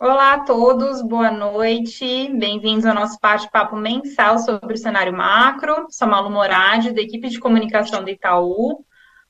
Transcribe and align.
Olá 0.00 0.34
a 0.34 0.44
todos, 0.44 1.02
boa 1.02 1.28
noite, 1.28 2.30
bem-vindos 2.32 2.86
ao 2.86 2.94
nosso 2.94 3.18
bate-papo 3.20 3.74
mensal 3.74 4.38
sobre 4.38 4.74
o 4.74 4.78
cenário 4.78 5.12
macro. 5.12 5.88
Sou 5.90 6.06
Malu 6.06 6.30
Moradi, 6.30 6.92
da 6.92 7.02
equipe 7.02 7.28
de 7.28 7.40
comunicação 7.40 8.04
do 8.04 8.08
Itaú. 8.08 8.84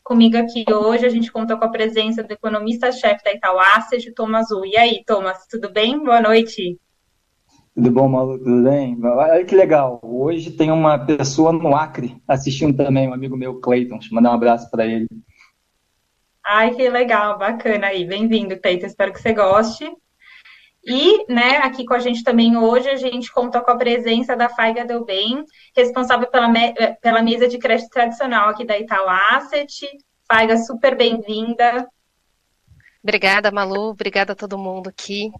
Comigo 0.04 0.36
aqui 0.36 0.66
hoje 0.70 1.06
a 1.06 1.08
gente 1.08 1.32
conta 1.32 1.56
com 1.56 1.64
a 1.64 1.70
presença 1.70 2.22
do 2.22 2.30
economista-chefe 2.32 3.24
da 3.24 3.32
Itaú 3.32 3.58
Asset, 3.58 4.12
Thomas 4.12 4.50
U. 4.50 4.62
E 4.66 4.76
aí, 4.76 5.02
Thomas, 5.06 5.46
tudo 5.46 5.72
bem? 5.72 6.04
Boa 6.04 6.20
noite. 6.20 6.78
Tudo 7.74 7.90
bom, 7.90 8.06
Malu? 8.06 8.36
Tudo 8.38 8.64
bem? 8.64 8.94
Olha 9.02 9.44
que 9.46 9.56
legal. 9.56 9.98
Hoje 10.02 10.50
tem 10.50 10.70
uma 10.70 10.98
pessoa 10.98 11.50
no 11.50 11.74
Acre 11.74 12.20
assistindo 12.28 12.76
também, 12.76 13.08
um 13.08 13.14
amigo 13.14 13.38
meu, 13.38 13.58
Cleiton. 13.58 13.96
Deixa 13.96 14.12
eu 14.12 14.16
mandar 14.16 14.32
um 14.32 14.34
abraço 14.34 14.70
para 14.70 14.84
ele. 14.84 15.08
Ai, 16.44 16.74
que 16.74 16.86
legal, 16.90 17.38
bacana 17.38 17.86
aí. 17.86 18.04
Bem-vindo, 18.04 18.60
Cleiton. 18.60 18.84
Espero 18.84 19.14
que 19.14 19.22
você 19.22 19.32
goste. 19.32 19.90
E, 20.88 21.30
né, 21.32 21.58
aqui 21.58 21.84
com 21.84 21.94
a 21.94 21.98
gente 21.98 22.24
também 22.24 22.56
hoje, 22.56 22.88
a 22.88 22.96
gente 22.96 23.30
conta 23.30 23.60
com 23.60 23.70
a 23.70 23.76
presença 23.76 24.34
da 24.34 24.48
Faiga 24.48 24.84
Del 24.84 25.04
Bem, 25.04 25.44
responsável 25.76 26.28
pela, 26.28 26.48
me 26.48 26.74
pela 27.02 27.22
mesa 27.22 27.46
de 27.46 27.58
crédito 27.58 27.90
tradicional 27.90 28.48
aqui 28.48 28.64
da 28.64 28.78
Itaú 28.78 29.06
Asset. 29.08 29.86
Faiga, 30.26 30.56
super 30.56 30.96
bem-vinda. 30.96 31.86
Obrigada, 33.02 33.50
Malu. 33.50 33.90
Obrigada 33.90 34.32
a 34.32 34.36
todo 34.36 34.56
mundo 34.58 34.88
aqui 34.88 35.30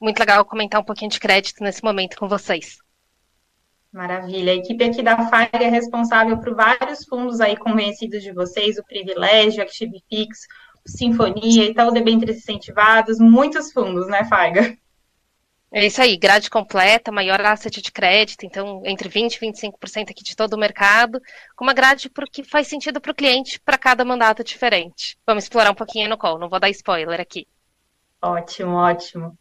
muito 0.00 0.18
legal 0.18 0.44
comentar 0.44 0.80
um 0.80 0.84
pouquinho 0.84 1.10
de 1.10 1.20
crédito 1.20 1.62
nesse 1.62 1.82
momento 1.82 2.16
com 2.16 2.28
vocês. 2.28 2.78
Maravilha. 3.92 4.52
A 4.52 4.56
equipe 4.56 4.84
aqui 4.84 5.02
da 5.02 5.28
FAG 5.28 5.50
é 5.52 5.68
responsável 5.68 6.38
por 6.38 6.54
vários 6.54 7.04
fundos 7.04 7.40
aí 7.40 7.56
conhecidos 7.56 8.22
de 8.22 8.32
vocês, 8.32 8.78
o 8.78 8.84
Privilégio, 8.84 9.62
ActivePix, 9.62 10.40
o 10.86 10.90
Sinfonia, 10.90 11.64
Itaú 11.64 11.90
Debêntures 11.90 12.38
Incentivados, 12.38 13.18
muitos 13.18 13.72
fundos, 13.72 14.06
né, 14.08 14.24
Faiga? 14.26 14.76
É 15.70 15.84
isso 15.84 16.00
aí, 16.00 16.16
grade 16.16 16.48
completa, 16.48 17.12
maior 17.12 17.40
asset 17.42 17.82
de 17.82 17.92
crédito, 17.92 18.46
então 18.46 18.80
entre 18.86 19.06
20% 19.08 19.34
e 19.34 19.52
25% 19.52 20.10
aqui 20.10 20.24
de 20.24 20.34
todo 20.34 20.54
o 20.54 20.58
mercado, 20.58 21.20
com 21.54 21.64
uma 21.64 21.74
grade 21.74 22.10
que 22.32 22.42
faz 22.42 22.68
sentido 22.68 23.00
para 23.02 23.12
o 23.12 23.14
cliente 23.14 23.60
para 23.60 23.76
cada 23.76 24.02
mandato 24.02 24.42
diferente. 24.42 25.18
Vamos 25.26 25.44
explorar 25.44 25.70
um 25.70 25.74
pouquinho 25.74 26.08
no 26.08 26.16
call, 26.16 26.38
não 26.38 26.48
vou 26.48 26.58
dar 26.58 26.70
spoiler 26.70 27.20
aqui. 27.20 27.46
Ótimo, 28.22 28.76
ótimo. 28.76 29.38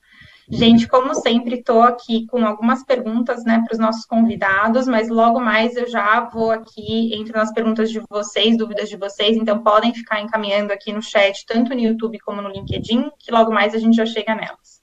Gente, 0.50 0.88
como 0.88 1.14
sempre, 1.14 1.56
estou 1.56 1.82
aqui 1.82 2.26
com 2.28 2.46
algumas 2.46 2.84
perguntas 2.84 3.44
né, 3.44 3.62
para 3.66 3.74
os 3.74 3.80
nossos 3.80 4.06
convidados, 4.06 4.88
mas 4.88 5.10
logo 5.10 5.40
mais 5.40 5.76
eu 5.76 5.90
já 5.90 6.22
vou 6.22 6.52
aqui, 6.52 7.14
entre 7.14 7.34
nas 7.34 7.54
perguntas 7.54 7.90
de 7.90 8.02
vocês, 8.10 8.58
dúvidas 8.58 8.90
de 8.90 8.96
vocês, 8.96 9.36
então 9.36 9.62
podem 9.62 9.94
ficar 9.94 10.22
encaminhando 10.22 10.72
aqui 10.72 10.92
no 10.94 11.02
chat, 11.02 11.46
tanto 11.46 11.74
no 11.74 11.82
YouTube 11.82 12.20
como 12.20 12.42
no 12.42 12.50
LinkedIn, 12.50 13.12
que 13.20 13.32
logo 13.32 13.52
mais 13.52 13.74
a 13.74 13.78
gente 13.78 13.96
já 13.96 14.06
chega 14.06 14.36
nelas. 14.36 14.77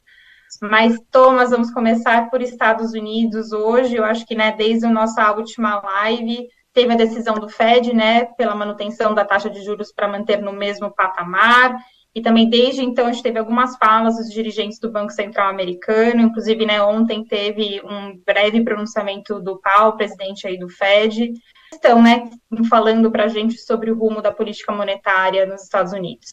Mas, 0.61 0.99
Thomas, 1.11 1.51
vamos 1.51 1.71
começar 1.73 2.31
por 2.31 2.43
Estados 2.43 2.93
Unidos 2.93 3.53
hoje. 3.53 3.97
Eu 3.97 4.05
acho 4.05 4.27
que, 4.27 4.35
né, 4.35 4.53
desde 4.53 4.87
a 4.87 4.91
nossa 4.91 5.33
última 5.33 5.81
live, 5.81 6.49
teve 6.73 6.93
a 6.93 6.97
decisão 6.97 7.35
do 7.35 7.49
Fed, 7.49 7.95
né, 7.95 8.25
pela 8.37 8.55
manutenção 8.55 9.15
da 9.15 9.25
taxa 9.25 9.49
de 9.49 9.63
juros 9.63 9.93
para 9.93 10.09
manter 10.09 10.43
no 10.43 10.53
mesmo 10.53 10.91
patamar. 10.91 11.77
E 12.15 12.23
também 12.23 12.49
desde 12.49 12.83
então 12.83 13.07
a 13.07 13.13
gente 13.13 13.25
teve 13.25 13.41
algumas 13.41 13.77
falas 13.77 14.17
dos 14.17 14.31
dirigentes 14.31 14.79
do 14.79 14.91
Banco 14.91 15.11
Central 15.11 15.49
americano, 15.49 16.21
inclusive 16.21 16.65
né, 16.65 16.81
ontem 16.81 17.25
teve 17.25 17.83
um 17.85 18.17
breve 18.25 18.63
pronunciamento 18.63 19.41
do 19.41 19.61
Powell, 19.61 19.97
presidente 19.97 20.47
aí 20.47 20.57
do 20.57 20.69
Fed, 20.69 21.33
estão 21.73 22.01
né, 22.01 22.31
falando 22.71 23.11
para 23.11 23.25
a 23.25 23.29
gente 23.29 23.59
sobre 23.59 23.91
o 23.91 23.99
rumo 23.99 24.23
da 24.23 24.31
política 24.31 24.73
monetária 24.73 25.45
nos 25.45 25.63
Estados 25.63 25.93
Unidos. 25.93 26.33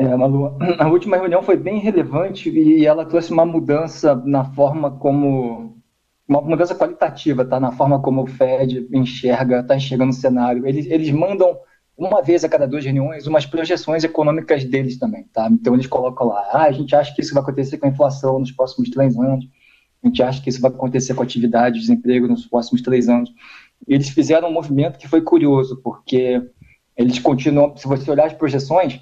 É, 0.00 0.16
Malu, 0.16 0.56
a 0.78 0.88
última 0.88 1.18
reunião 1.18 1.42
foi 1.42 1.58
bem 1.58 1.78
relevante 1.78 2.48
e 2.48 2.86
ela 2.86 3.04
trouxe 3.04 3.30
uma 3.32 3.44
mudança 3.44 4.14
na 4.24 4.44
forma 4.44 4.92
como 4.92 5.76
uma 6.26 6.40
mudança 6.40 6.74
qualitativa, 6.74 7.44
tá? 7.44 7.60
Na 7.60 7.70
forma 7.70 8.00
como 8.00 8.22
o 8.22 8.26
Fed 8.26 8.88
enxerga, 8.94 9.60
está 9.60 9.76
enxergando 9.76 10.10
o 10.10 10.14
cenário. 10.14 10.66
Eles, 10.66 10.86
eles 10.86 11.10
mandam 11.10 11.54
uma 11.98 12.22
vez 12.22 12.42
a 12.44 12.48
cada 12.48 12.66
duas 12.66 12.82
reuniões, 12.82 13.26
umas 13.26 13.44
projeções 13.44 14.02
econômicas 14.02 14.64
deles 14.64 14.98
também, 14.98 15.24
tá? 15.34 15.46
Então 15.52 15.74
eles 15.74 15.86
colocam 15.86 16.28
lá, 16.28 16.48
ah, 16.50 16.62
a 16.62 16.72
gente 16.72 16.96
acha 16.96 17.14
que 17.14 17.20
isso 17.20 17.34
vai 17.34 17.42
acontecer 17.42 17.76
com 17.76 17.84
a 17.84 17.90
inflação 17.90 18.38
nos 18.38 18.52
próximos 18.52 18.88
três 18.88 19.18
anos, 19.18 19.44
a 20.02 20.06
gente 20.06 20.22
acha 20.22 20.42
que 20.42 20.48
isso 20.48 20.62
vai 20.62 20.70
acontecer 20.70 21.12
com 21.12 21.20
a 21.20 21.26
atividade, 21.26 21.78
desemprego 21.78 22.26
nos 22.26 22.46
próximos 22.46 22.80
três 22.80 23.06
anos. 23.06 23.30
Eles 23.86 24.08
fizeram 24.08 24.48
um 24.48 24.52
movimento 24.52 24.98
que 24.98 25.06
foi 25.06 25.20
curioso, 25.20 25.78
porque 25.82 26.40
eles 26.96 27.18
continuam, 27.18 27.76
se 27.76 27.86
você 27.86 28.10
olhar 28.10 28.24
as 28.24 28.32
projeções, 28.32 28.98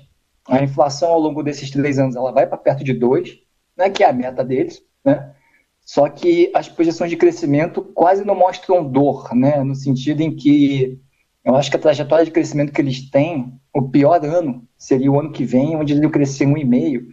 a 0.49 0.63
inflação 0.63 1.11
ao 1.11 1.21
longo 1.21 1.43
desses 1.43 1.71
três 1.71 1.99
anos 1.99 2.17
ela 2.17 2.33
vai 2.33 2.47
para 2.47 2.57
perto 2.57 2.83
de 2.83 2.95
dois, 2.95 3.39
né, 3.77 3.91
que 3.91 4.03
é 4.03 4.09
a 4.09 4.13
meta 4.13 4.45
deles, 4.45 4.83
né? 5.05 5.33
Só 5.81 6.09
que 6.09 6.51
as 6.55 6.69
projeções 6.69 7.11
de 7.11 7.17
crescimento 7.17 7.83
quase 7.83 8.25
não 8.25 8.35
mostram 8.35 8.85
dor, 8.85 9.35
né, 9.35 9.63
no 9.63 9.75
sentido 9.75 10.21
em 10.21 10.35
que 10.35 11.01
eu 11.45 11.55
acho 11.55 11.71
que 11.71 11.77
a 11.77 11.81
trajetória 11.81 12.25
de 12.25 12.31
crescimento 12.31 12.73
que 12.73 12.81
eles 12.81 13.09
têm, 13.11 13.55
o 13.75 13.89
pior 13.89 14.23
ano 14.25 14.67
seria 14.77 15.11
o 15.11 15.19
ano 15.19 15.33
que 15.33 15.45
vem, 15.45 15.77
onde 15.77 15.95
eles 15.95 16.11
crescer 16.11 16.47
um 16.47 16.59
e 16.59 16.65
meio. 16.65 17.09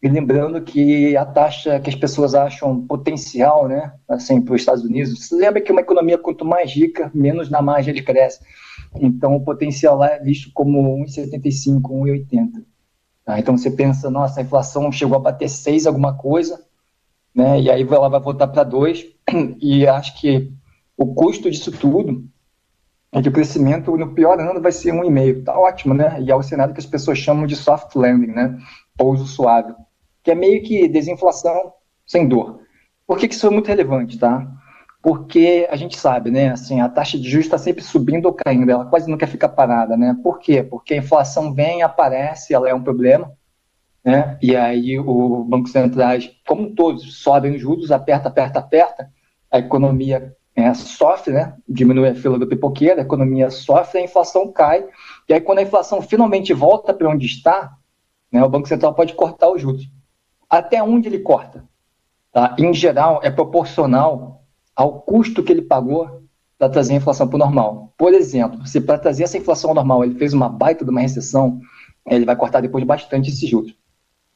E 0.00 0.08
lembrando 0.08 0.62
que 0.62 1.16
a 1.16 1.24
taxa 1.24 1.80
que 1.80 1.90
as 1.90 1.96
pessoas 1.96 2.34
acham 2.34 2.86
potencial, 2.86 3.66
né, 3.68 3.92
assim, 4.08 4.40
para 4.40 4.54
os 4.54 4.60
Estados 4.60 4.84
Unidos, 4.84 5.18
você 5.18 5.34
lembra 5.34 5.60
que 5.60 5.72
uma 5.72 5.80
economia 5.80 6.18
quanto 6.18 6.44
mais 6.44 6.72
rica, 6.72 7.10
menos 7.14 7.50
na 7.50 7.62
margem 7.62 7.92
ele 7.92 8.02
cresce. 8.02 8.40
Então, 9.00 9.34
o 9.34 9.44
potencial 9.44 9.96
lá 9.96 10.10
é 10.10 10.20
visto 10.20 10.50
como 10.52 10.96
1,75, 11.04 11.80
1,80. 11.82 12.64
Tá? 13.24 13.38
Então, 13.38 13.56
você 13.56 13.70
pensa, 13.70 14.10
nossa, 14.10 14.40
a 14.40 14.42
inflação 14.42 14.90
chegou 14.90 15.16
a 15.16 15.20
bater 15.20 15.48
6 15.48 15.86
alguma 15.86 16.16
coisa, 16.16 16.64
né, 17.34 17.60
e 17.60 17.70
aí 17.70 17.82
ela 17.82 18.08
vai 18.08 18.20
voltar 18.20 18.48
para 18.48 18.64
2, 18.64 19.06
e 19.60 19.86
acho 19.86 20.20
que 20.20 20.52
o 20.96 21.14
custo 21.14 21.50
disso 21.50 21.72
tudo 21.72 22.24
é 23.12 23.20
que 23.20 23.28
o 23.28 23.32
crescimento 23.32 23.96
no 23.96 24.14
pior 24.14 24.40
ano 24.40 24.60
vai 24.60 24.72
ser 24.72 24.92
1,5. 24.92 25.44
Tá 25.44 25.58
ótimo, 25.58 25.92
né? 25.92 26.18
E 26.20 26.30
é 26.30 26.34
o 26.34 26.42
cenário 26.42 26.72
que 26.72 26.80
as 26.80 26.86
pessoas 26.86 27.18
chamam 27.18 27.46
de 27.46 27.54
soft 27.54 27.94
landing, 27.94 28.32
né? 28.32 28.58
Pouso 28.96 29.26
suave, 29.26 29.74
que 30.22 30.30
é 30.30 30.34
meio 30.34 30.62
que 30.62 30.88
desinflação 30.88 31.74
sem 32.06 32.26
dor. 32.26 32.60
Por 33.06 33.18
que, 33.18 33.28
que 33.28 33.34
isso 33.34 33.46
é 33.46 33.50
muito 33.50 33.66
relevante, 33.66 34.18
tá? 34.18 34.50
Porque 35.02 35.66
a 35.68 35.74
gente 35.74 35.98
sabe, 35.98 36.30
né? 36.30 36.50
Assim, 36.50 36.80
a 36.80 36.88
taxa 36.88 37.18
de 37.18 37.28
juros 37.28 37.46
está 37.46 37.58
sempre 37.58 37.82
subindo 37.82 38.26
ou 38.26 38.32
caindo, 38.32 38.70
ela 38.70 38.86
quase 38.86 39.10
nunca 39.10 39.26
fica 39.26 39.48
parada, 39.48 39.96
né? 39.96 40.16
Por 40.22 40.38
quê? 40.38 40.62
Porque 40.62 40.94
a 40.94 40.98
inflação 40.98 41.52
vem, 41.52 41.82
aparece, 41.82 42.54
ela 42.54 42.68
é 42.68 42.74
um 42.74 42.84
problema, 42.84 43.32
né? 44.04 44.38
E 44.40 44.54
aí 44.54 45.00
o 45.00 45.42
Banco 45.44 45.68
Centrais, 45.68 46.30
como 46.46 46.72
todos, 46.74 47.20
sobem 47.20 47.56
os 47.56 47.60
juros, 47.60 47.90
aperta, 47.90 48.28
aperta, 48.28 48.60
aperta, 48.60 49.10
a 49.50 49.58
economia 49.58 50.36
é, 50.54 50.72
sofre, 50.72 51.32
né? 51.32 51.56
diminui 51.68 52.08
a 52.08 52.14
fila 52.14 52.38
do 52.38 52.46
pipoqueiro, 52.46 53.00
a 53.00 53.04
economia 53.04 53.50
sofre, 53.50 53.98
a 53.98 54.04
inflação 54.04 54.52
cai, 54.52 54.86
e 55.28 55.34
aí 55.34 55.40
quando 55.40 55.58
a 55.58 55.62
inflação 55.62 56.00
finalmente 56.00 56.52
volta 56.52 56.94
para 56.94 57.08
onde 57.08 57.26
está, 57.26 57.72
né, 58.30 58.42
o 58.42 58.48
Banco 58.48 58.68
Central 58.68 58.94
pode 58.94 59.14
cortar 59.14 59.50
os 59.50 59.60
juros. 59.60 59.90
Até 60.48 60.82
onde 60.82 61.08
ele 61.08 61.18
corta? 61.18 61.64
Tá? 62.32 62.54
Em 62.58 62.72
geral, 62.72 63.20
é 63.22 63.30
proporcional 63.30 64.41
ao 64.82 65.00
custo 65.00 65.44
que 65.44 65.52
ele 65.52 65.62
pagou 65.62 66.22
para 66.58 66.68
trazer 66.68 66.94
a 66.94 66.96
inflação 66.96 67.28
para 67.28 67.36
o 67.36 67.38
normal. 67.38 67.94
Por 67.96 68.12
exemplo, 68.12 68.66
se 68.66 68.80
para 68.80 68.98
trazer 68.98 69.22
essa 69.22 69.38
inflação 69.38 69.70
ao 69.70 69.76
normal 69.76 70.02
ele 70.02 70.16
fez 70.16 70.32
uma 70.32 70.48
baita 70.48 70.84
de 70.84 70.90
uma 70.90 71.00
recessão, 71.00 71.60
ele 72.04 72.24
vai 72.24 72.34
cortar 72.34 72.60
depois 72.60 72.82
bastante 72.82 73.30
esses 73.30 73.48
juros, 73.48 73.76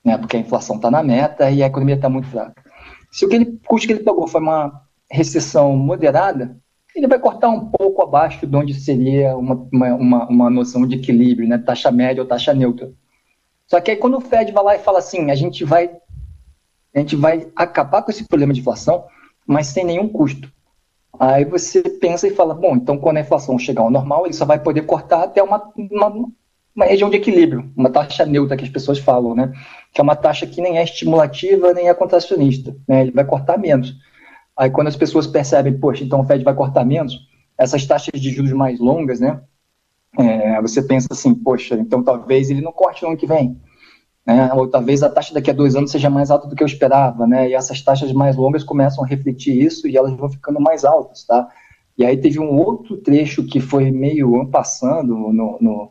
né? 0.05 0.17
porque 0.17 0.37
a 0.37 0.41
inflação 0.41 0.77
está 0.77 0.89
na 0.89 1.03
meta 1.03 1.51
e 1.51 1.65
a 1.65 1.67
economia 1.67 1.97
está 1.97 2.09
muito 2.09 2.29
fraca. 2.29 2.63
Se 3.11 3.25
o 3.25 3.29
que 3.29 3.35
ele, 3.35 3.59
custo 3.67 3.89
que 3.89 3.93
ele 3.93 4.05
pagou 4.05 4.29
foi 4.29 4.41
uma 4.41 4.83
recessão 5.11 5.77
moderada, 5.77 6.57
ele 6.95 7.09
vai 7.09 7.19
cortar 7.19 7.49
um 7.49 7.69
pouco 7.69 8.01
abaixo 8.03 8.47
de 8.47 8.57
onde 8.57 8.73
seria 8.73 9.37
uma, 9.37 9.69
uma, 9.73 10.29
uma 10.29 10.51
noção 10.51 10.87
de 10.87 10.95
equilíbrio, 10.95 11.49
né? 11.49 11.59
taxa 11.59 11.91
média 11.91 12.23
ou 12.23 12.29
taxa 12.29 12.55
neutra. 12.55 12.93
Só 13.67 13.81
que 13.81 13.91
aí 13.91 13.97
quando 13.97 14.17
o 14.17 14.21
Fed 14.21 14.53
vai 14.53 14.63
lá 14.63 14.77
e 14.77 14.79
fala 14.79 15.01
assim, 15.01 15.29
a 15.29 15.35
gente 15.35 15.65
vai, 15.65 15.91
a 16.95 16.99
gente 17.01 17.17
vai 17.17 17.49
acabar 17.57 18.03
com 18.03 18.13
esse 18.13 18.25
problema 18.25 18.53
de 18.53 18.61
inflação, 18.61 19.05
mas 19.47 19.69
sem 19.69 19.85
nenhum 19.85 20.09
custo. 20.09 20.51
Aí 21.19 21.45
você 21.45 21.83
pensa 21.83 22.27
e 22.29 22.35
fala, 22.35 22.55
bom, 22.55 22.77
então 22.77 22.99
quando 22.99 23.17
a 23.17 23.21
inflação 23.21 23.59
chegar 23.59 23.83
ao 23.83 23.91
normal, 23.91 24.27
ele 24.27 24.35
só 24.35 24.45
vai 24.45 24.59
poder 24.59 24.83
cortar 24.83 25.23
até 25.23 25.43
uma, 25.43 25.73
uma, 25.77 26.29
uma 26.75 26.85
região 26.85 27.09
de 27.09 27.17
equilíbrio, 27.17 27.71
uma 27.77 27.91
taxa 27.91 28.27
neutra 28.27 28.57
que 28.57 28.65
as 28.65 28.71
pessoas 28.71 28.99
falam, 28.99 29.35
né? 29.35 29.53
Que 29.95 30.01
é 30.01 30.05
uma 30.05 30.17
taxa 30.17 30.47
que 30.47 30.61
nem 30.61 30.79
é 30.79 30.85
estimulativa 30.85 31.73
nem 31.73 31.89
é 31.89 31.95
contracionista, 31.95 32.77
né? 32.87 33.03
Ele 33.03 33.13
vai 33.13 33.25
cortar 33.25 33.59
menos. 33.59 33.95
Aí 34.57 34.71
quando 34.71 34.89
as 34.89 34.97
pessoas 34.97 35.27
percebem, 35.27 35.79
poxa, 35.79 36.05
então 36.05 36.21
o 36.21 36.25
Fed 36.25 36.45
vai 36.45 36.55
cortar 36.55 36.85
menos, 36.85 37.19
essas 37.59 37.87
taxas 37.87 38.21
de 38.21 38.31
juros 38.31 38.53
mais 38.53 38.79
longas, 38.79 39.21
né? 39.21 39.41
É, 40.19 40.61
você 40.61 40.83
pensa 40.83 41.09
assim, 41.11 41.35
poxa, 41.35 41.75
então 41.77 42.03
talvez 42.03 42.51
ele 42.51 42.61
não 42.61 42.73
corte 42.73 43.03
no 43.03 43.09
ano 43.09 43.19
que 43.19 43.27
vem. 43.27 43.61
Né? 44.27 44.53
Ou 44.55 44.67
talvez 44.67 45.03
a 45.03 45.09
taxa 45.09 45.33
daqui 45.33 45.51
a 45.51 45.55
dois 45.55 45.77
anos 45.77 45.93
seja 45.93 46.11
mais 46.11 46.31
alta 46.31 46.49
do 46.49 46.57
que 46.57 46.63
eu 46.63 46.67
esperava, 46.67 47.27
né? 47.27 47.49
E 47.49 47.55
essas 47.55 47.81
taxas 47.81 48.13
mais 48.13 48.35
longas 48.35 48.65
começam 48.65 49.05
a 49.05 49.07
refletir 49.07 49.57
isso 49.57 49.87
e 49.87 49.97
elas 49.97 50.17
vão 50.17 50.29
ficando 50.29 50.61
mais 50.61 50.85
altas, 50.85 51.25
tá? 51.25 51.49
E 51.97 52.05
aí 52.05 52.17
teve 52.17 52.41
um 52.41 52.59
outro 52.59 52.97
trecho 52.99 53.47
que 53.47 53.61
foi 53.61 53.91
meio 53.91 54.47
passando 54.51 55.15
no, 55.15 55.59
no, 55.61 55.91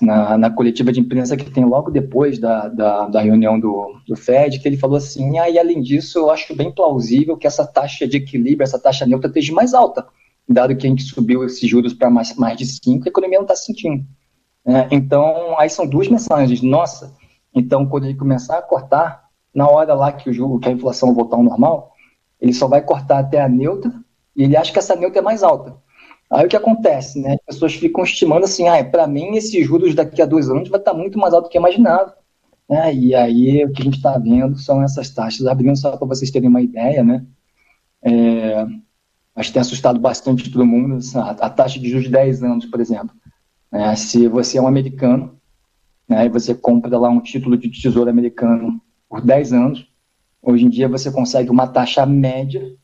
na, 0.00 0.38
na, 0.38 0.50
coletiva 0.50 0.92
de 0.92 1.00
imprensa 1.00 1.36
que 1.36 1.50
tem 1.50 1.64
logo 1.64 1.90
depois 1.90 2.38
da, 2.38 2.68
da, 2.68 3.08
da 3.08 3.20
reunião 3.20 3.58
do, 3.58 3.96
do, 4.06 4.14
Fed, 4.14 4.60
que 4.60 4.68
ele 4.68 4.76
falou 4.76 4.98
assim, 4.98 5.38
ah, 5.38 5.48
e 5.48 5.58
além 5.58 5.80
disso, 5.80 6.18
eu 6.18 6.30
acho 6.30 6.54
bem 6.54 6.70
plausível 6.70 7.36
que 7.36 7.46
essa 7.46 7.66
taxa 7.66 8.06
de 8.06 8.18
equilíbrio, 8.18 8.62
essa 8.62 8.78
taxa 8.78 9.06
neutra 9.06 9.28
esteja 9.28 9.52
mais 9.52 9.74
alta, 9.74 10.06
dado 10.48 10.76
que 10.76 10.86
a 10.86 10.90
gente 10.90 11.02
subiu 11.02 11.44
esses 11.44 11.68
juros 11.68 11.92
para 11.92 12.10
mais, 12.10 12.36
mais 12.36 12.56
de 12.56 12.66
5, 12.66 13.04
a 13.04 13.08
economia 13.08 13.38
não 13.38 13.44
está 13.44 13.56
sentindo. 13.56 14.04
É, 14.64 14.86
então, 14.92 15.58
aí 15.58 15.68
são 15.68 15.86
duas 15.86 16.06
mensagens. 16.06 16.62
Nossa, 16.62 17.12
então 17.54 17.86
quando 17.86 18.04
ele 18.04 18.14
começar 18.14 18.58
a 18.58 18.62
cortar, 18.62 19.28
na 19.54 19.68
hora 19.68 19.94
lá 19.94 20.12
que, 20.12 20.30
o 20.30 20.32
juro, 20.32 20.58
que 20.58 20.68
a 20.68 20.72
inflação 20.72 21.14
voltar 21.14 21.36
ao 21.36 21.42
normal, 21.42 21.92
ele 22.40 22.52
só 22.52 22.66
vai 22.66 22.82
cortar 22.82 23.18
até 23.18 23.40
a 23.40 23.48
neutra, 23.48 23.92
e 24.34 24.44
ele 24.44 24.56
acha 24.56 24.72
que 24.72 24.78
essa 24.78 24.96
neutra 24.96 25.18
é 25.18 25.22
mais 25.22 25.42
alta. 25.42 25.76
Aí 26.30 26.46
o 26.46 26.48
que 26.48 26.56
acontece, 26.56 27.20
né? 27.20 27.36
As 27.46 27.54
pessoas 27.56 27.74
ficam 27.74 28.02
estimando 28.02 28.44
assim, 28.44 28.66
ah, 28.66 28.82
para 28.82 29.06
mim 29.06 29.36
esses 29.36 29.66
juros 29.66 29.94
daqui 29.94 30.22
a 30.22 30.26
dois 30.26 30.48
anos 30.48 30.70
vai 30.70 30.80
estar 30.80 30.94
muito 30.94 31.18
mais 31.18 31.34
alto 31.34 31.44
do 31.44 31.50
que 31.50 31.58
imaginava. 31.58 32.16
Né? 32.68 32.94
E 32.94 33.14
aí 33.14 33.64
o 33.64 33.72
que 33.72 33.82
a 33.82 33.84
gente 33.84 33.98
está 33.98 34.16
vendo 34.16 34.56
são 34.58 34.82
essas 34.82 35.10
taxas 35.10 35.46
abrindo 35.46 35.76
só 35.76 35.94
para 35.94 36.06
vocês 36.06 36.30
terem 36.30 36.48
uma 36.48 36.62
ideia, 36.62 37.04
né? 37.04 37.26
É, 38.02 38.66
acho 39.36 39.50
que 39.50 39.52
tem 39.52 39.60
assustado 39.60 40.00
bastante 40.00 40.50
todo 40.50 40.64
mundo 40.64 40.96
assim, 40.96 41.18
a, 41.18 41.30
a, 41.30 41.50
taxa 41.50 41.78
de 41.78 41.88
juros 41.88 42.04
de 42.04 42.10
10 42.10 42.42
anos, 42.42 42.64
por 42.64 42.80
exemplo. 42.80 43.14
Né? 43.70 43.94
Se 43.94 44.26
você 44.26 44.56
é 44.56 44.62
um 44.62 44.66
americano 44.66 45.38
né, 46.08 46.26
e 46.26 46.28
você 46.28 46.54
compra 46.54 46.98
lá 46.98 47.08
um 47.08 47.20
título 47.20 47.56
de 47.56 47.70
tesouro 47.70 48.10
americano 48.10 48.80
por 49.08 49.20
10 49.20 49.52
anos, 49.52 49.86
hoje 50.42 50.64
em 50.64 50.68
dia 50.68 50.88
você 50.88 51.10
consegue 51.10 51.50
uma 51.50 51.66
taxa 51.66 52.04
média, 52.06 52.76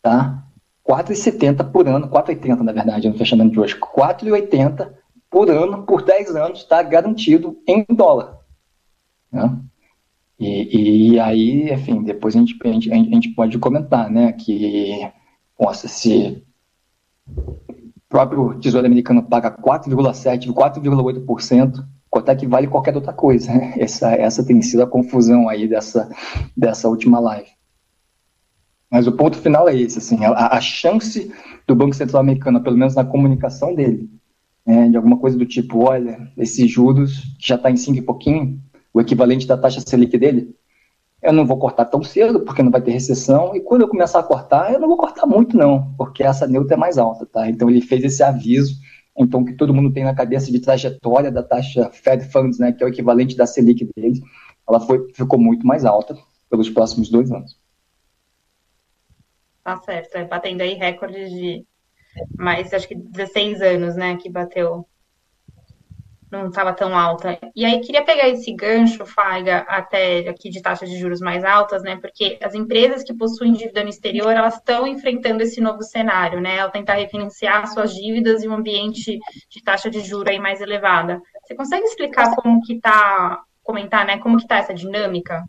tá? 0.00 0.44
4,70 0.88 1.70
por 1.70 1.88
ano, 1.88 2.08
4,80 2.08 2.60
na 2.60 2.72
verdade, 2.72 3.08
no 3.08 3.16
fechamento 3.16 3.52
de 3.52 3.60
hoje, 3.60 3.78
4,80 3.78 4.92
por 5.30 5.50
ano, 5.50 5.82
por 5.84 6.02
10 6.02 6.36
anos, 6.36 6.60
está 6.60 6.82
garantido 6.82 7.58
em 7.66 7.84
dólar. 7.88 8.38
Né? 9.32 9.58
E, 10.38 11.12
e, 11.12 11.20
aí, 11.20 11.72
enfim, 11.72 12.02
depois 12.02 12.36
a 12.36 12.38
gente, 12.38 12.56
a 12.62 12.72
gente, 12.72 12.92
a 12.92 12.94
gente 12.94 13.28
pode 13.30 13.58
comentar, 13.58 14.10
né, 14.10 14.32
que, 14.32 15.10
nossa, 15.58 15.88
se 15.88 16.44
o 17.36 17.56
próprio 18.08 18.54
Tesouro 18.60 18.86
Americano 18.86 19.22
paga 19.22 19.50
4,7%, 19.50 20.52
4,8%, 20.52 21.84
é 22.18 22.34
que 22.34 22.46
vale 22.46 22.66
qualquer 22.66 22.94
outra 22.94 23.12
coisa? 23.12 23.50
Essa, 23.78 24.12
essa 24.12 24.44
tem 24.44 24.60
sido 24.62 24.82
a 24.82 24.86
confusão 24.86 25.48
aí 25.48 25.68
dessa, 25.68 26.08
dessa 26.56 26.88
última 26.88 27.18
live. 27.20 27.48
Mas 28.90 29.06
o 29.06 29.12
ponto 29.12 29.36
final 29.36 29.68
é 29.68 29.76
esse, 29.76 29.98
assim, 29.98 30.24
a, 30.24 30.56
a 30.56 30.60
chance 30.60 31.32
do 31.66 31.74
Banco 31.74 31.94
Central 31.94 32.20
americano, 32.20 32.62
pelo 32.62 32.76
menos 32.76 32.94
na 32.94 33.04
comunicação 33.04 33.74
dele, 33.74 34.08
né, 34.64 34.88
de 34.88 34.96
alguma 34.96 35.18
coisa 35.18 35.36
do 35.36 35.44
tipo, 35.44 35.80
olha, 35.80 36.30
esses 36.38 36.70
juros 36.70 37.20
que 37.38 37.48
já 37.48 37.56
está 37.56 37.70
em 37.70 37.76
5 37.76 37.98
e 37.98 38.02
pouquinho, 38.02 38.60
o 38.92 39.00
equivalente 39.00 39.46
da 39.46 39.56
taxa 39.56 39.80
Selic 39.80 40.16
dele, 40.16 40.54
eu 41.20 41.32
não 41.32 41.46
vou 41.46 41.58
cortar 41.58 41.86
tão 41.86 42.02
cedo, 42.02 42.40
porque 42.40 42.62
não 42.62 42.70
vai 42.70 42.82
ter 42.82 42.92
recessão, 42.92 43.56
e 43.56 43.60
quando 43.60 43.80
eu 43.80 43.88
começar 43.88 44.20
a 44.20 44.22
cortar, 44.22 44.72
eu 44.72 44.78
não 44.78 44.86
vou 44.86 44.96
cortar 44.96 45.26
muito 45.26 45.56
não, 45.56 45.92
porque 45.96 46.22
essa 46.22 46.46
neutra 46.46 46.74
é 46.74 46.76
mais 46.76 46.98
alta, 46.98 47.26
tá? 47.26 47.48
Então 47.48 47.68
ele 47.68 47.80
fez 47.80 48.04
esse 48.04 48.22
aviso, 48.22 48.76
então 49.16 49.44
que 49.44 49.54
todo 49.54 49.74
mundo 49.74 49.92
tem 49.92 50.04
na 50.04 50.14
cabeça 50.14 50.50
de 50.50 50.60
trajetória 50.60 51.30
da 51.30 51.42
taxa 51.42 51.90
Fed 51.90 52.24
Funds, 52.30 52.58
né, 52.58 52.72
que 52.72 52.82
é 52.82 52.86
o 52.86 52.88
equivalente 52.88 53.36
da 53.36 53.46
Selic 53.46 53.88
dele, 53.96 54.20
ela 54.68 54.80
foi, 54.80 55.12
ficou 55.14 55.38
muito 55.38 55.66
mais 55.66 55.84
alta 55.84 56.16
pelos 56.50 56.68
próximos 56.68 57.08
dois 57.08 57.30
anos. 57.30 57.58
Tá 59.62 59.76
certo, 59.78 60.16
é 60.16 60.24
batendo 60.24 60.62
aí 60.62 60.74
recordes 60.74 61.30
de 61.30 61.64
mais, 62.36 62.72
acho 62.72 62.86
que 62.86 62.94
16 62.94 63.60
anos, 63.62 63.96
né, 63.96 64.16
que 64.16 64.28
bateu, 64.28 64.86
não 66.34 66.48
estava 66.48 66.72
tão 66.72 66.96
alta. 66.96 67.38
E 67.54 67.64
aí, 67.64 67.80
queria 67.80 68.04
pegar 68.04 68.28
esse 68.28 68.52
gancho, 68.52 69.06
Faiga, 69.06 69.58
até 69.68 70.28
aqui 70.28 70.50
de 70.50 70.60
taxas 70.60 70.88
de 70.88 70.98
juros 70.98 71.20
mais 71.20 71.44
altas, 71.44 71.82
né, 71.82 71.96
porque 71.96 72.38
as 72.42 72.54
empresas 72.54 73.02
que 73.02 73.14
possuem 73.14 73.52
dívida 73.52 73.82
no 73.82 73.88
exterior, 73.88 74.32
elas 74.32 74.56
estão 74.56 74.86
enfrentando 74.86 75.42
esse 75.42 75.60
novo 75.60 75.82
cenário, 75.82 76.40
né, 76.40 76.60
ao 76.60 76.70
tentar 76.70 76.94
refinanciar 76.94 77.66
suas 77.68 77.94
dívidas 77.94 78.42
em 78.42 78.48
um 78.48 78.54
ambiente 78.54 79.18
de 79.50 79.62
taxa 79.62 79.90
de 79.90 80.00
juros 80.00 80.28
aí 80.28 80.38
mais 80.38 80.60
elevada. 80.60 81.20
Você 81.42 81.54
consegue 81.54 81.84
explicar 81.84 82.34
como 82.34 82.60
que 82.62 82.80
tá, 82.80 83.40
comentar, 83.62 84.06
né, 84.06 84.18
como 84.18 84.38
que 84.38 84.46
tá 84.46 84.58
essa 84.58 84.74
dinâmica? 84.74 85.44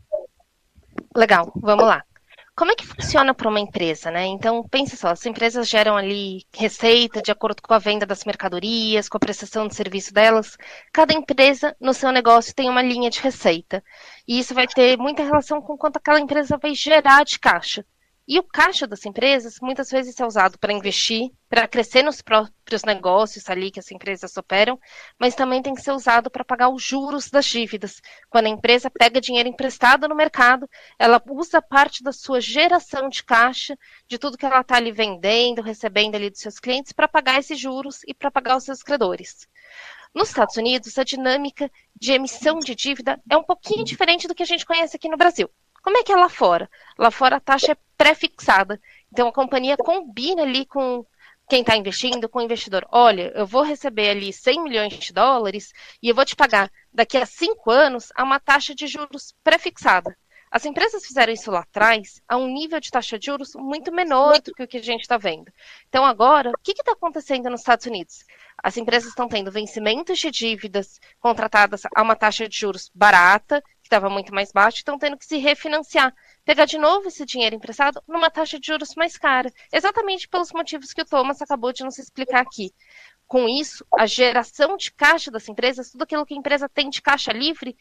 Legal, 1.15 1.51
vamos 1.55 1.85
lá. 1.85 2.03
Como 2.55 2.71
é 2.71 2.75
que 2.75 2.85
funciona 2.85 3.33
para 3.33 3.49
uma 3.49 3.59
empresa, 3.59 4.09
né? 4.09 4.25
Então, 4.25 4.63
pense 4.69 4.95
só, 4.95 5.09
as 5.09 5.25
empresas 5.25 5.67
geram 5.67 5.97
ali 5.97 6.45
receita 6.55 7.21
de 7.21 7.29
acordo 7.29 7.61
com 7.61 7.73
a 7.73 7.79
venda 7.79 8.05
das 8.05 8.23
mercadorias, 8.23 9.09
com 9.09 9.17
a 9.17 9.19
prestação 9.19 9.67
de 9.67 9.75
serviço 9.75 10.13
delas. 10.13 10.57
Cada 10.93 11.13
empresa 11.13 11.75
no 11.81 11.93
seu 11.93 12.11
negócio 12.13 12.55
tem 12.55 12.69
uma 12.69 12.81
linha 12.81 13.09
de 13.09 13.19
receita. 13.19 13.83
E 14.27 14.39
isso 14.39 14.53
vai 14.53 14.67
ter 14.67 14.97
muita 14.97 15.23
relação 15.23 15.61
com 15.61 15.77
quanto 15.77 15.97
aquela 15.97 16.19
empresa 16.19 16.57
vai 16.57 16.73
gerar 16.73 17.25
de 17.25 17.37
caixa. 17.39 17.85
E 18.27 18.39
o 18.39 18.43
caixa 18.43 18.87
das 18.87 19.05
empresas 19.05 19.59
muitas 19.61 19.91
vezes 19.91 20.19
é 20.19 20.25
usado 20.25 20.57
para 20.57 20.73
investir, 20.73 21.31
para 21.47 21.67
crescer 21.67 22.01
nos 22.01 22.23
próprios 22.23 22.83
negócios 22.83 23.47
ali 23.47 23.69
que 23.69 23.79
as 23.79 23.91
empresas 23.91 24.35
operam, 24.35 24.79
mas 25.19 25.35
também 25.35 25.61
tem 25.61 25.75
que 25.75 25.81
ser 25.83 25.91
usado 25.91 26.31
para 26.31 26.43
pagar 26.43 26.69
os 26.69 26.81
juros 26.81 27.29
das 27.29 27.45
dívidas. 27.45 28.01
Quando 28.27 28.47
a 28.47 28.49
empresa 28.49 28.89
pega 28.89 29.21
dinheiro 29.21 29.47
emprestado 29.47 30.07
no 30.07 30.15
mercado, 30.15 30.67
ela 30.97 31.21
usa 31.29 31.61
parte 31.61 32.01
da 32.01 32.11
sua 32.11 32.41
geração 32.41 33.09
de 33.09 33.23
caixa, 33.23 33.77
de 34.07 34.17
tudo 34.17 34.39
que 34.39 34.45
ela 34.45 34.61
está 34.61 34.77
ali 34.77 34.91
vendendo, 34.91 35.61
recebendo 35.61 36.15
ali 36.15 36.31
dos 36.31 36.39
seus 36.39 36.57
clientes, 36.57 36.93
para 36.93 37.07
pagar 37.07 37.37
esses 37.37 37.59
juros 37.59 37.99
e 38.07 38.13
para 38.15 38.31
pagar 38.31 38.57
os 38.57 38.63
seus 38.63 38.81
credores. 38.81 39.47
Nos 40.15 40.29
Estados 40.29 40.57
Unidos, 40.57 40.97
a 40.97 41.03
dinâmica 41.03 41.69
de 41.95 42.13
emissão 42.13 42.57
de 42.57 42.73
dívida 42.73 43.21
é 43.29 43.37
um 43.37 43.43
pouquinho 43.43 43.85
diferente 43.85 44.27
do 44.27 44.33
que 44.33 44.41
a 44.41 44.47
gente 44.47 44.65
conhece 44.65 44.95
aqui 44.95 45.07
no 45.07 45.17
Brasil. 45.17 45.47
Como 45.85 45.99
é 45.99 46.03
que 46.03 46.11
é 46.11 46.15
lá 46.15 46.29
fora? 46.29 46.67
Lá 46.97 47.11
fora 47.11 47.35
a 47.35 47.39
taxa 47.39 47.73
é 47.73 47.77
pré-fixada. 47.95 48.81
Então 49.13 49.27
a 49.27 49.31
companhia 49.31 49.77
combina 49.77 50.41
ali 50.41 50.65
com 50.65 51.05
quem 51.47 51.61
está 51.61 51.77
investindo, 51.77 52.27
com 52.27 52.39
o 52.39 52.41
investidor. 52.41 52.87
Olha, 52.91 53.31
eu 53.35 53.45
vou 53.45 53.61
receber 53.61 54.09
ali 54.09 54.33
100 54.33 54.63
milhões 54.63 54.93
de 54.97 55.13
dólares 55.13 55.71
e 56.01 56.09
eu 56.09 56.15
vou 56.15 56.25
te 56.25 56.35
pagar 56.35 56.71
daqui 56.91 57.19
a 57.19 57.25
cinco 57.27 57.69
anos 57.69 58.11
a 58.15 58.23
uma 58.23 58.39
taxa 58.39 58.73
de 58.73 58.87
juros 58.87 59.35
pré-fixada. 59.43 60.17
As 60.49 60.65
empresas 60.65 61.05
fizeram 61.05 61.31
isso 61.31 61.51
lá 61.51 61.59
atrás 61.59 62.19
a 62.27 62.35
um 62.35 62.47
nível 62.47 62.79
de 62.79 62.89
taxa 62.89 63.19
de 63.19 63.27
juros 63.27 63.53
muito 63.53 63.91
menor 63.91 64.41
do 64.41 64.55
que 64.55 64.63
o 64.63 64.67
que 64.67 64.77
a 64.77 64.81
gente 64.81 65.01
está 65.01 65.17
vendo. 65.17 65.51
Então, 65.87 66.03
agora, 66.03 66.49
o 66.49 66.57
que 66.63 66.71
está 66.71 66.93
acontecendo 66.93 67.47
nos 67.51 67.59
Estados 67.59 67.85
Unidos? 67.85 68.25
As 68.63 68.75
empresas 68.75 69.09
estão 69.09 69.27
tendo 69.27 69.51
vencimentos 69.51 70.17
de 70.17 70.31
dívidas 70.31 70.99
contratadas 71.19 71.83
a 71.95 72.01
uma 72.01 72.15
taxa 72.15 72.49
de 72.49 72.57
juros 72.57 72.89
barata, 72.95 73.61
que 73.85 73.87
estava 73.87 74.09
muito 74.09 74.33
mais 74.33 74.51
baixa, 74.51 74.77
estão 74.77 74.97
tendo 74.97 75.15
que 75.15 75.25
se 75.27 75.37
refinanciar, 75.37 76.11
pegar 76.43 76.65
de 76.65 76.75
novo 76.75 77.07
esse 77.07 77.23
dinheiro 77.23 77.55
emprestado 77.55 78.01
numa 78.07 78.31
taxa 78.31 78.59
de 78.59 78.65
juros 78.65 78.95
mais 78.95 79.15
cara, 79.15 79.53
exatamente 79.71 80.27
pelos 80.27 80.51
motivos 80.51 80.91
que 80.91 81.03
o 81.03 81.05
Thomas 81.05 81.39
acabou 81.39 81.71
de 81.71 81.83
nos 81.83 81.99
explicar 81.99 82.41
aqui. 82.41 82.73
Com 83.27 83.47
isso, 83.47 83.85
a 83.95 84.07
geração 84.07 84.75
de 84.75 84.91
caixa 84.91 85.29
das 85.29 85.47
empresas, 85.47 85.91
tudo 85.91 86.01
aquilo 86.01 86.25
que 86.25 86.33
a 86.33 86.37
empresa 86.37 86.67
tem 86.67 86.89
de 86.89 86.99
caixa 86.99 87.31
livre, 87.31 87.77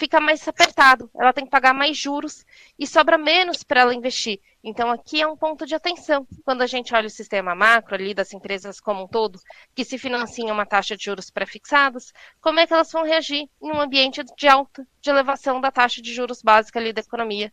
fica 0.00 0.18
mais 0.18 0.48
apertado, 0.48 1.10
ela 1.14 1.30
tem 1.30 1.44
que 1.44 1.50
pagar 1.50 1.74
mais 1.74 1.94
juros 1.94 2.46
e 2.78 2.86
sobra 2.86 3.18
menos 3.18 3.62
para 3.62 3.82
ela 3.82 3.94
investir. 3.94 4.40
Então, 4.64 4.90
aqui 4.90 5.20
é 5.20 5.26
um 5.26 5.36
ponto 5.36 5.66
de 5.66 5.74
atenção. 5.74 6.26
Quando 6.42 6.62
a 6.62 6.66
gente 6.66 6.94
olha 6.94 7.06
o 7.06 7.10
sistema 7.10 7.54
macro 7.54 7.94
ali 7.94 8.14
das 8.14 8.32
empresas 8.32 8.80
como 8.80 9.04
um 9.04 9.06
todo, 9.06 9.38
que 9.74 9.84
se 9.84 9.98
financiam 9.98 10.54
uma 10.54 10.64
taxa 10.64 10.96
de 10.96 11.04
juros 11.04 11.30
pré-fixados, 11.30 12.14
como 12.40 12.60
é 12.60 12.66
que 12.66 12.72
elas 12.72 12.90
vão 12.90 13.04
reagir 13.04 13.46
em 13.62 13.70
um 13.70 13.78
ambiente 13.78 14.24
de 14.24 14.48
alta, 14.48 14.86
de 15.02 15.10
elevação 15.10 15.60
da 15.60 15.70
taxa 15.70 16.00
de 16.00 16.14
juros 16.14 16.40
básica 16.40 16.78
ali 16.78 16.94
da 16.94 17.02
economia, 17.02 17.52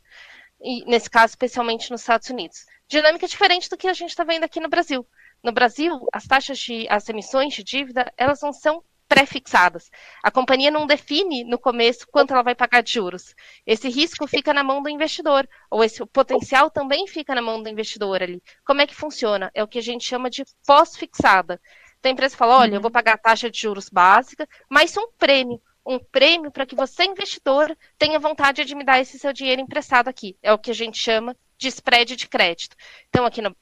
e 0.62 0.86
nesse 0.86 1.10
caso, 1.10 1.32
especialmente 1.32 1.92
nos 1.92 2.02
Estados 2.02 2.30
Unidos. 2.30 2.66
Dinâmica 2.88 3.28
diferente 3.28 3.70
do 3.70 3.76
que 3.76 3.90
a 3.90 3.94
gente 3.94 4.12
está 4.12 4.24
vendo 4.24 4.46
aqui 4.46 4.62
no 4.62 4.70
Brasil. 4.70 5.06
No 5.44 5.52
Brasil, 5.52 6.00
as 6.14 6.26
taxas 6.26 6.58
de, 6.60 6.88
as 6.90 7.08
emissões 7.10 7.54
de 7.54 7.64
dívida, 7.64 8.12
elas 8.18 8.42
não 8.42 8.54
são 8.54 8.82
pré-fixadas. 9.08 9.90
A 10.24 10.30
companhia 10.30 10.70
não 10.70 10.86
define 10.86 11.44
no 11.44 11.58
começo 11.58 12.08
quanto 12.12 12.34
ela 12.34 12.44
vai 12.44 12.56
pagar 12.56 12.82
de 12.82 12.94
juros. 12.94 13.34
Esse 13.66 13.90
risco 13.90 14.28
fica 14.28 14.54
na 14.54 14.64
mão 14.64 14.82
do 14.82 14.90
investidor, 14.90 15.48
ou 15.72 15.84
esse 15.84 16.06
potencial 16.08 16.70
também 16.70 17.08
fica 17.08 17.34
na 17.34 17.42
mão 17.42 17.62
do 17.62 17.70
investidor 17.70 18.22
ali. 18.22 18.42
Como 18.66 18.82
é 18.82 18.88
que 18.88 18.96
funciona? 18.96 19.50
É 19.54 19.64
o 19.64 19.68
que 19.68 19.80
a 19.80 19.84
gente 19.84 20.06
chama 20.06 20.30
de 20.30 20.44
pós-fixada. 20.66 21.60
Então 22.00 22.12
a 22.12 22.14
empresa 22.14 22.38
fala: 22.38 22.60
olha, 22.60 22.76
eu 22.76 22.82
vou 22.82 22.92
pagar 22.92 23.14
a 23.14 23.18
taxa 23.18 23.50
de 23.50 23.60
juros 23.60 23.90
básica, 23.90 24.48
mais 24.70 24.96
um 24.98 25.10
prêmio. 25.18 25.62
Um 25.86 26.00
prêmio 26.00 26.52
para 26.52 26.66
que 26.66 26.76
você, 26.76 27.06
investidor, 27.06 27.74
tenha 27.98 28.20
vontade 28.20 28.66
de 28.66 28.76
me 28.76 28.84
dar 28.84 29.00
esse 29.00 29.18
seu 29.18 29.32
dinheiro 29.32 29.62
emprestado 29.62 30.10
aqui. 30.10 30.38
É 30.44 30.52
o 30.52 30.58
que 30.58 30.70
a 30.70 30.74
gente 30.74 30.98
chama 30.98 31.34
de 31.58 31.70
spread 31.70 32.18
de 32.18 32.28
crédito. 32.28 32.76
Então, 33.08 33.26
aqui 33.26 33.42
no. 33.42 33.56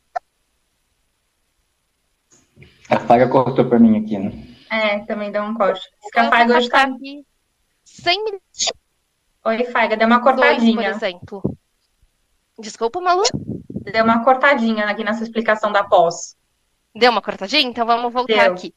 A 2.90 3.00
Faga 3.00 3.30
cortou 3.30 3.66
para 3.66 3.78
mim 3.78 4.04
aqui, 4.04 4.18
né? 4.18 4.55
É, 4.76 5.00
também 5.06 5.32
deu 5.32 5.44
um 5.44 5.54
corte. 5.54 5.88
Escafaiga 6.04 6.58
hoje 6.58 6.70
tá... 6.70 6.84
Aqui 6.84 7.26
100 7.86 8.24
mil... 8.26 8.42
Oi, 9.46 9.64
Faiga, 9.66 9.96
deu 9.96 10.08
uma 10.08 10.22
cortadinha. 10.22 10.74
Dois, 10.74 10.98
por 10.98 11.06
exemplo. 11.06 11.58
Desculpa, 12.60 13.00
Malu? 13.00 13.24
Deu 13.70 14.04
uma 14.04 14.24
cortadinha 14.24 14.86
aqui 14.88 15.04
nessa 15.04 15.24
explicação 15.24 15.72
da 15.72 15.84
pós. 15.84 16.36
Deu 16.94 17.12
uma 17.12 17.22
cortadinha? 17.22 17.62
Então 17.62 17.86
vamos 17.86 18.12
voltar 18.12 18.44
deu. 18.44 18.54
aqui. 18.54 18.74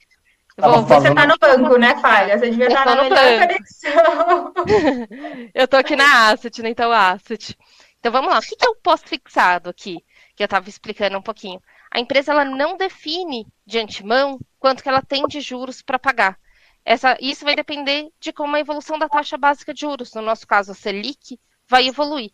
Vou, 0.59 0.83
você 0.83 1.14
tá 1.14 1.26
no 1.26 1.38
banco, 1.38 1.76
né, 1.78 1.97
Falha? 2.00 2.38
Você 2.38 2.50
devia 2.50 2.67
estar 2.67 2.85
tá 2.85 2.95
na 2.95 3.02
melhor 3.05 3.49
conexão. 3.49 4.52
eu 5.55 5.69
tô 5.69 5.76
aqui 5.76 5.97
na 5.97 6.31
Asset, 6.31 6.62
né? 6.62 6.71
Então, 6.71 6.93
Asset. 6.93 7.57
Então, 7.99 8.12
vamos 8.12 8.31
lá. 8.31 8.38
O 8.38 8.43
que 8.43 8.57
é 8.61 8.69
o 8.69 8.76
pós-fixado 8.76 9.71
aqui? 9.71 10.05
Que 10.37 10.43
eu 10.43 10.47
estava 10.47 10.69
explicando 10.69 11.17
um 11.17 11.23
pouquinho. 11.23 11.61
A 11.90 12.00
empresa 12.00 12.33
ela 12.33 12.45
não 12.45 12.76
define 12.76 13.47
de 13.66 13.78
antemão 13.78 14.38
quanto 14.59 14.83
que 14.83 14.88
ela 14.88 15.02
tem 15.02 15.26
de 15.26 15.40
juros 15.40 15.83
para 15.83 15.99
pagar. 15.99 16.38
Essa, 16.85 17.16
isso 17.21 17.45
vai 17.45 17.54
depender 17.54 18.11
de 18.18 18.33
como 18.33 18.57
a 18.57 18.61
evolução 18.61 18.99
da 18.99 19.09
taxa 19.09 19.37
básica 19.37 19.75
de 19.75 19.80
juros, 19.80 20.14
no 20.14 20.23
nosso 20.23 20.47
caso 20.47 20.73
a 20.73 20.75
Selic, 20.75 21.38
vai 21.68 21.87
evoluir. 21.87 22.33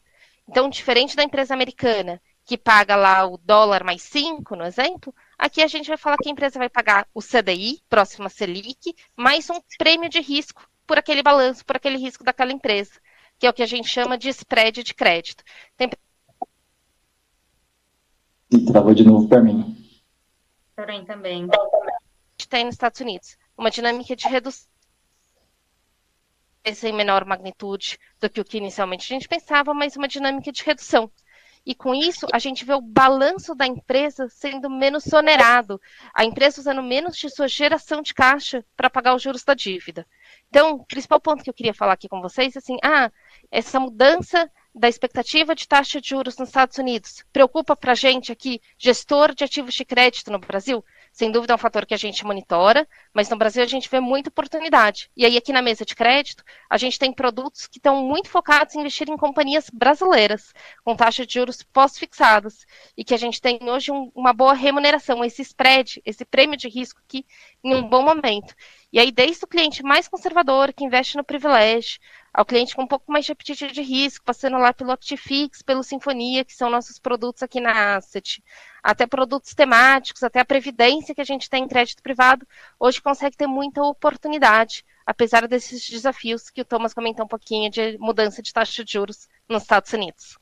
Então, 0.49 0.68
diferente 0.68 1.16
da 1.16 1.25
empresa 1.25 1.54
americana, 1.54 2.20
que 2.44 2.58
paga 2.58 2.94
lá 2.94 3.26
o 3.26 3.38
dólar 3.38 3.82
mais 3.82 4.02
5, 4.02 4.54
no 4.54 4.64
exemplo, 4.64 5.14
aqui 5.38 5.62
a 5.62 5.66
gente 5.66 5.88
vai 5.88 5.96
falar 5.96 6.18
que 6.18 6.28
a 6.28 6.32
empresa 6.32 6.58
vai 6.58 6.68
pagar 6.68 7.08
o 7.14 7.20
CDI, 7.20 7.82
próxima 7.88 8.28
Selic, 8.28 8.94
mais 9.16 9.49
um 9.49 9.61
prêmio 9.78 10.08
de 10.08 10.20
risco 10.20 10.68
por 10.87 10.99
aquele 10.99 11.23
balanço, 11.23 11.64
por 11.64 11.76
aquele 11.76 11.96
risco 11.96 12.23
daquela 12.23 12.52
empresa, 12.52 13.00
que 13.38 13.46
é 13.46 13.50
o 13.50 13.52
que 13.52 13.62
a 13.62 13.66
gente 13.66 13.88
chama 13.88 14.18
de 14.18 14.28
spread 14.28 14.82
de 14.82 14.94
crédito. 14.94 15.42
Tem... 18.54 18.64
Travou 18.66 18.94
de 18.94 19.04
novo 19.04 19.28
para 19.28 19.42
mim. 19.42 19.76
Para 20.76 20.92
mim 20.92 21.04
também. 21.04 21.49
Tem 22.49 22.64
nos 22.64 22.75
Estados 22.75 23.00
Unidos 23.00 23.37
uma 23.56 23.70
dinâmica 23.70 24.14
de 24.14 24.28
redução 24.28 24.68
em 26.64 26.92
menor 26.92 27.26
magnitude 27.26 27.99
do 28.18 28.30
que 28.30 28.40
o 28.40 28.44
que 28.44 28.56
inicialmente 28.56 29.04
a 29.04 29.14
gente 29.14 29.28
pensava, 29.28 29.75
mas 29.75 29.96
uma 29.96 30.08
dinâmica 30.08 30.50
de 30.50 30.62
redução. 30.64 31.11
E 31.66 31.75
com 31.75 31.94
isso, 31.94 32.26
a 32.32 32.38
gente 32.38 32.64
vê 32.64 32.73
o 32.73 32.80
balanço 32.80 33.54
da 33.54 33.66
empresa 33.66 34.28
sendo 34.28 34.70
menos 34.70 35.11
onerado, 35.12 35.80
a 36.14 36.25
empresa 36.25 36.61
usando 36.61 36.82
menos 36.82 37.16
de 37.16 37.28
sua 37.28 37.49
geração 37.49 38.00
de 38.00 38.14
caixa 38.14 38.64
para 38.76 38.88
pagar 38.88 39.14
os 39.14 39.23
juros 39.23 39.44
da 39.44 39.54
dívida. 39.54 40.06
Então, 40.49 40.76
o 40.76 40.87
principal 40.87 41.20
ponto 41.20 41.42
que 41.42 41.50
eu 41.50 41.54
queria 41.54 41.75
falar 41.75 41.94
aqui 41.94 42.08
com 42.08 42.20
vocês 42.20 42.56
é 42.56 42.58
assim, 42.58 42.76
ah, 42.82 43.11
essa 43.50 43.78
mudança 43.78 44.50
da 44.75 44.88
expectativa 44.88 45.54
de 45.54 45.69
taxa 45.69 46.00
de 46.00 46.09
juros 46.09 46.37
nos 46.37 46.49
Estados 46.49 46.78
Unidos 46.78 47.25
preocupa 47.33 47.76
para 47.76 47.93
a 47.93 47.95
gente 47.95 48.33
aqui, 48.33 48.61
gestor 48.76 49.35
de 49.35 49.45
ativos 49.45 49.75
de 49.75 49.85
crédito 49.85 50.33
no 50.33 50.38
Brasil? 50.38 50.85
sem 51.14 51.31
dúvida 51.31 51.52
é 51.52 51.54
um 51.54 51.59
fator 51.59 51.87
que 51.87 51.95
a 51.95 51.97
gente 51.97 52.26
monitora, 52.26 52.88
mas 53.12 53.28
no 53.28 53.37
Brasil 53.37 53.62
a 53.62 53.66
gente 53.66 53.88
vê 53.88 54.00
muita 54.00 54.31
oportunidade. 54.31 55.09
E 55.16 55.25
aí, 55.25 55.37
aqui 55.37 55.52
na 55.52 55.62
mesa 55.62 55.85
de 55.85 55.95
crédito, 55.95 56.43
a 56.69 56.76
gente 56.76 56.99
tem 56.99 57.12
produtos 57.12 57.69
que 57.69 57.78
estão 57.78 58.02
muito 58.04 58.28
focados 58.28 58.75
em 58.75 58.81
investir 58.81 59.09
em 59.09 59.16
companhias 59.16 59.71
brasileiras, 59.71 60.52
com 60.85 60.97
taxas 60.97 61.25
de 61.28 61.35
juros 61.35 61.62
pós-fixadas, 61.62 62.66
e 62.97 63.04
que 63.04 63.14
a 63.14 63.16
gente 63.16 63.40
tem 63.40 63.61
hoje 63.62 63.93
um, 63.93 64.11
uma 64.12 64.33
boa 64.33 64.54
remuneração, 64.54 65.25
esse 65.25 65.43
spread, 65.43 66.02
esse 66.04 66.25
prêmio 66.25 66.57
de 66.57 66.69
risco 66.69 67.00
aqui, 67.07 67.25
em 67.62 67.76
um 67.76 67.88
bom 67.88 68.02
momento. 68.02 68.52
E 68.93 68.99
aí, 68.99 69.12
desde 69.12 69.45
o 69.45 69.49
cliente 69.49 69.85
mais 69.85 70.09
conservador, 70.09 70.73
que 70.73 70.85
investe 70.85 71.16
no 71.16 71.23
privilégio, 71.23 72.00
ao 72.35 72.45
cliente 72.45 72.75
com 72.75 72.83
um 72.83 72.87
pouco 72.87 73.12
mais 73.12 73.25
de 73.25 73.31
apetite 73.31 73.71
de 73.71 73.81
risco, 73.81 74.25
passando 74.25 74.59
lá 74.59 74.73
pelo 74.73 74.93
Optifix, 74.93 75.62
pelo 75.62 75.85
Sinfonia, 75.85 76.45
que 76.45 76.53
são 76.53 76.69
nossos 76.69 76.99
produtos 76.99 77.45
aqui 77.45 77.61
na 77.61 77.95
Asset, 77.95 78.43
até 78.83 79.07
produtos 79.07 79.55
temáticos, 79.55 80.25
até 80.25 80.41
a 80.41 80.45
previdência 80.45 81.14
que 81.14 81.21
a 81.21 81.25
gente 81.25 81.49
tem 81.49 81.62
em 81.62 81.69
crédito 81.69 82.03
privado, 82.03 82.45
hoje 82.79 83.00
consegue 83.00 83.37
ter 83.37 83.47
muita 83.47 83.81
oportunidade, 83.85 84.85
apesar 85.07 85.47
desses 85.47 85.88
desafios 85.88 86.50
que 86.50 86.61
o 86.61 86.64
Thomas 86.64 86.93
comentou 86.93 87.25
um 87.25 87.29
pouquinho 87.29 87.71
de 87.71 87.97
mudança 87.99 88.43
de 88.43 88.53
taxa 88.53 88.85
de 88.85 88.93
juros 88.93 89.29
nos 89.49 89.62
Estados 89.62 89.93
Unidos. 89.93 90.37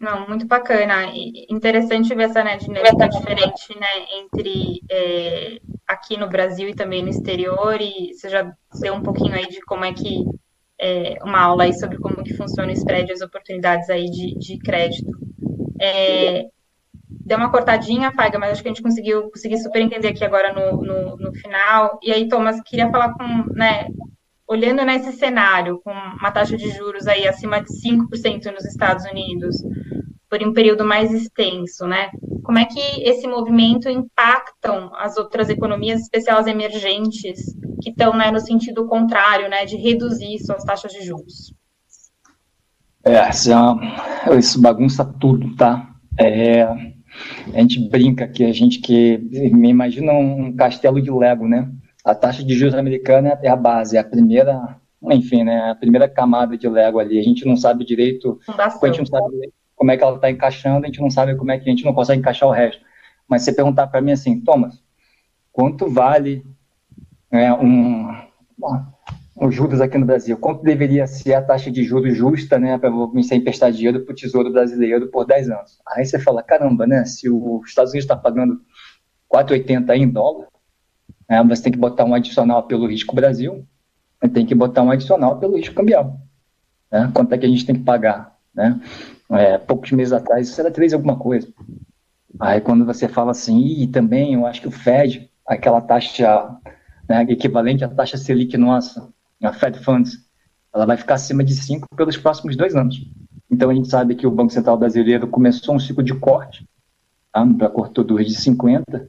Não, 0.00 0.26
muito 0.26 0.46
bacana. 0.46 1.12
interessante 1.50 2.14
ver 2.14 2.24
essa 2.24 2.42
né, 2.42 2.56
dinâmica 2.56 3.06
diferente 3.06 3.78
né, 3.78 3.86
entre 4.18 4.80
é, 4.90 5.60
aqui 5.86 6.16
no 6.16 6.26
Brasil 6.26 6.70
e 6.70 6.74
também 6.74 7.02
no 7.02 7.10
exterior, 7.10 7.78
e 7.82 8.14
você 8.14 8.30
já 8.30 8.50
deu 8.80 8.94
um 8.94 9.02
pouquinho 9.02 9.34
aí 9.34 9.46
de 9.46 9.60
como 9.60 9.84
é 9.84 9.92
que 9.92 10.24
é, 10.80 11.18
uma 11.22 11.38
aula 11.38 11.64
aí 11.64 11.74
sobre 11.74 11.98
como 11.98 12.24
que 12.24 12.34
funciona 12.34 12.70
o 12.70 12.72
spread 12.72 13.10
e 13.10 13.12
as 13.12 13.20
oportunidades 13.20 13.90
aí 13.90 14.06
de, 14.06 14.38
de 14.38 14.58
crédito. 14.58 15.10
É, 15.78 16.46
deu 17.26 17.36
uma 17.36 17.50
cortadinha, 17.50 18.10
Faiga, 18.12 18.38
mas 18.38 18.52
acho 18.52 18.62
que 18.62 18.68
a 18.68 18.72
gente 18.72 18.82
conseguiu 18.82 19.30
conseguir 19.30 19.58
super 19.58 19.82
entender 19.82 20.08
aqui 20.08 20.24
agora 20.24 20.54
no, 20.54 20.82
no, 20.82 21.16
no 21.16 21.32
final. 21.34 21.98
E 22.02 22.10
aí, 22.10 22.26
Thomas, 22.26 22.58
queria 22.62 22.90
falar 22.90 23.12
com, 23.12 23.26
né, 23.52 23.86
olhando 24.50 24.84
nesse 24.84 25.12
cenário, 25.12 25.80
com 25.84 25.92
uma 25.92 26.32
taxa 26.32 26.56
de 26.56 26.68
juros 26.70 27.06
aí 27.06 27.28
acima 27.28 27.60
de 27.60 27.68
5% 27.68 28.52
nos 28.52 28.64
Estados 28.64 29.04
Unidos, 29.04 29.56
por 30.28 30.42
um 30.42 30.52
período 30.52 30.84
mais 30.84 31.12
extenso, 31.12 31.86
né? 31.86 32.10
Como 32.42 32.58
é 32.58 32.64
que 32.64 32.80
esse 33.02 33.28
movimento 33.28 33.88
impactam 33.88 34.90
as 34.96 35.16
outras 35.16 35.48
economias, 35.48 36.00
especiais 36.00 36.48
emergentes, 36.48 37.54
que 37.80 37.90
estão 37.90 38.12
né, 38.12 38.32
no 38.32 38.40
sentido 38.40 38.88
contrário, 38.88 39.48
né, 39.48 39.64
de 39.64 39.76
reduzir 39.76 40.36
suas 40.40 40.64
taxas 40.64 40.90
de 40.92 41.02
juros? 41.02 41.54
É, 43.04 43.30
isso 44.36 44.60
bagunça 44.60 45.04
tudo, 45.04 45.54
tá? 45.54 45.94
É, 46.18 46.64
a 46.64 47.60
gente 47.60 47.88
brinca 47.88 48.26
que 48.26 48.44
a 48.44 48.52
gente 48.52 48.80
que 48.80 49.16
me 49.52 49.68
imagina 49.68 50.12
um 50.12 50.52
castelo 50.56 51.00
de 51.00 51.10
Lego, 51.10 51.46
né? 51.46 51.70
A 52.04 52.14
taxa 52.14 52.42
de 52.42 52.54
juros 52.54 52.74
americana 52.74 53.38
é 53.42 53.48
a 53.48 53.56
base, 53.56 53.96
é 53.96 54.00
a 54.00 54.04
primeira, 54.04 54.76
enfim, 55.02 55.44
né, 55.44 55.70
a 55.70 55.74
primeira 55.74 56.08
camada 56.08 56.56
de 56.56 56.68
Lego 56.68 56.98
ali. 56.98 57.18
A 57.18 57.22
gente 57.22 57.44
não 57.44 57.56
sabe 57.56 57.84
direito, 57.84 58.38
a 58.48 58.86
gente 58.86 58.98
não 58.98 59.06
sabe 59.06 59.52
como 59.76 59.90
é 59.90 59.96
que 59.96 60.02
ela 60.02 60.16
está 60.16 60.30
encaixando, 60.30 60.84
a 60.84 60.86
gente 60.86 61.00
não 61.00 61.10
sabe 61.10 61.36
como 61.36 61.50
é 61.50 61.58
que 61.58 61.68
a 61.68 61.70
gente 61.72 61.84
não 61.84 61.94
consegue 61.94 62.20
encaixar 62.20 62.48
o 62.48 62.52
resto. 62.52 62.82
Mas 63.28 63.42
você 63.42 63.52
perguntar 63.52 63.86
para 63.86 64.00
mim 64.00 64.12
assim, 64.12 64.40
Thomas, 64.40 64.82
quanto 65.52 65.88
vale 65.88 66.44
é, 67.30 67.52
um, 67.52 68.08
os 69.36 69.54
juros 69.54 69.80
aqui 69.80 69.96
no 69.96 70.06
Brasil? 70.06 70.36
Quanto 70.36 70.62
deveria 70.62 71.06
ser 71.06 71.34
a 71.34 71.42
taxa 71.42 71.70
de 71.70 71.84
juros 71.84 72.16
justa, 72.16 72.58
né, 72.58 72.76
para 72.76 72.90
você 72.90 73.36
emprestar 73.36 73.70
dinheiro 73.72 74.04
para 74.04 74.12
o 74.12 74.14
Tesouro 74.14 74.52
Brasileiro 74.52 75.08
por 75.08 75.26
10 75.26 75.50
anos? 75.50 75.78
Aí 75.86 76.04
você 76.04 76.18
fala, 76.18 76.42
caramba, 76.42 76.86
né, 76.86 77.04
se 77.04 77.28
os 77.30 77.68
Estados 77.68 77.92
Unidos 77.92 78.04
está 78.04 78.16
pagando 78.16 78.60
4,80 79.32 79.96
em 79.96 80.08
dólar, 80.08 80.49
né? 81.30 81.44
Você 81.44 81.62
tem 81.62 81.72
que 81.72 81.78
botar 81.78 82.04
um 82.04 82.12
adicional 82.12 82.64
pelo 82.64 82.88
risco 82.88 83.14
Brasil, 83.14 83.64
tem 84.34 84.44
que 84.44 84.54
botar 84.54 84.82
um 84.82 84.90
adicional 84.90 85.38
pelo 85.38 85.56
risco 85.56 85.76
cambial. 85.76 86.20
Né? 86.90 87.08
Quanto 87.14 87.32
é 87.32 87.38
que 87.38 87.46
a 87.46 87.48
gente 87.48 87.64
tem 87.64 87.76
que 87.76 87.84
pagar? 87.84 88.36
Né? 88.52 88.80
É, 89.30 89.56
poucos 89.56 89.92
meses 89.92 90.12
atrás, 90.12 90.48
isso 90.48 90.60
era 90.60 90.72
3 90.72 90.92
alguma 90.92 91.16
coisa. 91.16 91.48
Aí 92.38 92.60
quando 92.60 92.84
você 92.84 93.06
fala 93.06 93.30
assim, 93.30 93.60
e 93.60 93.86
também 93.86 94.34
eu 94.34 94.44
acho 94.44 94.60
que 94.60 94.68
o 94.68 94.72
Fed, 94.72 95.30
aquela 95.46 95.80
taxa 95.80 96.56
né, 97.08 97.22
equivalente 97.28 97.84
à 97.84 97.88
taxa 97.88 98.16
Selic 98.16 98.56
nossa, 98.56 99.08
a 99.42 99.52
Fed 99.52 99.78
Funds, 99.78 100.18
ela 100.74 100.86
vai 100.86 100.96
ficar 100.96 101.14
acima 101.14 101.44
de 101.44 101.54
5 101.54 101.86
pelos 101.96 102.16
próximos 102.16 102.56
dois 102.56 102.74
anos. 102.74 103.00
Então 103.50 103.70
a 103.70 103.74
gente 103.74 103.88
sabe 103.88 104.14
que 104.14 104.26
o 104.26 104.30
Banco 104.30 104.52
Central 104.52 104.76
Brasileiro 104.76 105.26
começou 105.28 105.74
um 105.74 105.80
ciclo 105.80 106.02
de 106.02 106.14
corte, 106.14 106.68
tá? 107.32 107.44
para 107.46 107.68
cortadores 107.68 108.28
de 108.28 108.34
50, 108.34 109.08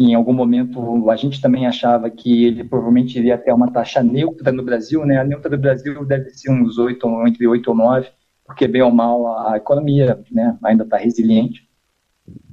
em 0.00 0.14
algum 0.14 0.32
momento 0.32 1.10
a 1.10 1.16
gente 1.16 1.42
também 1.42 1.66
achava 1.66 2.08
que 2.08 2.46
ele 2.46 2.64
provavelmente 2.64 3.18
iria 3.18 3.36
ter 3.36 3.52
uma 3.52 3.70
taxa 3.70 4.02
neutra 4.02 4.50
no 4.50 4.62
Brasil, 4.62 5.04
né? 5.04 5.18
A 5.18 5.24
neutra 5.24 5.50
do 5.50 5.58
Brasil 5.58 6.04
deve 6.06 6.30
ser 6.30 6.50
uns 6.50 6.78
8, 6.78 7.06
entre 7.26 7.46
8 7.46 7.68
ou 7.68 7.76
9, 7.76 8.08
porque 8.46 8.66
bem 8.66 8.80
ou 8.80 8.90
mal 8.90 9.46
a 9.46 9.58
economia 9.58 10.18
né, 10.32 10.56
ainda 10.64 10.84
está 10.84 10.96
resiliente. 10.96 11.68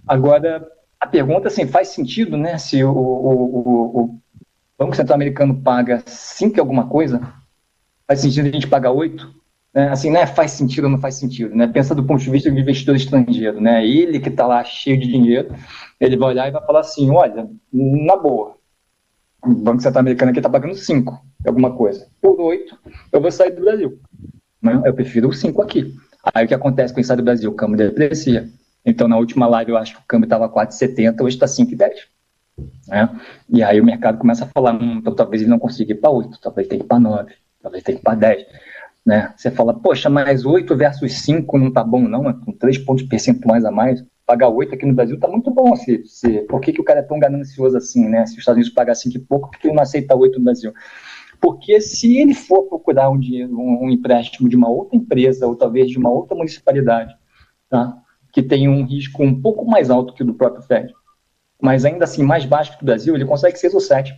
Agora, 0.05 0.67
a 0.99 1.07
pergunta 1.07 1.47
assim, 1.47 1.65
faz 1.65 1.87
sentido, 1.89 2.35
né? 2.35 2.57
Se 2.57 2.83
o, 2.83 2.91
o, 2.91 4.01
o 4.01 4.19
Banco 4.77 4.95
Central 4.95 5.15
Americano 5.15 5.61
paga 5.61 6.03
5 6.05 6.59
alguma 6.59 6.87
coisa, 6.87 7.21
faz 8.05 8.19
sentido 8.19 8.47
a 8.47 8.51
gente 8.51 8.67
pagar 8.67 8.91
8? 8.91 9.33
Né? 9.77 9.89
Assim, 9.89 10.09
né? 10.09 10.25
Faz 10.25 10.53
sentido 10.53 10.85
ou 10.85 10.89
não 10.89 10.99
faz 10.99 11.13
sentido, 11.13 11.55
né? 11.55 11.67
Pensa 11.67 11.93
do 11.93 12.03
ponto 12.03 12.19
de 12.19 12.31
vista 12.31 12.49
do 12.49 12.57
investidor 12.57 12.95
estrangeiro, 12.95 13.61
né? 13.61 13.85
Ele 13.85 14.19
que 14.19 14.29
está 14.29 14.47
lá 14.47 14.63
cheio 14.63 14.99
de 14.99 15.05
dinheiro, 15.05 15.53
ele 15.99 16.17
vai 16.17 16.29
olhar 16.29 16.47
e 16.47 16.51
vai 16.51 16.65
falar 16.65 16.79
assim, 16.79 17.11
olha, 17.11 17.47
na 17.71 18.15
boa, 18.15 18.55
o 19.45 19.53
Banco 19.53 19.79
Central 19.79 19.99
Americano 19.99 20.31
aqui 20.31 20.39
está 20.39 20.49
pagando 20.49 20.73
5, 20.73 21.21
alguma 21.45 21.75
coisa. 21.75 22.07
Por 22.19 22.41
8, 22.41 22.75
eu 23.13 23.21
vou 23.21 23.31
sair 23.31 23.51
do 23.51 23.61
Brasil. 23.61 23.99
Eu 24.83 24.95
prefiro 24.95 25.29
o 25.29 25.33
5 25.33 25.61
aqui. 25.61 25.93
Aí 26.33 26.45
o 26.45 26.47
que 26.47 26.55
acontece 26.55 26.91
com 26.91 26.99
o 26.99 27.15
do 27.15 27.23
Brasil? 27.23 27.51
O 27.51 27.53
câmbio 27.53 27.77
deprecia. 27.77 28.49
Então, 28.83 29.07
na 29.07 29.17
última 29.17 29.45
live, 29.45 29.73
eu 29.73 29.77
acho 29.77 29.93
que 29.93 30.01
o 30.01 30.05
câmbio 30.07 30.25
estava 30.25 30.49
4,70, 30.49 31.21
hoje 31.21 31.35
está 31.35 31.45
5,10. 31.45 31.91
Né? 32.87 33.09
E 33.47 33.61
aí 33.61 33.79
o 33.79 33.85
mercado 33.85 34.17
começa 34.17 34.43
a 34.43 34.47
falar, 34.47 34.73
hum, 34.73 34.97
então 34.97 35.13
talvez 35.13 35.43
ele 35.43 35.51
não 35.51 35.59
consiga 35.59 35.91
ir 35.91 35.97
para 35.97 36.09
8, 36.09 36.39
talvez 36.41 36.67
tenha 36.67 36.79
que 36.79 36.85
ir 36.85 36.87
para 36.87 36.99
9, 36.99 37.31
talvez 37.61 37.83
tenha 37.83 37.95
que 37.95 38.01
ir 38.01 38.03
para 38.03 38.15
10. 38.15 38.47
Né? 39.07 39.33
Você 39.37 39.49
fala, 39.49 39.73
poxa, 39.73 40.09
mas 40.09 40.45
8 40.45 40.75
versus 40.75 41.21
5 41.21 41.57
não 41.57 41.69
está 41.69 41.81
bom, 41.81 42.01
não, 42.01 42.29
é 42.29 42.33
com 42.33 42.51
3 42.51 42.79
pontos 42.79 43.05
percentuais 43.05 43.63
a 43.63 43.71
mais 43.71 44.05
pagar 44.25 44.49
8 44.49 44.75
aqui 44.75 44.85
no 44.85 44.93
Brasil 44.93 45.15
está 45.15 45.29
muito 45.29 45.49
bom. 45.49 45.73
Se, 45.77 46.03
se, 46.05 46.41
por 46.41 46.59
que, 46.59 46.73
que 46.73 46.81
o 46.81 46.83
cara 46.83 46.99
é 46.99 47.03
tão 47.03 47.17
ganancioso 47.17 47.77
assim, 47.77 48.09
né? 48.09 48.25
Se 48.25 48.33
os 48.33 48.39
Estados 48.39 48.57
Unidos 48.57 48.73
pagar 48.73 48.93
5 48.93 49.15
e 49.15 49.19
pouco, 49.21 49.49
por 49.49 49.57
que 49.57 49.67
ele 49.67 49.75
não 49.75 49.81
aceita 49.81 50.13
8 50.13 50.37
no 50.37 50.43
Brasil? 50.43 50.73
Porque 51.39 51.79
se 51.79 52.17
ele 52.17 52.33
for 52.33 52.63
procurar 52.63 53.09
um, 53.09 53.17
dinheiro, 53.17 53.57
um 53.57 53.89
empréstimo 53.89 54.49
de 54.49 54.57
uma 54.57 54.67
outra 54.67 54.97
empresa, 54.97 55.47
ou 55.47 55.55
talvez 55.55 55.89
de 55.89 55.97
uma 55.97 56.09
outra 56.09 56.35
municipalidade, 56.35 57.15
tá? 57.69 57.97
que 58.33 58.43
tem 58.43 58.67
um 58.67 58.85
risco 58.85 59.23
um 59.23 59.41
pouco 59.41 59.65
mais 59.65 59.89
alto 59.89 60.13
que 60.13 60.23
o 60.23 60.25
do 60.25 60.33
próprio 60.33 60.63
Fed, 60.63 60.93
mas 61.61 61.85
ainda 61.85 62.03
assim 62.03 62.23
mais 62.23 62.43
baixo 62.43 62.77
que 62.77 62.83
o 62.83 62.85
Brasil, 62.85 63.15
ele 63.15 63.23
consegue 63.23 63.57
6 63.57 63.73
ou 63.73 63.79
7. 63.79 64.13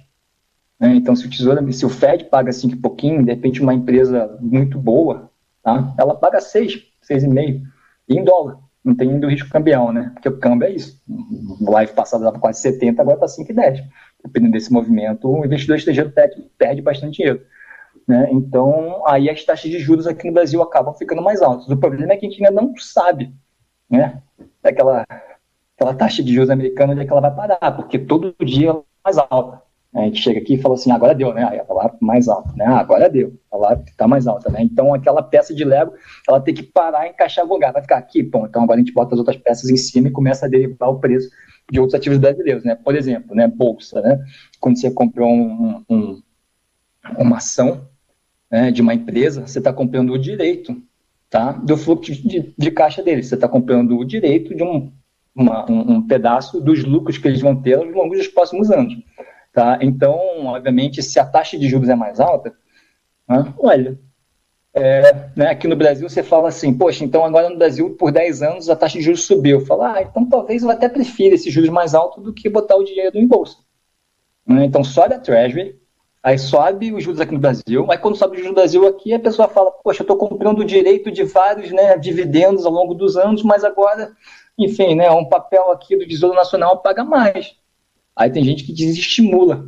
Né? 0.79 0.95
Então, 0.95 1.15
se 1.15 1.25
o 1.25 1.29
Tesouro, 1.29 1.73
se 1.73 1.85
o 1.85 1.89
Fed 1.89 2.25
paga 2.25 2.51
5 2.51 2.73
e 2.73 2.77
pouquinho, 2.77 3.23
de 3.23 3.31
repente 3.31 3.61
uma 3.61 3.73
empresa 3.73 4.37
muito 4.39 4.77
boa, 4.77 5.29
tá? 5.61 5.93
ela 5.97 6.15
paga 6.15 6.39
6, 6.39 6.75
6,5, 7.09 7.61
e 8.07 8.15
em 8.15 8.23
dólar. 8.23 8.57
Não 8.83 8.95
tem 8.95 9.11
ainda 9.11 9.27
o 9.27 9.29
risco 9.29 9.49
cambial, 9.49 9.91
né? 9.91 10.09
Porque 10.13 10.29
o 10.29 10.39
câmbio 10.39 10.67
é 10.67 10.71
isso. 10.71 11.01
O 11.59 11.69
live 11.69 11.91
passado 11.91 12.21
estava 12.21 12.39
quase 12.39 12.61
70, 12.61 13.01
agora 13.01 13.25
está 13.25 13.43
5,10. 13.43 13.83
Dependendo 14.23 14.53
desse 14.53 14.71
movimento, 14.71 15.29
o 15.29 15.45
investidor 15.45 15.77
estrangeiro 15.77 16.13
perde 16.57 16.81
bastante 16.81 17.17
dinheiro. 17.17 17.41
Né? 18.07 18.27
Então, 18.31 19.05
aí 19.05 19.29
as 19.29 19.43
taxas 19.43 19.69
de 19.69 19.79
juros 19.79 20.07
aqui 20.07 20.27
no 20.27 20.33
Brasil 20.33 20.61
acabam 20.61 20.95
ficando 20.95 21.21
mais 21.21 21.41
altas. 21.41 21.67
O 21.69 21.77
problema 21.77 22.13
é 22.13 22.17
que 22.17 22.25
a 22.25 22.29
gente 22.29 22.43
ainda 22.43 22.61
não 22.61 22.73
sabe 22.77 23.33
né? 23.89 24.21
aquela, 24.63 25.05
aquela 25.75 25.93
taxa 25.93 26.23
de 26.23 26.33
juros 26.33 26.49
americana 26.49 26.93
onde 26.93 27.01
é 27.01 27.05
que 27.05 27.11
ela 27.11 27.21
vai 27.21 27.35
parar, 27.35 27.71
porque 27.73 27.99
todo 27.99 28.35
dia 28.43 28.69
ela 28.69 28.79
é 28.79 28.83
mais 29.03 29.17
alta. 29.17 29.61
A 29.93 30.01
gente 30.01 30.21
chega 30.21 30.39
aqui 30.39 30.53
e 30.53 30.61
fala 30.61 30.75
assim, 30.75 30.91
agora 30.91 31.15
deu, 31.15 31.33
né? 31.33 31.43
Aí 31.49 31.57
ela 31.57 31.73
lá 31.73 31.95
mais 31.99 32.27
alta, 32.27 32.53
né? 32.55 32.63
Ah, 32.65 32.79
agora 32.79 33.09
deu, 33.09 33.33
ela 33.51 33.73
está 33.87 34.07
mais 34.07 34.27
alta, 34.27 34.51
né? 34.51 34.61
Então 34.61 34.93
aquela 34.93 35.23
peça 35.23 35.53
de 35.53 35.63
Lego, 35.63 35.93
ela 36.27 36.39
tem 36.39 36.53
que 36.53 36.61
parar 36.61 37.07
e 37.07 37.09
encaixar 37.09 37.45
no 37.45 37.53
lugar, 37.53 37.73
vai 37.73 37.81
ficar 37.81 37.97
aqui, 37.97 38.21
bom, 38.21 38.45
então 38.45 38.63
agora 38.63 38.79
a 38.79 38.83
gente 38.83 38.93
bota 38.93 39.15
as 39.15 39.19
outras 39.19 39.37
peças 39.37 39.69
em 39.69 39.77
cima 39.77 40.07
e 40.07 40.11
começa 40.11 40.45
a 40.45 40.49
derivar 40.49 40.89
o 40.89 40.99
preço 40.99 41.29
de 41.71 41.79
outros 41.79 41.95
ativos 41.95 42.19
brasileiros, 42.19 42.63
né? 42.63 42.75
Por 42.75 42.95
exemplo, 42.95 43.35
né, 43.35 43.47
bolsa, 43.47 43.99
né? 44.01 44.23
Quando 44.59 44.79
você 44.79 44.91
comprou 44.91 45.27
um, 45.27 45.83
um, 45.89 46.21
uma 47.17 47.37
ação 47.37 47.87
né, 48.51 48.71
de 48.71 48.81
uma 48.81 48.93
empresa, 48.93 49.45
você 49.45 49.57
está 49.57 49.73
comprando 49.73 50.11
o 50.11 50.19
direito, 50.19 50.79
tá? 51.29 51.51
Do 51.51 51.75
fluxo 51.75 52.11
de, 52.11 52.53
de 52.55 52.71
caixa 52.71 53.01
deles, 53.01 53.27
você 53.27 53.35
está 53.35 53.47
comprando 53.47 53.97
o 53.97 54.05
direito 54.05 54.55
de 54.55 54.63
um, 54.63 54.91
uma, 55.35 55.69
um, 55.69 55.93
um 55.93 56.07
pedaço 56.07 56.59
dos 56.61 56.83
lucros 56.83 57.17
que 57.17 57.27
eles 57.27 57.41
vão 57.41 57.55
ter 57.55 57.75
ao 57.75 57.83
longo 57.83 58.15
dos 58.15 58.27
próximos 58.27 58.69
anos. 58.69 58.95
Tá? 59.51 59.79
Então, 59.81 60.45
obviamente, 60.45 61.01
se 61.01 61.19
a 61.19 61.25
taxa 61.25 61.57
de 61.57 61.67
juros 61.67 61.89
é 61.89 61.95
mais 61.95 62.19
alta, 62.19 62.53
né, 63.27 63.53
olha, 63.57 63.99
é, 64.73 65.29
né, 65.35 65.47
aqui 65.47 65.67
no 65.67 65.75
Brasil 65.75 66.07
você 66.07 66.21
fala 66.21 66.49
assim, 66.49 66.71
poxa, 66.73 67.03
então 67.03 67.25
agora 67.25 67.49
no 67.49 67.57
Brasil 67.57 67.95
por 67.95 68.11
10 68.11 68.43
anos 68.43 68.69
a 68.69 68.75
taxa 68.75 68.99
de 68.99 69.03
juros 69.03 69.25
subiu. 69.25 69.65
Fala, 69.65 69.95
ah, 69.95 70.01
então 70.03 70.27
talvez 70.27 70.61
eu 70.61 70.69
até 70.69 70.87
prefira 70.87 71.33
esses 71.33 71.51
juros 71.51 71.69
mais 71.69 71.95
altos 71.95 72.23
do 72.23 72.33
que 72.33 72.49
botar 72.49 72.75
o 72.75 72.83
dinheiro 72.83 73.19
no 73.19 73.27
bolsa. 73.27 73.57
Né, 74.45 74.65
então 74.65 74.83
sobe 74.83 75.15
a 75.15 75.19
Treasury, 75.19 75.79
aí 76.21 76.37
sobe 76.37 76.93
os 76.93 77.03
juros 77.03 77.19
aqui 77.19 77.33
no 77.33 77.39
Brasil, 77.39 77.87
aí 77.89 77.97
quando 77.97 78.17
sobe 78.17 78.33
os 78.33 78.37
juros 78.37 78.51
no 78.51 78.61
Brasil 78.61 78.87
aqui, 78.87 79.13
a 79.13 79.19
pessoa 79.19 79.47
fala, 79.47 79.71
poxa, 79.71 80.01
eu 80.01 80.03
estou 80.03 80.17
comprando 80.17 80.59
o 80.59 80.65
direito 80.65 81.11
de 81.11 81.23
vários 81.23 81.71
né, 81.71 81.97
dividendos 81.97 82.65
ao 82.65 82.71
longo 82.71 82.93
dos 82.93 83.17
anos, 83.17 83.41
mas 83.41 83.63
agora, 83.63 84.11
enfim, 84.57 84.93
né, 84.93 85.09
um 85.09 85.25
papel 85.25 85.71
aqui 85.71 85.95
do 85.97 86.07
Tesouro 86.07 86.35
Nacional 86.35 86.81
paga 86.81 87.03
mais. 87.03 87.57
Aí 88.19 88.29
tem 88.29 88.43
gente 88.43 88.65
que 88.65 88.73
desestimula 88.73 89.65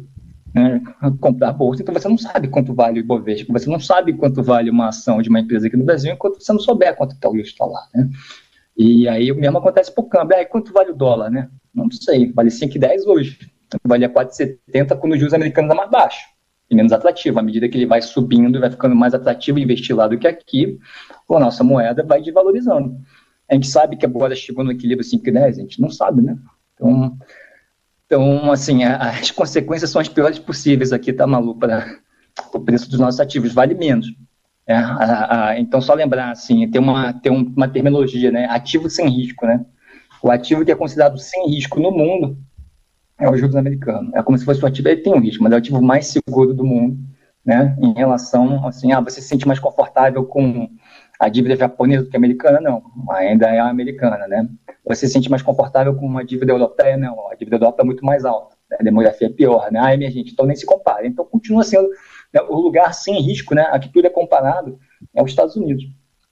né, 0.53 0.81
comprar 1.21 1.53
bolsa, 1.53 1.81
então 1.81 1.93
você 1.93 2.09
não 2.09 2.17
sabe 2.17 2.49
quanto 2.49 2.73
vale 2.73 2.99
o 2.99 3.03
Ibovespa, 3.03 3.53
você 3.53 3.69
não 3.69 3.79
sabe 3.79 4.11
quanto 4.11 4.43
vale 4.43 4.69
uma 4.69 4.89
ação 4.89 5.21
de 5.21 5.29
uma 5.29 5.39
empresa 5.39 5.67
aqui 5.67 5.77
no 5.77 5.85
Brasil 5.85 6.11
enquanto 6.11 6.41
você 6.41 6.51
não 6.51 6.59
souber 6.59 6.93
quanto 6.97 7.15
está 7.15 7.29
o 7.29 7.37
está 7.37 7.65
lá, 7.65 7.87
né? 7.95 8.09
E 8.77 9.07
aí 9.07 9.31
o 9.31 9.35
mesmo 9.35 9.57
acontece 9.57 9.93
para 9.93 10.03
o 10.03 10.09
câmbio. 10.09 10.35
Aí 10.35 10.45
quanto 10.45 10.73
vale 10.73 10.91
o 10.91 10.95
dólar, 10.95 11.29
né? 11.29 11.49
Não 11.73 11.89
sei, 11.91 12.29
vale 12.33 12.49
5,10 12.49 13.07
hoje. 13.07 13.39
Valia 13.85 14.09
4,70 14.09 14.97
quando 14.97 15.13
os 15.13 15.19
juros 15.19 15.33
americanos 15.33 15.71
é 15.71 15.75
mais 15.75 15.89
baixo 15.89 16.25
e 16.69 16.75
menos 16.75 16.91
atrativo. 16.91 17.39
À 17.39 17.43
medida 17.43 17.69
que 17.69 17.77
ele 17.77 17.85
vai 17.85 18.01
subindo 18.01 18.59
vai 18.59 18.69
ficando 18.69 18.95
mais 18.95 19.13
atrativo 19.13 19.59
investir 19.59 19.95
lá 19.95 20.09
do 20.09 20.17
que 20.17 20.27
aqui, 20.27 20.77
a 21.29 21.39
nossa 21.39 21.63
moeda 21.63 22.03
vai 22.03 22.21
desvalorizando. 22.21 22.97
A 23.49 23.53
gente 23.53 23.67
sabe 23.67 23.95
que 23.95 24.05
agora 24.05 24.35
chegou 24.35 24.65
no 24.65 24.73
equilíbrio 24.73 25.07
5,10, 25.07 25.45
a 25.45 25.51
gente 25.51 25.79
não 25.79 25.89
sabe, 25.89 26.21
né? 26.21 26.37
Então, 26.73 27.17
então, 28.11 28.51
assim, 28.51 28.83
as 28.83 29.31
consequências 29.31 29.89
são 29.89 30.01
as 30.01 30.09
piores 30.09 30.37
possíveis 30.37 30.91
aqui, 30.91 31.13
tá, 31.13 31.25
Malu, 31.25 31.55
para 31.55 31.97
o 32.53 32.59
preço 32.59 32.89
dos 32.89 32.99
nossos 32.99 33.21
ativos, 33.21 33.53
vale 33.53 33.73
menos. 33.73 34.05
É, 34.67 34.75
a, 34.75 35.47
a, 35.47 35.59
então, 35.61 35.79
só 35.79 35.93
lembrar, 35.93 36.29
assim, 36.29 36.69
tem 36.69 36.81
uma, 36.81 37.13
tem 37.13 37.31
uma 37.31 37.69
terminologia, 37.69 38.29
né, 38.29 38.47
ativo 38.49 38.89
sem 38.89 39.07
risco, 39.07 39.45
né? 39.45 39.65
O 40.21 40.29
ativo 40.29 40.65
que 40.65 40.73
é 40.73 40.75
considerado 40.75 41.17
sem 41.17 41.47
risco 41.51 41.79
no 41.79 41.89
mundo 41.89 42.37
é 43.17 43.29
o 43.29 43.37
juros 43.37 43.55
americano. 43.55 44.11
É 44.13 44.21
como 44.21 44.37
se 44.37 44.43
fosse 44.43 44.61
o 44.61 44.67
ativo, 44.67 44.89
ele 44.89 45.01
tem 45.03 45.13
um 45.13 45.21
risco, 45.21 45.41
mas 45.41 45.53
é 45.53 45.55
o 45.55 45.59
ativo 45.59 45.81
mais 45.81 46.07
seguro 46.07 46.53
do 46.53 46.65
mundo, 46.65 46.99
né, 47.45 47.77
em 47.79 47.93
relação, 47.93 48.67
assim, 48.67 48.91
ah, 48.91 48.99
você 48.99 49.21
se 49.21 49.29
sente 49.29 49.47
mais 49.47 49.57
confortável 49.57 50.25
com 50.25 50.69
a 51.21 51.29
dívida 51.29 51.55
japonesa 51.55 52.03
do 52.03 52.09
que 52.09 52.17
a 52.17 52.19
americana, 52.19 52.59
não, 52.59 52.81
ainda 53.11 53.45
é 53.45 53.59
a 53.59 53.69
americana, 53.69 54.27
né? 54.27 54.49
Você 54.83 55.05
se 55.05 55.13
sente 55.13 55.29
mais 55.29 55.43
confortável 55.43 55.95
com 55.95 56.03
uma 56.03 56.25
dívida 56.25 56.51
europeia, 56.51 56.97
não, 56.97 57.29
a 57.29 57.35
dívida 57.35 57.57
europeia 57.57 57.83
é 57.83 57.85
muito 57.85 58.03
mais 58.03 58.25
alta, 58.25 58.57
né? 58.67 58.77
a 58.79 58.83
demografia 58.83 59.27
é 59.27 59.29
pior, 59.29 59.71
né? 59.71 59.79
Ah, 59.79 59.93
emergente, 59.93 60.31
então 60.33 60.47
nem 60.47 60.55
se 60.55 60.65
compara. 60.65 61.05
Então 61.05 61.23
continua 61.23 61.63
sendo 61.63 61.87
né, 62.33 62.41
o 62.49 62.55
lugar 62.55 62.91
sem 62.95 63.21
risco, 63.21 63.53
né? 63.53 63.69
Aqui 63.71 63.87
tudo 63.89 64.07
é 64.07 64.09
comparado 64.09 64.79
é 65.15 65.21
os 65.21 65.29
Estados 65.29 65.55
Unidos. 65.55 65.83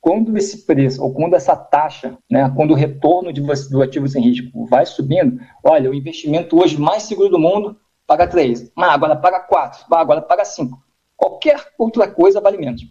Quando 0.02 0.36
esse 0.36 0.66
preço, 0.66 1.04
ou 1.04 1.14
quando 1.14 1.36
essa 1.36 1.56
taxa, 1.56 2.18
né, 2.28 2.52
quando 2.56 2.72
o 2.72 2.76
retorno 2.76 3.32
de, 3.32 3.42
do 3.42 3.84
ativo 3.84 4.08
sem 4.08 4.24
risco 4.24 4.66
vai 4.66 4.88
subindo, 4.88 5.40
olha, 5.64 5.92
o 5.92 5.94
investimento 5.94 6.60
hoje 6.60 6.82
mais 6.82 7.04
seguro 7.04 7.30
do 7.30 7.38
mundo 7.38 7.78
paga 8.08 8.26
3, 8.26 8.72
ah, 8.76 8.92
agora 8.92 9.16
paga 9.16 9.42
4, 9.42 9.86
ah, 9.92 10.00
agora 10.00 10.20
paga 10.20 10.44
5. 10.44 10.76
Qualquer 11.16 11.64
outra 11.78 12.08
coisa 12.10 12.42
vale 12.42 12.58
menos. 12.58 12.82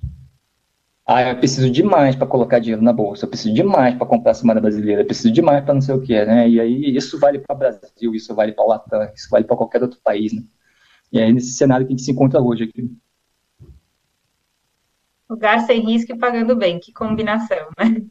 Ah, 1.10 1.22
eu 1.22 1.38
preciso 1.38 1.70
demais 1.70 2.14
para 2.14 2.26
colocar 2.26 2.58
dinheiro 2.58 2.82
na 2.82 2.92
bolsa, 2.92 3.24
eu 3.24 3.30
preciso 3.30 3.54
demais 3.54 3.94
para 3.94 4.06
comprar 4.06 4.32
a 4.32 4.34
semana 4.34 4.60
brasileira, 4.60 5.00
eu 5.00 5.06
preciso 5.06 5.32
demais 5.32 5.64
para 5.64 5.72
não 5.72 5.80
sei 5.80 5.94
o 5.94 6.02
que, 6.02 6.22
né? 6.26 6.46
E 6.46 6.60
aí 6.60 6.94
isso 6.94 7.18
vale 7.18 7.38
para 7.38 7.56
o 7.56 7.58
Brasil, 7.58 8.14
isso 8.14 8.34
vale 8.34 8.52
para 8.52 8.62
o 8.62 8.68
Latam, 8.68 9.10
isso 9.14 9.26
vale 9.30 9.46
para 9.46 9.56
qualquer 9.56 9.82
outro 9.82 9.98
país, 10.04 10.34
né? 10.34 10.42
E 11.10 11.18
aí 11.18 11.32
nesse 11.32 11.54
cenário 11.54 11.86
que 11.86 11.94
a 11.94 11.96
gente 11.96 12.04
se 12.04 12.12
encontra 12.12 12.42
hoje 12.42 12.64
aqui. 12.64 12.94
Lugar 15.30 15.60
sem 15.60 15.80
risco 15.80 16.12
e 16.12 16.18
pagando 16.18 16.54
bem, 16.54 16.78
que 16.78 16.92
combinação, 16.92 17.70
né? 17.78 18.02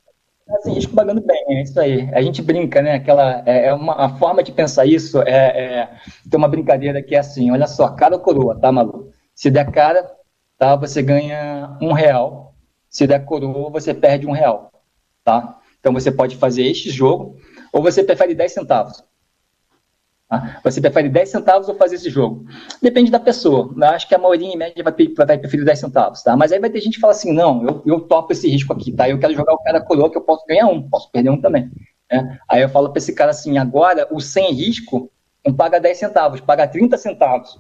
Lugar 0.48 0.62
sem 0.64 0.74
risco 0.74 0.96
pagando 0.96 1.22
bem, 1.22 1.44
é 1.50 1.62
isso 1.62 1.80
aí. 1.80 2.10
A 2.16 2.22
gente 2.24 2.42
brinca, 2.42 2.82
né? 2.82 2.96
Aquela, 2.96 3.44
é, 3.46 3.68
é 3.68 3.74
uma 3.76 3.94
a 3.94 4.10
forma 4.18 4.42
de 4.42 4.52
pensar 4.52 4.88
isso 4.88 5.22
é, 5.22 5.82
é 5.82 6.00
tem 6.28 6.38
uma 6.40 6.48
brincadeira 6.48 7.04
que 7.04 7.14
é 7.14 7.20
assim, 7.20 7.52
olha 7.52 7.68
só, 7.68 7.90
cara 7.90 8.16
ou 8.16 8.22
coroa, 8.22 8.60
tá, 8.60 8.72
Malu? 8.72 9.12
Se 9.36 9.52
der 9.52 9.70
cara, 9.72 10.04
tá, 10.58 10.76
você 10.76 11.04
ganha 11.04 11.78
um 11.80 11.94
real 11.94 12.48
se 12.90 13.06
der 13.08 13.26
coroa, 13.26 13.70
você 13.70 13.94
perde 13.94 14.28
um 14.28 14.32
real, 14.32 14.72
tá? 15.24 15.60
Então 15.80 15.94
você 15.94 16.12
pode 16.12 16.36
fazer 16.36 16.64
este 16.64 16.90
jogo, 16.90 17.38
ou 17.72 17.82
você 17.82 18.04
prefere 18.04 18.34
10 18.34 18.52
centavos. 18.52 19.04
Tá? 20.28 20.60
Você 20.64 20.82
prefere 20.82 21.08
10 21.08 21.30
centavos 21.30 21.70
ou 21.70 21.76
fazer 21.76 21.96
esse 21.96 22.10
jogo? 22.10 22.46
Depende 22.82 23.10
da 23.10 23.20
pessoa. 23.20 23.74
Eu 23.76 23.84
acho 23.86 24.08
que 24.08 24.14
a 24.14 24.18
maioria, 24.18 24.48
em 24.48 24.58
média, 24.58 24.84
vai, 24.84 24.94
vai 24.94 25.38
preferir 25.38 25.66
10 25.66 25.80
centavos, 25.80 26.22
tá? 26.22 26.36
Mas 26.36 26.52
aí 26.52 26.60
vai 26.60 26.70
ter 26.70 26.82
gente 26.82 26.96
que 26.96 27.00
fala 27.00 27.14
assim, 27.14 27.32
não, 27.32 27.66
eu, 27.66 27.84
eu 27.86 28.02
topo 28.02 28.34
esse 28.34 28.50
risco 28.50 28.74
aqui, 28.74 28.92
tá? 28.92 29.10
Eu 29.10 29.20
quero 29.20 29.34
jogar 29.34 29.54
o 29.54 29.64
cara 29.64 29.80
coroa 29.80 30.10
que 30.10 30.18
eu 30.18 30.22
posso 30.22 30.46
ganhar 30.46 30.68
um, 30.68 30.90
posso 30.90 31.10
perder 31.12 31.30
um 31.30 31.40
também. 31.40 31.72
Né? 32.12 32.40
Aí 32.50 32.62
eu 32.62 32.70
falo 32.70 32.90
para 32.90 32.98
esse 32.98 33.14
cara 33.14 33.32
assim, 33.32 33.58
agora 33.58 34.08
o 34.12 34.20
sem 34.20 34.52
risco 34.54 35.10
não 35.46 35.54
paga 35.54 35.80
10 35.80 35.98
centavos, 35.98 36.42
paga 36.42 36.68
30 36.68 36.98
centavos. 36.98 37.58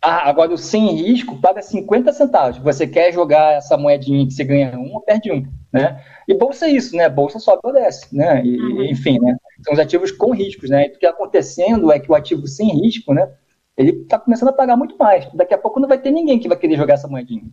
Ah, 0.00 0.28
agora 0.28 0.52
o 0.52 0.58
sem 0.58 0.94
risco 0.94 1.40
paga 1.40 1.60
50 1.60 2.12
centavos. 2.12 2.58
Você 2.58 2.86
quer 2.86 3.12
jogar 3.12 3.54
essa 3.54 3.76
moedinha 3.76 4.26
que 4.26 4.32
você 4.32 4.44
ganha 4.44 4.78
um 4.78 4.94
ou 4.94 5.00
perde 5.00 5.32
um, 5.32 5.44
né? 5.72 6.02
E 6.26 6.34
bolsa 6.34 6.66
é 6.66 6.70
isso, 6.70 6.96
né? 6.96 7.08
Bolsa 7.08 7.38
sobe 7.40 7.60
ou 7.64 7.72
desce, 7.72 8.14
né? 8.14 8.44
E, 8.44 8.60
uhum. 8.60 8.84
Enfim, 8.84 9.18
né? 9.18 9.36
São 9.62 9.74
os 9.74 9.80
ativos 9.80 10.12
com 10.12 10.32
riscos, 10.32 10.70
né? 10.70 10.84
E 10.84 10.88
o 10.88 10.90
que 10.90 10.96
está 10.98 11.10
acontecendo 11.10 11.90
é 11.90 11.98
que 11.98 12.10
o 12.10 12.14
ativo 12.14 12.46
sem 12.46 12.68
risco, 12.80 13.12
né? 13.12 13.28
Ele 13.76 13.90
está 14.02 14.18
começando 14.18 14.50
a 14.50 14.52
pagar 14.52 14.76
muito 14.76 14.96
mais. 14.96 15.28
Daqui 15.34 15.54
a 15.54 15.58
pouco 15.58 15.80
não 15.80 15.88
vai 15.88 15.98
ter 15.98 16.10
ninguém 16.10 16.38
que 16.38 16.48
vai 16.48 16.56
querer 16.56 16.76
jogar 16.76 16.94
essa 16.94 17.08
moedinha. 17.08 17.44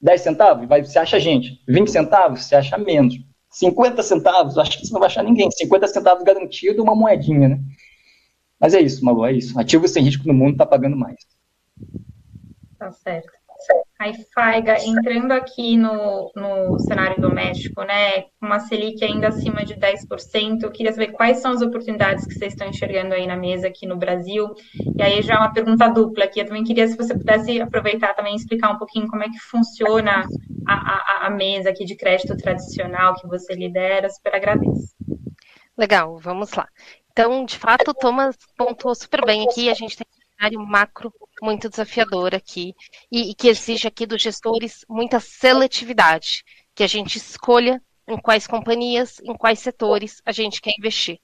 10 0.00 0.20
centavos, 0.20 0.68
vai, 0.68 0.84
você 0.84 0.98
acha 0.98 1.18
gente. 1.18 1.60
20 1.66 1.90
centavos, 1.90 2.44
você 2.44 2.54
acha 2.54 2.78
menos. 2.78 3.14
50 3.50 4.02
centavos, 4.02 4.58
acho 4.58 4.78
que 4.78 4.86
você 4.86 4.92
não 4.92 5.00
vai 5.00 5.08
achar 5.08 5.24
ninguém. 5.24 5.50
50 5.50 5.86
centavos 5.88 6.22
garantido, 6.22 6.82
uma 6.82 6.94
moedinha, 6.94 7.48
né? 7.48 7.60
Mas 8.60 8.74
é 8.74 8.80
isso, 8.80 9.04
Malu, 9.04 9.24
é 9.24 9.32
isso. 9.32 9.58
Ativo 9.58 9.86
sem 9.88 10.02
risco 10.02 10.26
no 10.26 10.34
mundo 10.34 10.52
está 10.52 10.66
pagando 10.66 10.96
mais. 10.96 11.16
Tá 12.78 12.92
certo. 12.92 13.38
Aí, 13.98 14.12
Faiga, 14.32 14.76
entrando 14.84 15.32
aqui 15.32 15.76
no, 15.76 16.30
no 16.36 16.78
cenário 16.78 17.20
doméstico, 17.20 17.82
né, 17.82 18.26
uma 18.40 18.60
Selic 18.60 19.04
ainda 19.04 19.26
acima 19.28 19.64
de 19.64 19.74
10%, 19.74 20.62
eu 20.62 20.70
queria 20.70 20.92
saber 20.92 21.08
quais 21.08 21.38
são 21.38 21.50
as 21.50 21.60
oportunidades 21.60 22.24
que 22.24 22.34
vocês 22.34 22.52
estão 22.52 22.68
enxergando 22.68 23.14
aí 23.14 23.26
na 23.26 23.36
mesa 23.36 23.66
aqui 23.66 23.84
no 23.84 23.96
Brasil. 23.96 24.54
E 24.96 25.02
aí 25.02 25.20
já 25.20 25.38
uma 25.38 25.52
pergunta 25.52 25.88
dupla 25.88 26.24
aqui, 26.24 26.40
eu 26.40 26.46
também 26.46 26.62
queria 26.62 26.86
se 26.86 26.96
você 26.96 27.12
pudesse 27.12 27.60
aproveitar 27.60 28.14
também 28.14 28.34
e 28.34 28.36
explicar 28.36 28.70
um 28.70 28.78
pouquinho 28.78 29.08
como 29.08 29.24
é 29.24 29.28
que 29.28 29.40
funciona 29.40 30.24
a, 30.64 30.74
a, 30.74 31.26
a 31.26 31.30
mesa 31.30 31.70
aqui 31.70 31.84
de 31.84 31.96
crédito 31.96 32.36
tradicional 32.36 33.16
que 33.16 33.26
você 33.26 33.52
lidera, 33.54 34.08
super 34.08 34.36
agradeço. 34.36 34.94
Legal, 35.76 36.16
vamos 36.18 36.52
lá. 36.52 36.68
Então, 37.10 37.44
de 37.44 37.58
fato, 37.58 37.90
o 37.90 37.94
Thomas 37.94 38.36
pontuou 38.56 38.94
super 38.94 39.26
bem 39.26 39.44
aqui, 39.44 39.68
a 39.68 39.74
gente 39.74 39.96
tem 39.96 40.06
cenário 40.38 40.64
macro 40.64 41.12
muito 41.42 41.68
desafiador 41.68 42.34
aqui 42.34 42.74
e, 43.10 43.30
e 43.30 43.34
que 43.34 43.48
exige 43.48 43.88
aqui 43.88 44.06
dos 44.06 44.22
gestores 44.22 44.84
muita 44.88 45.18
seletividade, 45.18 46.44
que 46.74 46.84
a 46.84 46.86
gente 46.86 47.18
escolha 47.18 47.82
em 48.06 48.16
quais 48.16 48.46
companhias, 48.46 49.18
em 49.22 49.34
quais 49.36 49.58
setores 49.58 50.22
a 50.24 50.32
gente 50.32 50.60
quer 50.60 50.72
investir. 50.78 51.18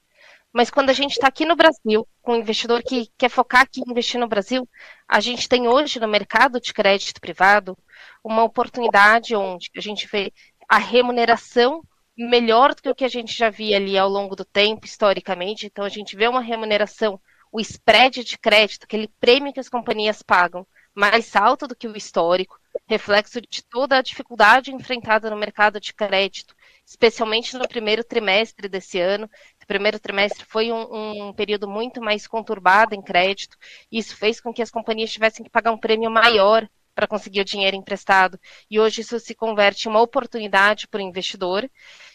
Mas 0.53 0.69
quando 0.69 0.89
a 0.89 0.93
gente 0.93 1.13
está 1.13 1.27
aqui 1.27 1.45
no 1.45 1.55
Brasil, 1.55 2.07
com 2.21 2.33
um 2.33 2.37
investidor 2.39 2.81
que 2.81 3.09
quer 3.17 3.29
focar 3.29 3.61
aqui 3.61 3.81
em 3.81 3.91
investir 3.91 4.19
no 4.19 4.27
Brasil, 4.27 4.67
a 5.07 5.19
gente 5.19 5.49
tem 5.49 5.67
hoje 5.67 5.99
no 5.99 6.07
mercado 6.07 6.61
de 6.61 6.73
crédito 6.73 7.19
privado 7.19 7.77
uma 8.23 8.43
oportunidade 8.43 9.35
onde 9.35 9.69
a 9.75 9.81
gente 9.81 10.07
vê 10.07 10.31
a 10.69 10.77
remuneração 10.77 11.81
melhor 12.17 12.73
do 12.73 12.81
que 12.81 12.89
o 12.89 12.95
que 12.95 13.03
a 13.03 13.09
gente 13.09 13.33
já 13.33 13.49
via 13.49 13.75
ali 13.75 13.97
ao 13.97 14.07
longo 14.07 14.35
do 14.35 14.45
tempo, 14.45 14.85
historicamente. 14.85 15.65
Então, 15.65 15.83
a 15.83 15.89
gente 15.89 16.15
vê 16.15 16.27
uma 16.27 16.39
remuneração, 16.39 17.19
o 17.55 17.59
spread 17.61 18.21
de 18.25 18.37
crédito, 18.37 18.83
aquele 18.83 19.07
prêmio 19.07 19.53
que 19.53 19.61
as 19.61 19.69
companhias 19.69 20.21
pagam, 20.21 20.67
mais 20.93 21.33
alto 21.37 21.65
do 21.65 21.73
que 21.73 21.87
o 21.87 21.95
histórico, 21.95 22.59
reflexo 22.85 23.39
de 23.39 23.63
toda 23.63 23.97
a 23.97 24.01
dificuldade 24.01 24.73
enfrentada 24.73 25.29
no 25.29 25.37
mercado 25.37 25.79
de 25.79 25.93
crédito, 25.93 26.53
especialmente 26.85 27.55
no 27.57 27.65
primeiro 27.65 28.03
trimestre 28.03 28.67
desse 28.67 28.99
ano. 28.99 29.29
O 29.63 29.65
primeiro 29.65 29.97
trimestre 29.97 30.43
foi 30.43 30.69
um, 30.69 31.29
um 31.29 31.33
período 31.33 31.65
muito 31.65 32.01
mais 32.01 32.27
conturbado 32.27 32.93
em 32.93 33.01
crédito, 33.01 33.57
e 33.89 33.99
isso 33.99 34.17
fez 34.17 34.41
com 34.41 34.53
que 34.53 34.61
as 34.61 34.69
companhias 34.69 35.13
tivessem 35.13 35.41
que 35.41 35.49
pagar 35.49 35.71
um 35.71 35.77
prêmio 35.77 36.11
maior 36.11 36.67
para 36.93 37.07
conseguir 37.07 37.39
o 37.39 37.45
dinheiro 37.45 37.77
emprestado. 37.77 38.37
E 38.69 38.81
hoje 38.81 38.99
isso 38.99 39.17
se 39.17 39.33
converte 39.33 39.87
em 39.87 39.91
uma 39.91 40.01
oportunidade 40.01 40.89
para 40.89 40.99
o 40.99 41.01
investidor. 41.01 41.69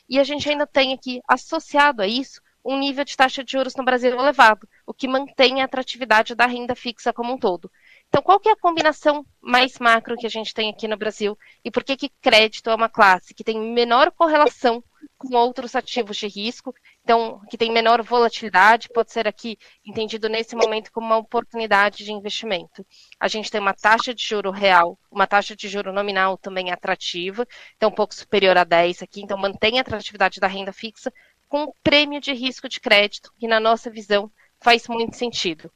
E 0.07 0.19
a 0.19 0.25
gente 0.25 0.51
ainda 0.51 0.67
tem 0.67 0.93
aqui, 0.93 1.23
associado 1.27 2.03
a 2.03 2.07
isso, 2.07 2.43
um 2.65 2.79
nível 2.79 3.05
de 3.05 3.17
taxa 3.17 3.43
de 3.43 3.53
juros 3.53 3.75
no 3.75 3.85
Brasil 3.85 4.13
elevado, 4.13 4.69
o 4.87 4.93
que 4.93 5.09
mantém 5.09 5.61
a 5.61 5.65
atratividade 5.65 6.35
da 6.35 6.47
renda 6.47 6.75
fixa 6.75 7.13
como 7.13 7.33
um 7.33 7.39
todo. 7.39 7.71
Então, 8.09 8.23
qual 8.23 8.41
que 8.41 8.49
é 8.49 8.53
a 8.53 8.57
combinação 8.57 9.25
mais 9.41 9.79
macro 9.79 10.17
que 10.17 10.27
a 10.27 10.31
gente 10.31 10.53
tem 10.53 10.69
aqui 10.69 10.89
no 10.89 10.97
Brasil? 10.97 11.39
E 11.65 11.71
por 11.71 11.85
que, 11.85 11.97
que 11.97 12.11
crédito 12.21 12.69
é 12.69 12.75
uma 12.75 12.89
classe 12.89 13.33
que 13.33 13.45
tem 13.45 13.59
menor 13.59 14.11
correlação 14.11 14.83
com 15.17 15.35
outros 15.37 15.75
ativos 15.75 16.17
de 16.17 16.27
risco, 16.27 16.75
então, 17.03 17.41
que 17.51 17.59
tem 17.59 17.71
menor 17.71 18.03
volatilidade, 18.03 18.89
pode 18.89 19.13
ser 19.13 19.27
aqui 19.27 19.59
entendido 19.85 20.29
nesse 20.29 20.55
momento 20.55 20.91
como 20.93 21.07
uma 21.07 21.17
oportunidade 21.17 22.05
de 22.05 22.13
investimento. 22.13 22.87
A 23.19 23.29
gente 23.29 23.51
tem 23.51 23.61
uma 23.61 23.75
taxa 23.75 24.15
de 24.15 24.23
juro 24.23 24.51
real, 24.51 24.99
uma 25.11 25.27
taxa 25.27 25.57
de 25.57 25.69
juro 25.69 25.93
nominal 25.93 26.39
também 26.39 26.71
atrativa, 26.71 27.47
então 27.77 27.91
um 27.91 27.95
pouco 27.95 28.15
superior 28.15 28.57
a 28.57 28.65
10 28.65 29.03
aqui, 29.03 29.23
então 29.23 29.37
mantém 29.37 29.79
a 29.79 29.83
atratividade 29.83 30.41
da 30.41 30.47
renda 30.47 30.73
fixa, 30.73 31.13
com 31.51 31.65
um 31.65 31.73
prêmio 31.83 32.21
de 32.21 32.33
risco 32.33 32.69
de 32.69 32.81
crédito, 32.81 33.33
que 33.37 33.49
na 33.49 33.59
nossa 33.59 33.91
visão 33.91 34.31
faz 34.61 34.87
muito 34.87 35.17
sentido. 35.17 35.71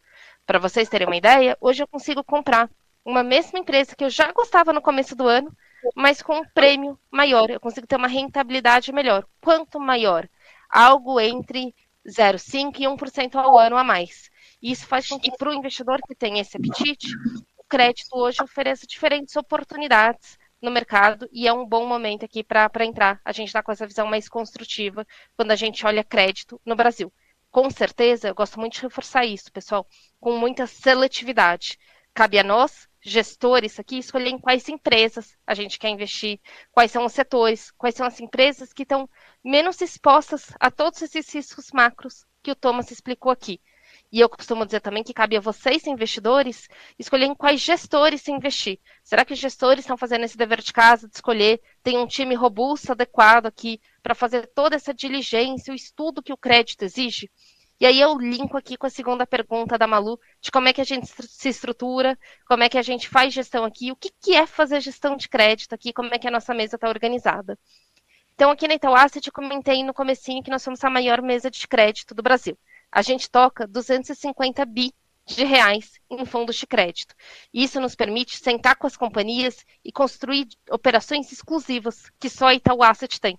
Para 0.46 0.60
vocês 0.60 0.88
terem 0.88 1.06
uma 1.06 1.16
ideia, 1.16 1.58
hoje 1.60 1.82
eu 1.82 1.88
consigo 1.88 2.22
comprar 2.22 2.70
uma 3.04 3.24
mesma 3.24 3.58
empresa 3.58 3.96
que 3.96 4.04
eu 4.04 4.08
já 4.08 4.30
gostava 4.30 4.72
no 4.72 4.80
começo 4.80 5.16
do 5.16 5.26
ano, 5.26 5.54
mas 5.96 6.22
com 6.22 6.38
um 6.38 6.44
prêmio 6.54 6.96
maior. 7.10 7.50
Eu 7.50 7.58
consigo 7.58 7.88
ter 7.88 7.96
uma 7.96 8.06
rentabilidade 8.06 8.92
melhor. 8.92 9.26
Quanto 9.40 9.80
maior? 9.80 10.28
Algo 10.70 11.18
entre 11.18 11.74
0,5% 12.06 12.78
e 12.78 12.84
1% 12.84 13.34
ao 13.34 13.58
ano 13.58 13.76
a 13.76 13.82
mais. 13.82 14.30
Isso 14.62 14.86
faz 14.86 15.08
com 15.08 15.18
que, 15.18 15.36
para 15.36 15.50
o 15.50 15.54
investidor 15.54 15.98
que 16.06 16.14
tem 16.14 16.38
esse 16.38 16.56
apetite, 16.56 17.08
o 17.58 17.64
crédito 17.64 18.16
hoje 18.16 18.40
ofereça 18.40 18.86
diferentes 18.86 19.34
oportunidades 19.34 20.38
no 20.64 20.70
mercado 20.70 21.28
e 21.32 21.46
é 21.46 21.52
um 21.52 21.66
bom 21.66 21.86
momento 21.86 22.24
aqui 22.24 22.42
para 22.42 22.84
entrar. 22.84 23.20
A 23.24 23.32
gente 23.32 23.48
está 23.48 23.62
com 23.62 23.70
essa 23.70 23.86
visão 23.86 24.06
mais 24.06 24.28
construtiva 24.28 25.06
quando 25.36 25.52
a 25.52 25.56
gente 25.56 25.86
olha 25.86 26.02
crédito 26.02 26.60
no 26.64 26.74
Brasil 26.74 27.12
com 27.54 27.70
certeza, 27.70 28.26
eu 28.26 28.34
gosto 28.34 28.58
muito 28.58 28.72
de 28.72 28.82
reforçar 28.82 29.24
isso, 29.24 29.52
pessoal, 29.52 29.86
com 30.18 30.36
muita 30.36 30.66
seletividade. 30.66 31.78
Cabe 32.12 32.36
a 32.36 32.42
nós, 32.42 32.88
gestores 33.00 33.78
aqui, 33.78 33.96
escolher 33.96 34.30
em 34.30 34.40
quais 34.40 34.68
empresas 34.68 35.36
a 35.46 35.54
gente 35.54 35.78
quer 35.78 35.90
investir, 35.90 36.40
quais 36.72 36.90
são 36.90 37.04
os 37.04 37.12
setores, 37.12 37.70
quais 37.78 37.94
são 37.94 38.04
as 38.04 38.18
empresas 38.18 38.72
que 38.72 38.82
estão 38.82 39.08
menos 39.44 39.80
expostas 39.80 40.50
a 40.58 40.68
todos 40.68 41.00
esses 41.00 41.32
riscos 41.32 41.70
macros 41.70 42.26
que 42.42 42.50
o 42.50 42.56
Thomas 42.56 42.90
explicou 42.90 43.30
aqui. 43.30 43.60
E 44.14 44.20
eu 44.20 44.28
costumo 44.28 44.64
dizer 44.64 44.78
também 44.78 45.02
que 45.02 45.12
cabe 45.12 45.36
a 45.36 45.40
vocês, 45.40 45.88
investidores, 45.88 46.68
escolher 46.96 47.24
em 47.24 47.34
quais 47.34 47.60
gestores 47.60 48.22
se 48.22 48.30
investir. 48.30 48.78
Será 49.02 49.24
que 49.24 49.32
os 49.32 49.40
gestores 49.40 49.82
estão 49.82 49.96
fazendo 49.96 50.24
esse 50.24 50.36
dever 50.36 50.60
de 50.60 50.72
casa 50.72 51.08
de 51.08 51.16
escolher, 51.16 51.60
tem 51.82 51.98
um 51.98 52.06
time 52.06 52.32
robusto, 52.36 52.92
adequado 52.92 53.46
aqui, 53.46 53.80
para 54.04 54.14
fazer 54.14 54.46
toda 54.54 54.76
essa 54.76 54.94
diligência, 54.94 55.72
o 55.72 55.74
estudo 55.74 56.22
que 56.22 56.32
o 56.32 56.36
crédito 56.36 56.84
exige? 56.84 57.28
E 57.80 57.86
aí 57.86 58.00
eu 58.00 58.16
linko 58.16 58.56
aqui 58.56 58.76
com 58.76 58.86
a 58.86 58.90
segunda 58.90 59.26
pergunta 59.26 59.76
da 59.76 59.88
Malu, 59.88 60.16
de 60.40 60.52
como 60.52 60.68
é 60.68 60.72
que 60.72 60.80
a 60.80 60.84
gente 60.84 61.08
se 61.08 61.48
estrutura, 61.48 62.16
como 62.46 62.62
é 62.62 62.68
que 62.68 62.78
a 62.78 62.82
gente 62.82 63.08
faz 63.08 63.34
gestão 63.34 63.64
aqui, 63.64 63.90
o 63.90 63.96
que, 63.96 64.12
que 64.22 64.36
é 64.36 64.46
fazer 64.46 64.80
gestão 64.80 65.16
de 65.16 65.28
crédito 65.28 65.74
aqui, 65.74 65.92
como 65.92 66.14
é 66.14 66.20
que 66.20 66.28
a 66.28 66.30
nossa 66.30 66.54
mesa 66.54 66.76
está 66.76 66.88
organizada. 66.88 67.58
Então, 68.36 68.52
aqui 68.52 68.68
na 68.68 68.74
Itaú 68.74 68.94
Asset, 68.94 69.28
comentei 69.32 69.82
no 69.82 69.92
comecinho 69.92 70.40
que 70.40 70.50
nós 70.52 70.62
somos 70.62 70.84
a 70.84 70.88
maior 70.90 71.20
mesa 71.20 71.50
de 71.50 71.66
crédito 71.66 72.14
do 72.14 72.22
Brasil 72.22 72.56
a 72.94 73.02
gente 73.02 73.28
toca 73.28 73.66
250 73.66 74.64
bi 74.64 74.94
de 75.26 75.42
reais 75.42 75.98
em 76.08 76.24
fundos 76.24 76.54
de 76.54 76.64
crédito. 76.64 77.12
Isso 77.52 77.80
nos 77.80 77.96
permite 77.96 78.36
sentar 78.36 78.76
com 78.76 78.86
as 78.86 78.96
companhias 78.96 79.66
e 79.84 79.90
construir 79.90 80.46
operações 80.70 81.32
exclusivas 81.32 82.08
que 82.20 82.30
só 82.30 82.46
a 82.46 82.54
Itaú 82.54 82.84
Asset 82.84 83.20
tem. 83.20 83.36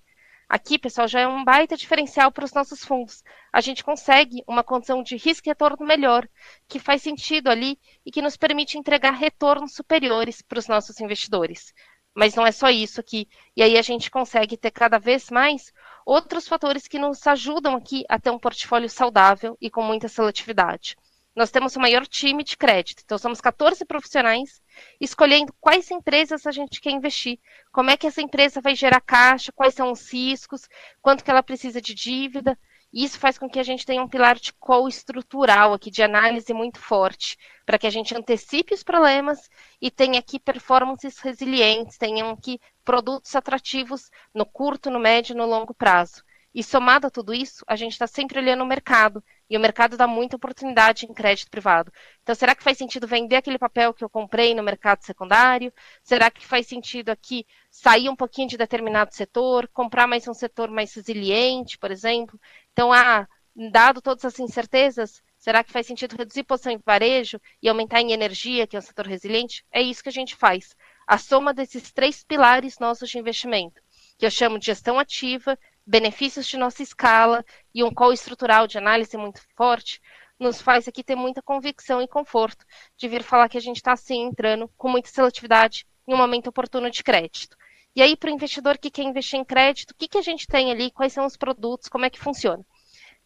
Aqui, 0.50 0.78
pessoal, 0.78 1.08
já 1.08 1.22
é 1.22 1.28
um 1.28 1.46
baita 1.46 1.78
diferencial 1.78 2.34
para 2.34 2.44
os 2.44 2.54
nossos 2.54 2.84
fundos. 2.84 3.24
A 3.52 3.62
gente 3.62 3.82
consegue 3.82 4.44
uma 4.46 4.64
condição 4.64 5.02
de 5.02 5.16
risco 5.16 5.48
e 5.48 5.52
retorno 5.52 5.88
melhor, 5.88 6.28
que 6.68 6.78
faz 6.78 7.02
sentido 7.02 7.50
ali 7.50 7.80
e 8.06 8.12
que 8.12 8.22
nos 8.22 8.36
permite 8.36 8.78
entregar 8.78 9.12
retornos 9.12 9.74
superiores 9.74 10.42
para 10.42 10.60
os 10.60 10.68
nossos 10.68 11.00
investidores. 11.00 11.74
Mas 12.16 12.34
não 12.34 12.48
é 12.48 12.52
só 12.52 12.70
isso 12.70 13.00
aqui. 13.00 13.28
E 13.56 13.62
aí 13.62 13.78
a 13.78 13.82
gente 13.82 14.10
consegue 14.10 14.56
ter 14.56 14.72
cada 14.72 14.98
vez 14.98 15.30
mais 15.30 15.74
outros 16.06 16.48
fatores 16.48 16.88
que 16.88 16.98
nos 16.98 17.26
ajudam 17.28 17.76
aqui 17.76 18.06
a 18.08 18.18
ter 18.18 18.30
um 18.30 18.40
portfólio 18.40 18.90
saudável 18.90 19.58
e 19.60 19.70
com 19.70 19.84
muita 19.84 20.08
seletividade. 20.08 20.96
Nós 21.36 21.52
temos 21.52 21.76
o 21.76 21.80
maior 21.82 22.08
time 22.08 22.46
de 22.46 22.56
crédito, 22.56 23.02
então 23.04 23.18
somos 23.18 23.42
14 23.42 23.84
profissionais 23.84 24.62
escolhendo 25.02 25.54
quais 25.60 25.92
empresas 25.92 26.48
a 26.48 26.52
gente 26.52 26.80
quer 26.80 26.92
investir, 26.92 27.40
como 27.74 27.90
é 27.90 27.98
que 27.98 28.08
essa 28.08 28.22
empresa 28.22 28.62
vai 28.62 28.74
gerar 28.74 29.02
caixa, 29.02 29.52
quais 29.52 29.74
são 29.74 29.92
os 29.92 30.10
riscos, 30.14 30.70
quanto 31.02 31.26
que 31.26 31.30
ela 31.30 31.44
precisa 31.44 31.82
de 31.82 31.94
dívida. 31.94 32.58
Isso 32.96 33.20
faz 33.20 33.38
com 33.38 33.50
que 33.50 33.60
a 33.60 33.64
gente 33.64 33.86
tenha 33.86 34.02
um 34.02 34.08
pilar 34.08 34.40
de 34.40 34.54
call 34.54 34.88
estrutural 34.88 35.74
aqui, 35.74 35.92
de 35.92 36.02
análise 36.02 36.54
muito 36.54 36.80
forte, 36.80 37.38
para 37.66 37.78
que 37.78 37.86
a 37.86 37.90
gente 37.90 38.16
antecipe 38.16 38.74
os 38.74 38.84
problemas 38.84 39.50
e 39.82 39.92
tenha 39.92 40.18
aqui 40.18 40.40
performances 40.40 41.20
resilientes, 41.20 41.98
tenham 41.98 42.30
aqui 42.30 42.58
produtos 42.86 43.36
atrativos 43.36 44.10
no 44.34 44.46
curto, 44.46 44.90
no 44.90 44.98
médio 44.98 45.34
e 45.34 45.38
no 45.38 45.46
longo 45.46 45.74
prazo. 45.74 46.24
E 46.56 46.64
somado 46.64 47.08
a 47.08 47.10
tudo 47.10 47.34
isso, 47.34 47.66
a 47.68 47.76
gente 47.76 47.92
está 47.92 48.08
sempre 48.08 48.40
olhando 48.40 48.64
o 48.64 48.66
mercado. 48.66 49.22
E 49.50 49.58
o 49.58 49.60
mercado 49.60 49.98
dá 49.98 50.08
muita 50.08 50.38
oportunidade 50.38 51.06
em 51.06 51.14
crédito 51.14 51.52
privado. 51.52 51.92
Então, 52.24 52.34
será 52.34 52.56
que 52.56 52.64
faz 52.64 52.78
sentido 52.78 53.06
vender 53.06 53.36
aquele 53.36 53.60
papel 53.60 53.94
que 53.94 54.06
eu 54.06 54.10
comprei 54.10 54.56
no 54.56 54.64
mercado 54.64 55.04
secundário? 55.04 55.72
Será 56.02 56.32
que 56.32 56.46
faz 56.46 56.66
sentido 56.66 57.10
aqui 57.10 57.46
sair 57.70 58.08
um 58.08 58.16
pouquinho 58.16 58.48
de 58.48 58.58
determinado 58.58 59.14
setor, 59.14 59.68
comprar 59.68 60.08
mais 60.08 60.30
um 60.30 60.34
setor 60.34 60.72
mais 60.72 60.94
resiliente, 60.94 61.78
por 61.78 61.92
exemplo? 61.92 62.40
Então, 62.76 62.92
ah, 62.92 63.26
dado 63.72 64.02
todas 64.02 64.26
essas 64.26 64.38
incertezas, 64.38 65.24
será 65.38 65.64
que 65.64 65.72
faz 65.72 65.88
sentido 65.88 66.18
reduzir 66.18 66.44
posição 66.44 66.74
em 66.74 66.82
varejo 66.86 67.40
e 67.62 67.70
aumentar 67.70 68.02
em 68.02 68.12
energia, 68.12 68.68
que 68.68 68.76
é 68.76 68.80
um 68.80 68.82
setor 68.82 69.08
resiliente? 69.08 69.66
É 69.72 69.82
isso 69.82 70.04
que 70.04 70.10
a 70.10 70.12
gente 70.12 70.36
faz. 70.36 70.76
A 71.08 71.18
soma 71.18 71.54
desses 71.54 71.94
três 71.94 72.22
pilares 72.22 72.78
nossos 72.78 73.10
de 73.10 73.18
investimento, 73.18 73.82
que 74.18 74.26
eu 74.26 74.30
chamo 74.30 74.60
de 74.60 74.66
gestão 74.66 75.00
ativa, 75.00 75.58
benefícios 75.88 76.48
de 76.48 76.58
nossa 76.58 76.84
escala 76.84 77.46
e 77.74 77.82
um 77.82 77.94
call 77.94 78.12
estrutural 78.12 78.68
de 78.68 78.78
análise 78.78 79.16
muito 79.16 79.40
forte, 79.56 80.02
nos 80.38 80.62
faz 80.62 80.86
aqui 80.86 81.02
ter 81.02 81.16
muita 81.16 81.42
convicção 81.42 82.02
e 82.02 82.08
conforto 82.10 82.66
de 82.98 83.08
vir 83.08 83.24
falar 83.24 83.48
que 83.48 83.58
a 83.58 83.62
gente 83.62 83.78
está 83.78 83.94
assim 83.94 84.22
entrando 84.24 84.70
com 84.76 84.90
muita 84.90 85.08
seletividade 85.08 85.88
em 86.06 86.14
um 86.14 86.18
momento 86.18 86.48
oportuno 86.48 86.92
de 86.92 87.02
crédito. 87.02 87.56
E 87.96 88.02
aí, 88.02 88.18
para 88.18 88.30
o 88.30 88.34
investidor 88.34 88.78
que 88.78 88.92
quer 88.92 89.04
investir 89.04 89.40
em 89.40 89.46
crédito, 89.46 89.92
o 89.92 89.96
que, 89.96 90.10
que 90.10 90.18
a 90.18 90.22
gente 90.22 90.46
tem 90.46 90.70
ali, 90.70 90.92
quais 90.92 91.14
são 91.14 91.26
os 91.26 91.38
produtos, 91.38 91.88
como 91.88 92.04
é 92.04 92.10
que 92.10 92.20
funciona? 92.20 92.62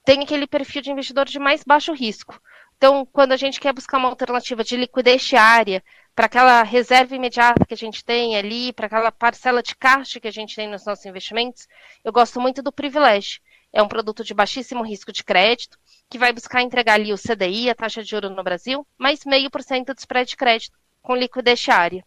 Tem 0.06 0.22
aquele 0.22 0.46
perfil 0.46 0.82
de 0.84 0.92
investidor 0.92 1.26
de 1.26 1.40
mais 1.40 1.64
baixo 1.64 1.92
risco. 1.92 2.40
Então, 2.78 3.06
quando 3.12 3.32
a 3.32 3.38
gente 3.38 3.60
quer 3.60 3.74
buscar 3.74 3.98
uma 3.98 4.10
alternativa 4.10 4.64
de 4.64 4.78
liquidez 4.78 5.24
diária, 5.24 5.84
para 6.16 6.28
aquela 6.28 6.64
reserva 6.64 7.16
imediata 7.16 7.66
que 7.66 7.74
a 7.74 7.78
gente 7.78 8.06
tem 8.06 8.38
ali, 8.38 8.72
para 8.72 8.86
aquela 8.86 9.12
parcela 9.12 9.64
de 9.64 9.76
caixa 9.76 10.20
que 10.20 10.28
a 10.28 10.32
gente 10.32 10.56
tem 10.56 10.68
nos 10.68 10.86
nossos 10.86 11.06
investimentos, 11.06 11.68
eu 12.04 12.12
gosto 12.12 12.40
muito 12.40 12.62
do 12.62 12.72
privilégio. 12.72 13.42
É 13.74 13.82
um 13.82 13.88
produto 13.88 14.24
de 14.24 14.34
baixíssimo 14.34 14.84
risco 14.84 15.12
de 15.12 15.24
crédito, 15.24 15.80
que 16.10 16.20
vai 16.20 16.32
buscar 16.32 16.62
entregar 16.62 16.94
ali 16.94 17.12
o 17.12 17.18
CDI, 17.18 17.70
a 17.70 17.76
taxa 17.76 18.04
de 18.04 18.10
juros 18.10 18.36
no 18.36 18.44
Brasil, 18.44 18.86
mais 18.98 19.26
meio 19.26 19.50
por 19.50 19.64
cento 19.64 19.96
de 19.96 20.02
spread 20.02 20.30
de 20.30 20.38
crédito, 20.38 20.78
com 21.02 21.16
liquidez 21.16 21.60
diária. 21.60 22.06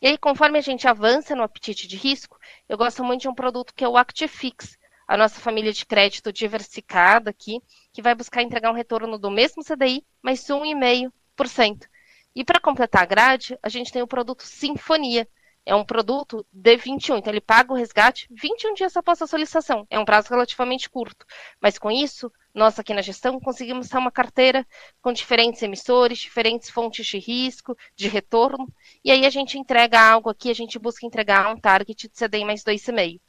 E 0.00 0.06
aí, 0.06 0.16
conforme 0.16 0.58
a 0.58 0.62
gente 0.62 0.86
avança 0.86 1.34
no 1.34 1.42
apetite 1.42 1.88
de 1.88 1.96
risco, 1.96 2.38
eu 2.68 2.78
gosto 2.78 3.02
muito 3.02 3.22
de 3.22 3.28
um 3.28 3.34
produto 3.34 3.74
que 3.74 3.84
é 3.84 3.88
o 3.88 3.96
ActiveFix, 3.96 4.78
a 5.08 5.16
nossa 5.16 5.40
família 5.40 5.72
de 5.72 5.84
crédito 5.84 6.32
diversificada 6.32 7.30
aqui, 7.30 7.60
que 7.92 8.02
vai 8.02 8.14
buscar 8.14 8.42
entregar 8.42 8.70
um 8.70 8.74
retorno 8.74 9.18
do 9.18 9.30
mesmo 9.30 9.64
CDI, 9.64 10.06
mais 10.22 10.40
1,5%. 10.40 11.86
E 12.34 12.44
para 12.44 12.60
completar 12.60 13.02
a 13.02 13.06
grade, 13.06 13.58
a 13.60 13.68
gente 13.68 13.90
tem 13.90 14.02
o 14.02 14.06
produto 14.06 14.42
Sinfonia. 14.42 15.26
é 15.66 15.74
um 15.74 15.84
produto 15.84 16.46
de 16.52 16.76
21, 16.76 17.18
então 17.18 17.32
ele 17.32 17.40
paga 17.40 17.72
o 17.72 17.76
resgate 17.76 18.26
21 18.30 18.74
dias 18.74 18.96
após 18.96 19.20
a 19.20 19.26
solicitação. 19.26 19.86
É 19.90 19.98
um 19.98 20.04
prazo 20.04 20.30
relativamente 20.30 20.88
curto, 20.88 21.26
mas 21.60 21.78
com 21.78 21.90
isso, 21.90 22.32
nós 22.54 22.78
aqui 22.78 22.92
na 22.94 23.02
gestão 23.02 23.38
conseguimos 23.40 23.88
ter 23.88 23.98
uma 23.98 24.10
carteira 24.10 24.66
com 25.00 25.12
diferentes 25.12 25.62
emissores, 25.62 26.18
diferentes 26.18 26.70
fontes 26.70 27.06
de 27.06 27.18
risco, 27.18 27.76
de 27.94 28.08
retorno, 28.08 28.66
e 29.04 29.10
aí 29.10 29.24
a 29.26 29.30
gente 29.30 29.58
entrega 29.58 30.00
algo 30.00 30.30
aqui, 30.30 30.50
a 30.50 30.54
gente 30.54 30.78
busca 30.78 31.06
entregar 31.06 31.52
um 31.52 31.60
target 31.60 32.08
de 32.08 32.14
CDI 32.14 32.44
mais 32.44 32.62
2,5 32.64 33.20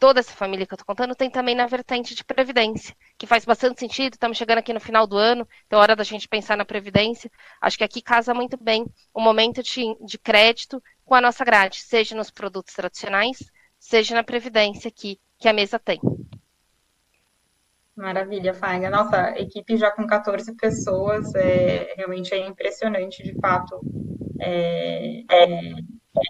toda 0.00 0.20
essa 0.20 0.32
família 0.32 0.66
que 0.66 0.72
eu 0.72 0.76
estou 0.76 0.86
contando 0.86 1.14
tem 1.14 1.30
também 1.30 1.54
na 1.54 1.66
vertente 1.66 2.14
de 2.14 2.24
previdência, 2.24 2.96
que 3.18 3.26
faz 3.26 3.44
bastante 3.44 3.78
sentido. 3.78 4.14
Estamos 4.14 4.38
chegando 4.38 4.58
aqui 4.58 4.72
no 4.72 4.80
final 4.80 5.06
do 5.06 5.16
ano, 5.16 5.46
então 5.66 5.78
é 5.78 5.82
hora 5.82 5.94
da 5.94 6.02
gente 6.02 6.26
pensar 6.26 6.56
na 6.56 6.64
previdência. 6.64 7.30
Acho 7.60 7.76
que 7.76 7.84
aqui 7.84 8.00
casa 8.00 8.32
muito 8.32 8.56
bem 8.56 8.86
o 9.12 9.20
momento 9.20 9.62
de, 9.62 9.94
de 10.00 10.18
crédito 10.18 10.82
com 11.04 11.14
a 11.14 11.20
nossa 11.20 11.44
grade, 11.44 11.82
seja 11.82 12.16
nos 12.16 12.30
produtos 12.30 12.72
tradicionais, 12.72 13.38
seja 13.78 14.14
na 14.14 14.24
previdência 14.24 14.88
aqui 14.88 15.20
que 15.38 15.48
a 15.48 15.52
mesa 15.52 15.78
tem. 15.78 16.00
Maravilha, 17.96 18.54
Fagner. 18.54 18.90
Nossa, 18.90 19.38
equipe 19.38 19.76
já 19.76 19.90
com 19.90 20.06
14 20.06 20.54
pessoas, 20.56 21.34
é, 21.34 21.94
realmente 21.96 22.32
é 22.34 22.46
impressionante, 22.46 23.22
de 23.22 23.34
fato. 23.40 23.80
É, 24.40 25.22
é, 25.30 25.72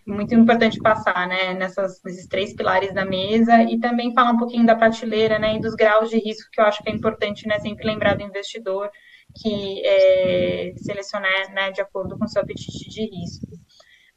muito 0.06 0.34
importante 0.34 0.78
passar, 0.80 1.28
né, 1.28 1.54
nessas, 1.54 2.00
nesses 2.04 2.26
três 2.26 2.54
pilares 2.54 2.92
da 2.92 3.04
mesa 3.04 3.62
e 3.62 3.78
também 3.78 4.12
falar 4.12 4.32
um 4.32 4.38
pouquinho 4.38 4.66
da 4.66 4.74
prateleira, 4.74 5.38
né, 5.38 5.56
e 5.56 5.60
dos 5.60 5.74
graus 5.74 6.10
de 6.10 6.18
risco 6.18 6.50
que 6.52 6.60
eu 6.60 6.64
acho 6.64 6.82
que 6.82 6.90
é 6.90 6.92
importante, 6.92 7.46
né, 7.46 7.58
sempre 7.60 7.86
lembrar 7.86 8.16
do 8.16 8.22
investidor 8.22 8.90
que 9.40 9.82
é, 9.86 10.72
selecionar, 10.76 11.52
né, 11.52 11.70
de 11.70 11.80
acordo 11.80 12.18
com 12.18 12.24
o 12.24 12.28
seu 12.28 12.42
apetite 12.42 12.88
de 12.88 13.02
risco. 13.02 13.59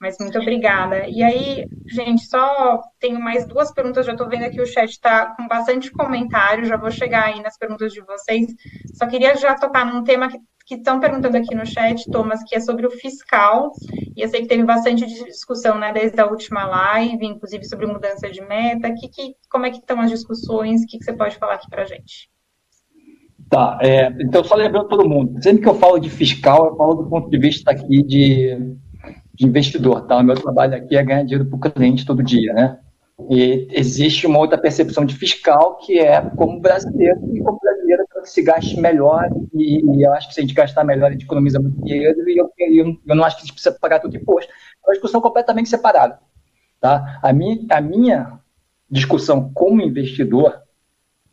Mas 0.03 0.17
muito 0.19 0.37
obrigada. 0.37 1.07
E 1.07 1.23
aí, 1.23 1.65
gente, 1.87 2.25
só 2.25 2.81
tenho 2.99 3.21
mais 3.21 3.47
duas 3.47 3.71
perguntas. 3.71 4.05
Já 4.05 4.11
estou 4.11 4.27
vendo 4.27 4.43
aqui 4.43 4.59
o 4.59 4.65
chat 4.65 4.89
está 4.89 5.27
com 5.27 5.47
bastante 5.47 5.89
comentário. 5.89 6.65
Já 6.65 6.75
vou 6.75 6.91
chegar 6.91 7.27
aí 7.27 7.41
nas 7.41 7.57
perguntas 7.57 7.93
de 7.93 8.01
vocês. 8.01 8.47
Só 8.95 9.07
queria 9.07 9.33
já 9.37 9.55
tocar 9.55 9.85
num 9.85 10.03
tema 10.03 10.27
que 10.65 10.75
estão 10.75 10.99
perguntando 10.99 11.37
aqui 11.37 11.55
no 11.55 11.65
chat, 11.65 12.03
Thomas, 12.11 12.43
que 12.43 12.53
é 12.53 12.59
sobre 12.59 12.85
o 12.85 12.91
fiscal, 12.91 13.71
e 14.15 14.21
eu 14.21 14.27
sei 14.29 14.41
que 14.41 14.47
teve 14.47 14.63
bastante 14.63 15.05
discussão, 15.05 15.77
né, 15.77 15.91
desde 15.91 16.19
a 16.21 16.25
última 16.25 16.65
live, 16.65 17.25
inclusive 17.25 17.65
sobre 17.65 17.85
mudança 17.85 18.29
de 18.29 18.41
meta, 18.41 18.93
que, 18.93 19.09
que, 19.09 19.35
como 19.49 19.65
é 19.65 19.71
que 19.71 19.79
estão 19.79 19.99
as 19.99 20.09
discussões, 20.09 20.81
o 20.81 20.85
que, 20.85 20.97
que 20.97 21.03
você 21.03 21.11
pode 21.11 21.35
falar 21.35 21.55
aqui 21.55 21.69
para 21.69 21.83
a 21.83 21.85
gente? 21.85 22.29
Tá, 23.49 23.77
é, 23.81 24.07
então 24.21 24.41
só 24.41 24.55
lembrando 24.55 24.87
todo 24.87 25.07
mundo, 25.07 25.43
sempre 25.43 25.61
que 25.61 25.67
eu 25.67 25.75
falo 25.75 25.99
de 25.99 26.09
fiscal, 26.09 26.67
eu 26.67 26.77
falo 26.77 26.93
do 26.95 27.09
ponto 27.09 27.29
de 27.29 27.37
vista 27.37 27.69
aqui 27.69 28.01
de, 28.01 28.77
de 29.33 29.45
investidor, 29.45 30.05
tá? 30.05 30.17
O 30.17 30.23
meu 30.23 30.35
trabalho 30.35 30.75
aqui 30.75 30.95
é 30.95 31.03
ganhar 31.03 31.23
dinheiro 31.23 31.45
para 31.45 31.69
o 31.69 31.71
cliente 31.71 32.05
todo 32.05 32.23
dia, 32.23 32.53
né? 32.53 32.79
E 33.29 33.67
existe 33.71 34.25
uma 34.25 34.39
outra 34.39 34.57
percepção 34.57 35.05
de 35.05 35.15
fiscal 35.15 35.77
que 35.77 35.99
é 35.99 36.21
como 36.21 36.59
brasileiro 36.59 37.19
e 37.33 37.41
como 37.41 37.59
brasileiro 37.59 38.05
para 38.11 38.23
que 38.23 38.29
se 38.29 38.41
gaste 38.41 38.79
melhor 38.79 39.29
e, 39.53 39.81
e, 39.81 40.03
eu 40.03 40.13
acho 40.13 40.27
que 40.27 40.33
se 40.33 40.39
a 40.39 40.43
gente 40.43 40.53
gastar 40.53 40.83
melhor 40.83 41.07
a 41.07 41.11
gente 41.11 41.25
economiza 41.25 41.59
muito 41.59 41.81
dinheiro 41.83 42.27
e 42.27 42.37
eu, 42.37 42.51
eu, 42.57 42.97
eu 43.05 43.15
não 43.15 43.23
acho 43.23 43.37
que 43.37 43.43
a 43.43 43.45
gente 43.45 43.53
precisa 43.53 43.77
pagar 43.79 43.99
tudo 43.99 44.17
imposto. 44.17 44.51
É 44.51 44.89
uma 44.89 44.93
discussão 44.93 45.21
completamente 45.21 45.69
separada. 45.69 46.19
Tá? 46.81 47.19
A, 47.21 47.31
minha, 47.31 47.59
a 47.69 47.79
minha 47.79 48.39
discussão 48.89 49.51
como 49.53 49.81
investidor 49.81 50.61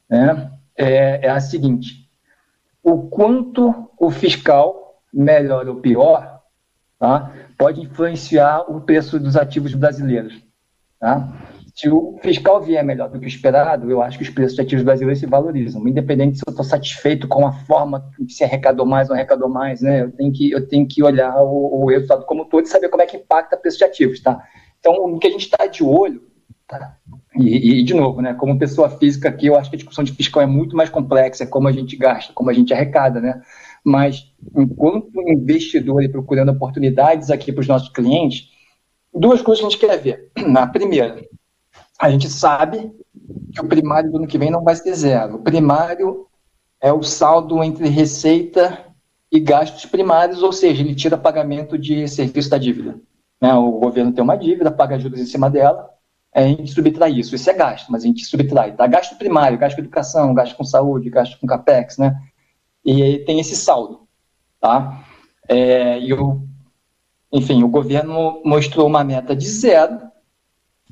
né, 0.08 0.52
é, 0.76 1.26
é 1.26 1.28
a 1.28 1.40
seguinte, 1.40 2.08
o 2.82 3.08
quanto 3.08 3.90
o 3.98 4.10
fiscal, 4.10 5.02
melhor 5.12 5.68
ou 5.68 5.76
pior, 5.76 6.40
tá, 6.98 7.32
pode 7.60 7.82
influenciar 7.82 8.62
o 8.70 8.80
preço 8.80 9.20
dos 9.20 9.36
ativos 9.36 9.74
brasileiros. 9.74 10.42
Tá? 10.98 11.30
Se 11.74 11.90
o 11.90 12.18
fiscal 12.22 12.62
vier 12.62 12.82
melhor 12.82 13.10
do 13.10 13.20
que 13.20 13.26
o 13.26 13.28
esperado, 13.28 13.90
eu 13.90 14.00
acho 14.00 14.16
que 14.16 14.24
os 14.24 14.30
preços 14.30 14.54
de 14.54 14.62
ativos 14.62 14.82
brasileiros 14.82 15.20
se 15.20 15.26
valorizam, 15.26 15.86
independente 15.86 16.38
se 16.38 16.42
eu 16.46 16.52
estou 16.52 16.64
satisfeito 16.64 17.28
com 17.28 17.46
a 17.46 17.52
forma 17.52 18.10
se 18.28 18.42
arrecadou 18.42 18.86
mais 18.86 19.10
ou 19.10 19.14
arrecadou 19.14 19.48
mais, 19.48 19.82
né? 19.82 20.02
Eu 20.02 20.10
tenho 20.10 20.32
que, 20.32 20.50
eu 20.50 20.66
tenho 20.66 20.88
que 20.88 21.02
olhar 21.02 21.36
o, 21.42 21.82
o 21.82 21.90
resultado 21.90 22.24
como 22.24 22.44
um 22.44 22.48
todo 22.48 22.64
e 22.64 22.68
saber 22.68 22.88
como 22.88 23.02
é 23.02 23.06
que 23.06 23.18
impacta 23.18 23.56
o 23.56 23.58
preço 23.58 23.76
de 23.76 23.84
ativos, 23.84 24.20
tá? 24.20 24.42
Então, 24.78 24.94
o 24.94 25.18
que 25.18 25.26
a 25.26 25.30
gente 25.30 25.44
está 25.44 25.66
de 25.66 25.84
olho, 25.84 26.22
tá? 26.66 26.96
E, 27.36 27.80
e, 27.80 27.82
de 27.82 27.92
novo, 27.92 28.22
né? 28.22 28.32
Como 28.32 28.58
pessoa 28.58 28.88
física 28.88 29.28
aqui, 29.28 29.46
eu 29.46 29.56
acho 29.56 29.68
que 29.68 29.76
a 29.76 29.78
discussão 29.78 30.02
de 30.02 30.12
fiscal 30.12 30.42
é 30.42 30.46
muito 30.46 30.74
mais 30.74 30.88
complexa, 30.88 31.44
é 31.44 31.46
como 31.46 31.68
a 31.68 31.72
gente 31.72 31.94
gasta, 31.94 32.32
como 32.32 32.48
a 32.48 32.54
gente 32.54 32.72
arrecada, 32.72 33.20
né? 33.20 33.42
Mas, 33.84 34.32
enquanto 34.56 35.10
investidor 35.28 36.02
e 36.02 36.08
procurando 36.08 36.52
oportunidades 36.52 37.30
aqui 37.30 37.52
para 37.52 37.62
os 37.62 37.68
nossos 37.68 37.88
clientes, 37.88 38.48
duas 39.12 39.40
coisas 39.42 39.60
que 39.60 39.66
a 39.66 39.70
gente 39.70 39.80
quer 39.80 39.98
ver. 39.98 40.30
A 40.56 40.66
primeira, 40.66 41.24
a 41.98 42.10
gente 42.10 42.28
sabe 42.28 42.92
que 43.52 43.60
o 43.60 43.68
primário 43.68 44.10
do 44.10 44.18
ano 44.18 44.26
que 44.26 44.38
vem 44.38 44.50
não 44.50 44.62
vai 44.62 44.74
ser 44.74 44.94
zero. 44.94 45.36
O 45.36 45.42
primário 45.42 46.26
é 46.80 46.92
o 46.92 47.02
saldo 47.02 47.62
entre 47.62 47.88
receita 47.88 48.86
e 49.30 49.38
gastos 49.38 49.86
primários, 49.86 50.42
ou 50.42 50.52
seja, 50.52 50.82
ele 50.82 50.94
tira 50.94 51.16
pagamento 51.16 51.78
de 51.78 52.08
serviço 52.08 52.50
da 52.50 52.58
dívida. 52.58 52.98
Né? 53.40 53.54
O 53.54 53.72
governo 53.72 54.12
tem 54.12 54.24
uma 54.24 54.36
dívida, 54.36 54.70
paga 54.70 54.98
juros 54.98 55.20
em 55.20 55.26
cima 55.26 55.48
dela, 55.48 55.88
a 56.34 56.42
gente 56.42 56.72
subtrai 56.72 57.12
isso. 57.12 57.34
Isso 57.34 57.50
é 57.50 57.52
gasto, 57.52 57.90
mas 57.90 58.02
a 58.02 58.06
gente 58.06 58.24
subtrai. 58.24 58.74
Tá? 58.74 58.86
Gasto 58.86 59.16
primário, 59.16 59.58
gasto 59.58 59.76
com 59.76 59.82
educação, 59.82 60.34
gasto 60.34 60.56
com 60.56 60.64
saúde, 60.64 61.10
gasto 61.10 61.38
com 61.38 61.46
capex, 61.46 61.98
né? 61.98 62.16
E 62.84 63.18
tem 63.20 63.40
esse 63.40 63.56
saldo, 63.56 64.00
tá? 64.60 65.04
É, 65.48 65.98
e 65.98 66.12
o, 66.14 66.42
enfim, 67.32 67.62
o 67.62 67.68
governo 67.68 68.40
mostrou 68.44 68.86
uma 68.86 69.04
meta 69.04 69.34
de 69.34 69.48
zero, 69.48 70.10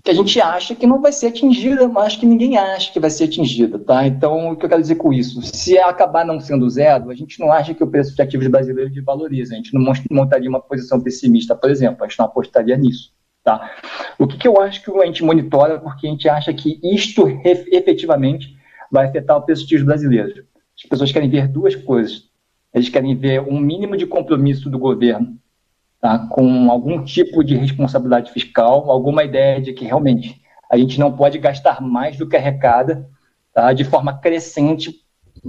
que 0.03 0.11
a 0.11 0.15
gente 0.15 0.41
acha 0.41 0.75
que 0.75 0.87
não 0.87 1.01
vai 1.01 1.13
ser 1.13 1.27
atingida, 1.27 1.89
mas 1.89 2.17
que 2.17 2.25
ninguém 2.25 2.57
acha 2.57 2.93
que 2.93 3.01
vai 3.01 3.11
ser 3.11 3.25
atingida, 3.25 3.79
tá? 3.79 4.07
Então, 4.07 4.53
o 4.53 4.57
que 4.57 4.65
eu 4.65 4.69
quero 4.69 4.81
dizer 4.81 4.95
com 4.95 5.13
isso? 5.13 5.43
Se 5.43 5.77
acabar 5.79 6.25
não 6.25 6.41
sendo 6.41 6.69
zero, 6.71 7.11
a 7.11 7.15
gente 7.15 7.41
não 7.41 7.53
acha 7.53 7.75
que 7.75 7.83
o 7.83 7.87
preço 7.87 8.15
de 8.15 8.23
ativos 8.23 8.47
brasileiros 8.47 8.93
desvaloriza, 8.93 9.55
a 9.55 9.57
gente 9.57 9.75
não 9.75 9.93
montaria 10.11 10.49
uma 10.49 10.61
posição 10.61 11.01
pessimista, 11.01 11.55
por 11.57 11.71
exemplo, 11.71 12.05
a 12.05 12.09
gente 12.09 12.19
não 12.19 12.27
apostaria 12.27 12.77
nisso, 12.77 13.13
tá? 13.43 13.71
O 14.19 14.27
que, 14.27 14.39
que 14.39 14.49
eu 14.49 14.61
acho 14.61 14.83
que 14.83 14.91
a 14.91 15.07
gente 15.07 15.25
monitora, 15.25 15.79
porque 15.79 16.07
a 16.07 16.11
gente 16.11 16.29
acha 16.29 16.53
que 16.53 16.81
isto 16.83 17.29
efetivamente 17.45 18.57
vai 18.91 19.07
afetar 19.07 19.37
o 19.37 19.43
preço 19.43 19.67
de 19.67 19.85
brasileiros. 19.85 20.45
As 20.83 20.89
pessoas 20.89 21.13
querem 21.13 21.29
ver 21.29 21.49
duas 21.49 21.75
coisas. 21.75 22.29
Eles 22.73 22.89
querem 22.89 23.17
ver 23.17 23.41
um 23.41 23.59
mínimo 23.59 23.97
de 23.97 24.07
compromisso 24.07 24.71
do 24.71 24.79
governo 24.79 25.37
tá? 26.01 26.19
com 26.31 26.71
algum 26.71 27.05
tipo 27.05 27.43
de 27.43 27.57
responsabilidade 27.57 28.31
fiscal, 28.33 28.91
alguma 28.91 29.25
ideia 29.25 29.61
de 29.61 29.73
que 29.73 29.85
realmente 29.85 30.41
a 30.71 30.77
gente 30.77 30.99
não 30.99 31.13
pode 31.13 31.39
gastar 31.39 31.81
mais 31.81 32.17
do 32.17 32.29
que 32.29 32.37
arrecada 32.37 33.09
tá? 33.53 33.73
de 33.73 33.85
forma 33.85 34.19
crescente 34.19 34.95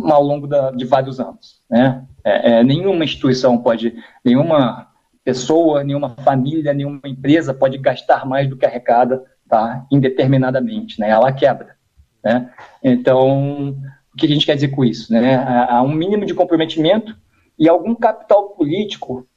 ao 0.03 0.23
longo 0.23 0.47
da, 0.47 0.71
de 0.71 0.85
vários 0.85 1.19
anos. 1.19 1.61
Né? 1.69 2.05
É, 2.23 2.51
é, 2.51 2.63
nenhuma 2.63 3.03
instituição 3.03 3.57
pode, 3.57 3.93
nenhuma 4.23 4.87
pessoa, 5.23 5.83
nenhuma 5.83 6.15
família, 6.23 6.73
nenhuma 6.73 7.01
empresa 7.05 7.53
pode 7.53 7.77
gastar 7.77 8.25
mais 8.25 8.49
do 8.49 8.57
que 8.57 8.65
arrecada 8.65 9.23
tá? 9.47 9.85
indeterminadamente. 9.91 10.99
Né? 10.99 11.09
Ela 11.09 11.31
quebra. 11.31 11.75
Né? 12.23 12.51
Então, 12.83 13.77
que 14.19 14.25
a 14.25 14.29
gente 14.29 14.45
quer 14.45 14.55
dizer 14.55 14.69
com 14.69 14.83
isso? 14.83 15.11
Né? 15.11 15.35
Há 15.35 15.81
um 15.81 15.93
mínimo 15.93 16.25
de 16.25 16.33
comprometimento 16.33 17.15
e 17.57 17.67
algum 17.67 17.95
capital 17.95 18.49
político 18.49 19.27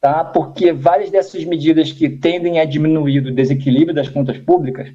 tá? 0.00 0.24
porque 0.24 0.72
várias 0.72 1.10
dessas 1.10 1.44
medidas 1.44 1.92
que 1.92 2.08
tendem 2.08 2.58
a 2.58 2.64
diminuir 2.64 3.26
o 3.26 3.34
desequilíbrio 3.34 3.94
das 3.94 4.08
contas 4.08 4.38
públicas 4.38 4.92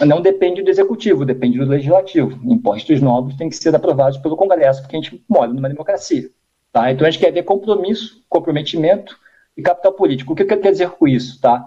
não 0.00 0.20
depende 0.20 0.62
do 0.62 0.70
executivo, 0.70 1.24
depende 1.24 1.58
do 1.58 1.66
legislativo. 1.66 2.40
Impostos 2.44 3.00
novos 3.00 3.36
têm 3.36 3.48
que 3.48 3.56
ser 3.56 3.74
aprovados 3.74 4.18
pelo 4.18 4.36
Congresso, 4.36 4.80
porque 4.82 4.96
a 4.96 5.00
gente 5.00 5.22
mora 5.28 5.52
numa 5.52 5.68
democracia. 5.68 6.30
Tá? 6.72 6.90
Então 6.90 7.06
a 7.06 7.10
gente 7.10 7.20
quer 7.20 7.30
ver 7.30 7.42
compromisso, 7.42 8.24
comprometimento 8.28 9.16
e 9.56 9.62
capital 9.62 9.92
político. 9.92 10.32
O 10.32 10.36
que 10.36 10.42
eu 10.42 10.46
quero 10.46 10.62
dizer 10.62 10.90
com 10.90 11.06
isso? 11.06 11.40
Tá? 11.40 11.64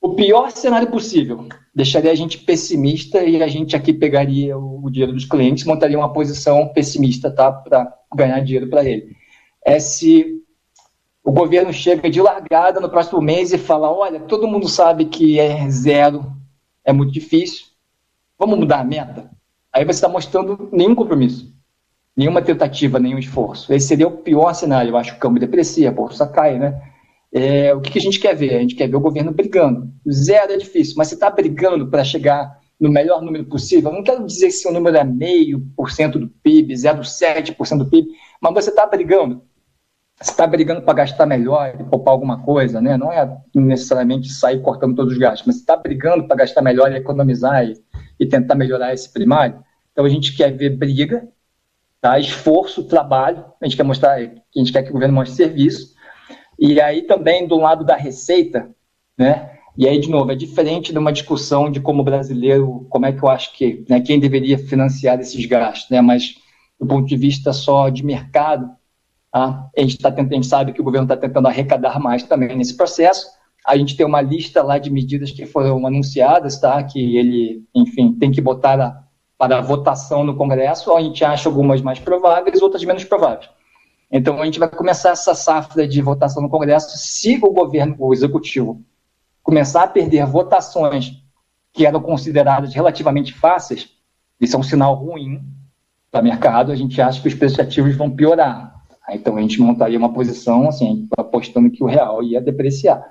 O 0.00 0.14
pior 0.14 0.50
cenário 0.52 0.90
possível 0.90 1.48
deixaria 1.74 2.12
a 2.12 2.14
gente 2.14 2.38
pessimista 2.38 3.22
e 3.22 3.42
a 3.42 3.48
gente 3.48 3.74
aqui 3.74 3.92
pegaria 3.92 4.56
o, 4.56 4.88
dinheiro 4.90 5.12
dos 5.12 5.24
clientes, 5.24 5.64
montaria 5.64 5.98
uma 5.98 6.12
posição 6.12 6.68
pessimista 6.68 7.30
tá? 7.30 7.50
para 7.52 7.92
ganhar 8.14 8.40
dinheiro 8.40 8.68
para 8.68 8.84
ele. 8.84 9.16
É 9.64 9.78
se 9.80 10.40
o 11.24 11.32
governo 11.32 11.72
chega 11.72 12.08
de 12.08 12.22
largada 12.22 12.80
no 12.80 12.88
próximo 12.88 13.20
mês 13.20 13.52
e 13.52 13.58
fala: 13.58 13.92
olha, 13.92 14.20
todo 14.20 14.46
mundo 14.48 14.68
sabe 14.68 15.04
que 15.04 15.38
é 15.38 15.68
zero, 15.68 16.32
é 16.84 16.92
muito 16.92 17.12
difícil, 17.12 17.66
vamos 18.38 18.58
mudar 18.58 18.80
a 18.80 18.84
meta. 18.84 19.30
Aí 19.72 19.84
você 19.84 19.98
está 19.98 20.08
mostrando 20.08 20.68
nenhum 20.72 20.94
compromisso, 20.94 21.52
nenhuma 22.16 22.40
tentativa, 22.40 22.98
nenhum 22.98 23.18
esforço. 23.18 23.72
Esse 23.74 23.88
seria 23.88 24.08
o 24.08 24.18
pior 24.18 24.54
cenário. 24.54 24.90
Eu 24.90 24.96
acho 24.96 25.12
que 25.12 25.18
o 25.18 25.20
câmbio 25.20 25.40
deprecia, 25.40 25.88
a 25.88 25.92
bolsa 25.92 26.26
cai, 26.26 26.58
né? 26.58 26.80
É, 27.32 27.74
o 27.74 27.80
que, 27.80 27.90
que, 27.90 27.98
a 27.98 28.02
gente 28.02 28.18
quer 28.18 28.34
ver? 28.34 28.54
A 28.54 28.60
gente 28.60 28.74
quer 28.74 28.88
ver 28.88 28.96
o 28.96 29.00
governo 29.00 29.32
brigando. 29.32 29.92
Zero 30.10 30.52
é 30.52 30.56
difícil, 30.56 30.94
mas 30.96 31.08
você 31.08 31.14
está 31.14 31.30
brigando 31.30 31.88
para 31.88 32.04
chegar 32.04 32.58
no 32.80 32.90
melhor 32.90 33.20
número 33.20 33.44
possível. 33.44 33.92
Não 33.92 34.02
quero 34.02 34.24
dizer 34.24 34.50
se 34.50 34.66
o 34.68 34.72
número 34.72 34.96
é 34.96 35.04
meio 35.04 35.60
por 35.76 35.90
cento 35.90 36.18
do 36.18 36.28
PIB, 36.28 36.74
0,7% 36.74 37.78
do 37.78 37.90
PIB, 37.90 38.08
mas 38.40 38.54
você 38.54 38.70
está 38.70 38.86
brigando 38.86 39.42
você 40.20 40.32
está 40.32 40.46
brigando 40.46 40.82
para 40.82 40.94
gastar 40.94 41.26
melhor 41.26 41.76
e 41.78 41.84
poupar 41.84 42.12
alguma 42.12 42.42
coisa, 42.42 42.80
né? 42.80 42.96
Não 42.96 43.12
é 43.12 43.38
necessariamente 43.54 44.32
sair 44.32 44.60
cortando 44.60 44.96
todos 44.96 45.12
os 45.12 45.18
gastos, 45.18 45.46
mas 45.46 45.56
você 45.56 45.60
está 45.60 45.76
brigando 45.76 46.26
para 46.26 46.38
gastar 46.38 46.60
melhor 46.60 46.90
e 46.90 46.96
economizar 46.96 47.64
e, 47.64 47.80
e, 48.18 48.26
tentar 48.26 48.56
melhorar 48.56 48.92
esse 48.92 49.12
primário. 49.12 49.62
Então 49.92 50.04
a 50.04 50.08
gente 50.08 50.36
quer 50.36 50.50
ver 50.50 50.70
briga, 50.70 51.28
tá? 52.00 52.18
esforço, 52.18 52.82
trabalho, 52.84 53.44
a 53.60 53.64
gente 53.64 53.76
quer 53.76 53.84
mostrar, 53.84 54.14
a 54.14 54.58
gente 54.58 54.72
quer 54.72 54.82
que 54.82 54.90
o 54.90 54.92
governo 54.92 55.14
mostre 55.14 55.36
serviço. 55.36 55.94
E 56.58 56.80
aí 56.80 57.02
também 57.02 57.46
do 57.46 57.56
lado 57.56 57.84
da 57.84 57.96
receita, 57.96 58.70
né? 59.16 59.52
E 59.76 59.86
aí, 59.86 60.00
de 60.00 60.10
novo, 60.10 60.32
é 60.32 60.34
diferente 60.34 60.92
de 60.92 60.98
uma 60.98 61.12
discussão 61.12 61.70
de 61.70 61.80
como 61.80 62.02
brasileiro, 62.02 62.86
como 62.90 63.06
é 63.06 63.12
que 63.12 63.22
eu 63.22 63.28
acho 63.28 63.52
que, 63.52 63.84
né, 63.88 64.00
quem 64.00 64.18
deveria 64.18 64.58
financiar 64.58 65.20
esses 65.20 65.46
gastos, 65.46 65.88
né? 65.88 66.00
Mas 66.00 66.34
do 66.80 66.86
ponto 66.86 67.06
de 67.06 67.16
vista 67.16 67.52
só 67.52 67.88
de 67.88 68.04
mercado, 68.04 68.68
Tá? 69.30 69.68
A, 69.76 69.80
gente 69.80 69.98
tá 69.98 70.10
tentando, 70.10 70.32
a 70.32 70.36
gente 70.36 70.46
sabe 70.46 70.72
que 70.72 70.80
o 70.80 70.84
governo 70.84 71.04
está 71.04 71.16
tentando 71.16 71.48
arrecadar 71.48 72.00
mais 72.00 72.22
também 72.22 72.56
nesse 72.56 72.76
processo. 72.76 73.26
A 73.66 73.76
gente 73.76 73.96
tem 73.96 74.06
uma 74.06 74.22
lista 74.22 74.62
lá 74.62 74.78
de 74.78 74.90
medidas 74.90 75.30
que 75.30 75.44
foram 75.46 75.86
anunciadas, 75.86 76.58
tá? 76.58 76.82
que 76.82 77.16
ele, 77.16 77.62
enfim, 77.74 78.12
tem 78.12 78.30
que 78.30 78.40
botar 78.40 78.80
a, 78.80 79.04
para 79.36 79.60
votação 79.60 80.24
no 80.24 80.36
Congresso. 80.36 80.94
A 80.96 81.02
gente 81.02 81.24
acha 81.24 81.48
algumas 81.48 81.82
mais 81.82 81.98
prováveis, 81.98 82.62
outras 82.62 82.84
menos 82.84 83.04
prováveis. 83.04 83.50
Então, 84.10 84.40
a 84.40 84.44
gente 84.44 84.58
vai 84.58 84.68
começar 84.68 85.10
essa 85.10 85.34
safra 85.34 85.86
de 85.86 86.00
votação 86.00 86.42
no 86.42 86.48
Congresso 86.48 86.96
se 86.96 87.38
o 87.42 87.52
governo, 87.52 87.94
o 87.98 88.12
executivo, 88.12 88.82
começar 89.42 89.82
a 89.82 89.88
perder 89.88 90.26
votações 90.26 91.22
que 91.72 91.86
eram 91.86 92.00
consideradas 92.00 92.74
relativamente 92.74 93.32
fáceis, 93.34 93.90
isso 94.40 94.56
é 94.56 94.58
um 94.58 94.62
sinal 94.62 94.94
ruim 94.94 95.42
para 96.10 96.20
o 96.20 96.24
mercado, 96.24 96.72
a 96.72 96.76
gente 96.76 97.00
acha 97.00 97.20
que 97.20 97.28
os 97.28 97.34
preços 97.34 97.58
ativos 97.58 97.96
vão 97.96 98.10
piorar. 98.10 98.74
Então 99.10 99.36
a 99.36 99.40
gente 99.40 99.60
montaria 99.60 99.98
uma 99.98 100.12
posição 100.12 100.68
assim, 100.68 101.08
apostando 101.16 101.70
que 101.70 101.82
o 101.82 101.86
real 101.86 102.22
ia 102.22 102.40
depreciar. 102.40 103.02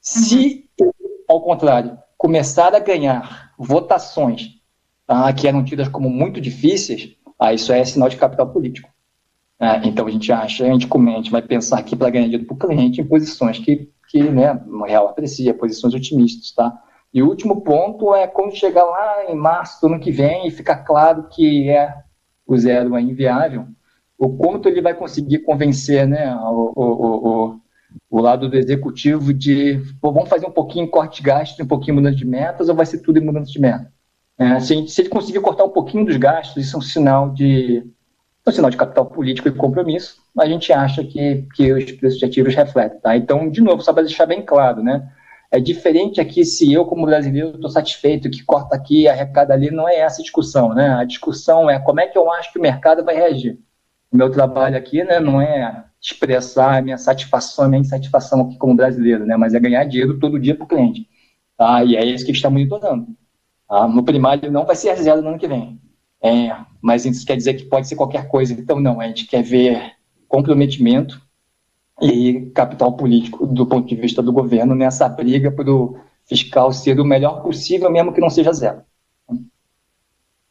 Se, 0.00 0.68
ao 1.28 1.40
contrário, 1.40 1.98
começar 2.16 2.74
a 2.74 2.78
ganhar 2.78 3.52
votações 3.58 4.60
tá, 5.06 5.32
que 5.32 5.46
eram 5.46 5.64
tidas 5.64 5.88
como 5.88 6.08
muito 6.08 6.40
difíceis, 6.40 7.16
aí 7.38 7.56
isso 7.56 7.72
é 7.72 7.84
sinal 7.84 8.08
de 8.08 8.16
capital 8.16 8.48
político. 8.48 8.91
É, 9.62 9.86
então 9.86 10.08
a 10.08 10.10
gente 10.10 10.32
acha, 10.32 10.64
a 10.64 10.72
gente, 10.72 10.88
a 10.92 11.10
gente 11.16 11.30
vai 11.30 11.40
pensar 11.40 11.78
aqui 11.78 11.94
para 11.94 12.10
ganhar 12.10 12.24
dinheiro 12.24 12.44
para 12.44 12.54
o 12.54 12.58
cliente 12.58 13.00
em 13.00 13.06
posições 13.06 13.60
que, 13.60 13.88
que 14.08 14.20
né, 14.20 14.60
o 14.66 14.82
real 14.82 15.06
aprecia, 15.06 15.54
posições 15.54 15.94
otimistas, 15.94 16.50
tá? 16.50 16.76
E 17.14 17.22
o 17.22 17.28
último 17.28 17.60
ponto 17.60 18.12
é 18.12 18.26
quando 18.26 18.56
chegar 18.56 18.82
lá 18.82 19.30
em 19.30 19.36
março 19.36 19.80
do 19.80 19.86
ano 19.86 20.00
que 20.00 20.10
vem 20.10 20.48
e 20.48 20.50
ficar 20.50 20.78
claro 20.78 21.28
que 21.28 21.70
é 21.70 21.94
o 22.44 22.56
zero 22.56 22.96
é 22.96 23.02
inviável, 23.02 23.68
o 24.18 24.36
quanto 24.36 24.68
ele 24.68 24.82
vai 24.82 24.94
conseguir 24.94 25.38
convencer 25.44 26.08
né, 26.08 26.34
o, 26.34 26.72
o, 26.74 27.28
o, 27.28 27.60
o 28.10 28.20
lado 28.20 28.48
do 28.48 28.56
executivo 28.56 29.32
de 29.32 29.80
pô, 30.00 30.10
vamos 30.10 30.28
fazer 30.28 30.46
um 30.46 30.50
pouquinho 30.50 30.88
corte 30.88 31.22
de 31.22 31.28
gastos, 31.28 31.60
um 31.60 31.68
pouquinho 31.68 31.94
mudança 31.94 32.16
de 32.16 32.26
metas, 32.26 32.68
ou 32.68 32.74
vai 32.74 32.84
ser 32.86 32.98
tudo 32.98 33.20
em 33.20 33.24
mudança 33.24 33.52
de 33.52 33.60
meta? 33.60 33.92
É, 34.36 34.58
se, 34.58 34.88
se, 34.88 35.02
ele 35.02 35.08
conseguir 35.08 35.40
cortar 35.40 35.62
um 35.62 35.70
pouquinho 35.70 36.04
dos 36.04 36.16
gastos, 36.16 36.64
isso 36.64 36.74
é 36.74 36.78
um 36.80 36.82
sinal 36.82 37.30
de 37.30 37.86
um 38.46 38.52
sinal 38.52 38.70
de 38.70 38.76
capital 38.76 39.06
político 39.06 39.48
e 39.48 39.52
compromisso, 39.52 40.16
a 40.38 40.46
gente 40.46 40.72
acha 40.72 41.04
que, 41.04 41.46
que 41.54 41.72
os 41.72 41.92
preços 41.92 42.18
de 42.18 42.24
ativos 42.24 42.54
refletem. 42.54 43.00
Tá? 43.00 43.16
Então, 43.16 43.48
de 43.48 43.60
novo, 43.60 43.82
só 43.82 43.92
para 43.92 44.02
deixar 44.02 44.26
bem 44.26 44.42
claro, 44.42 44.82
né? 44.82 45.08
É 45.50 45.60
diferente 45.60 46.20
aqui 46.20 46.44
se 46.44 46.72
eu, 46.72 46.86
como 46.86 47.04
brasileiro, 47.04 47.50
estou 47.54 47.70
satisfeito 47.70 48.30
que 48.30 48.42
corta 48.42 48.74
aqui, 48.74 49.06
arrecada 49.06 49.52
ali, 49.52 49.70
não 49.70 49.86
é 49.86 49.96
essa 49.96 50.20
a 50.20 50.24
discussão, 50.24 50.74
né? 50.74 50.94
A 50.94 51.04
discussão 51.04 51.68
é 51.68 51.78
como 51.78 52.00
é 52.00 52.06
que 52.06 52.16
eu 52.16 52.30
acho 52.32 52.52
que 52.52 52.58
o 52.58 52.62
mercado 52.62 53.04
vai 53.04 53.14
reagir 53.14 53.58
o 54.12 54.16
meu 54.16 54.30
trabalho 54.30 54.76
aqui, 54.76 55.02
né, 55.02 55.18
não 55.18 55.40
é 55.40 55.84
expressar 56.00 56.78
a 56.78 56.82
minha 56.82 56.98
satisfação, 56.98 57.64
a 57.64 57.68
minha 57.68 57.80
insatisfação 57.80 58.42
aqui 58.42 58.58
como 58.58 58.76
brasileiro, 58.76 59.24
né, 59.24 59.36
mas 59.36 59.54
é 59.54 59.60
ganhar 59.60 59.84
dinheiro 59.84 60.18
todo 60.18 60.38
dia 60.38 60.54
para 60.54 60.64
o 60.64 60.68
cliente, 60.68 61.08
tá? 61.56 61.82
E 61.82 61.96
é 61.96 62.04
isso 62.04 62.26
que 62.26 62.32
está 62.32 62.50
monitorando. 62.50 63.06
Tá? 63.66 63.88
No 63.88 64.04
primário 64.04 64.52
não 64.52 64.66
vai 64.66 64.76
ser 64.76 64.94
zero 64.96 65.22
no 65.22 65.30
ano 65.30 65.38
que 65.38 65.48
vem, 65.48 65.80
é, 66.22 66.56
mas 66.80 67.04
isso 67.04 67.26
quer 67.26 67.36
dizer 67.36 67.54
que 67.54 67.64
pode 67.64 67.88
ser 67.88 67.96
qualquer 67.96 68.28
coisa. 68.28 68.52
Então 68.52 68.78
não, 68.80 69.00
a 69.00 69.06
gente 69.08 69.26
quer 69.26 69.42
ver 69.42 69.92
comprometimento 70.28 71.20
e 72.00 72.50
capital 72.54 72.96
político 72.96 73.46
do 73.46 73.66
ponto 73.66 73.88
de 73.88 73.96
vista 73.96 74.22
do 74.22 74.32
governo 74.32 74.74
nessa 74.74 75.08
briga 75.08 75.50
para 75.50 75.70
o 75.70 75.98
fiscal 76.24 76.72
ser 76.72 76.98
o 77.00 77.04
melhor 77.04 77.42
possível, 77.42 77.90
mesmo 77.90 78.12
que 78.12 78.20
não 78.20 78.30
seja 78.30 78.52
zero. 78.52 78.82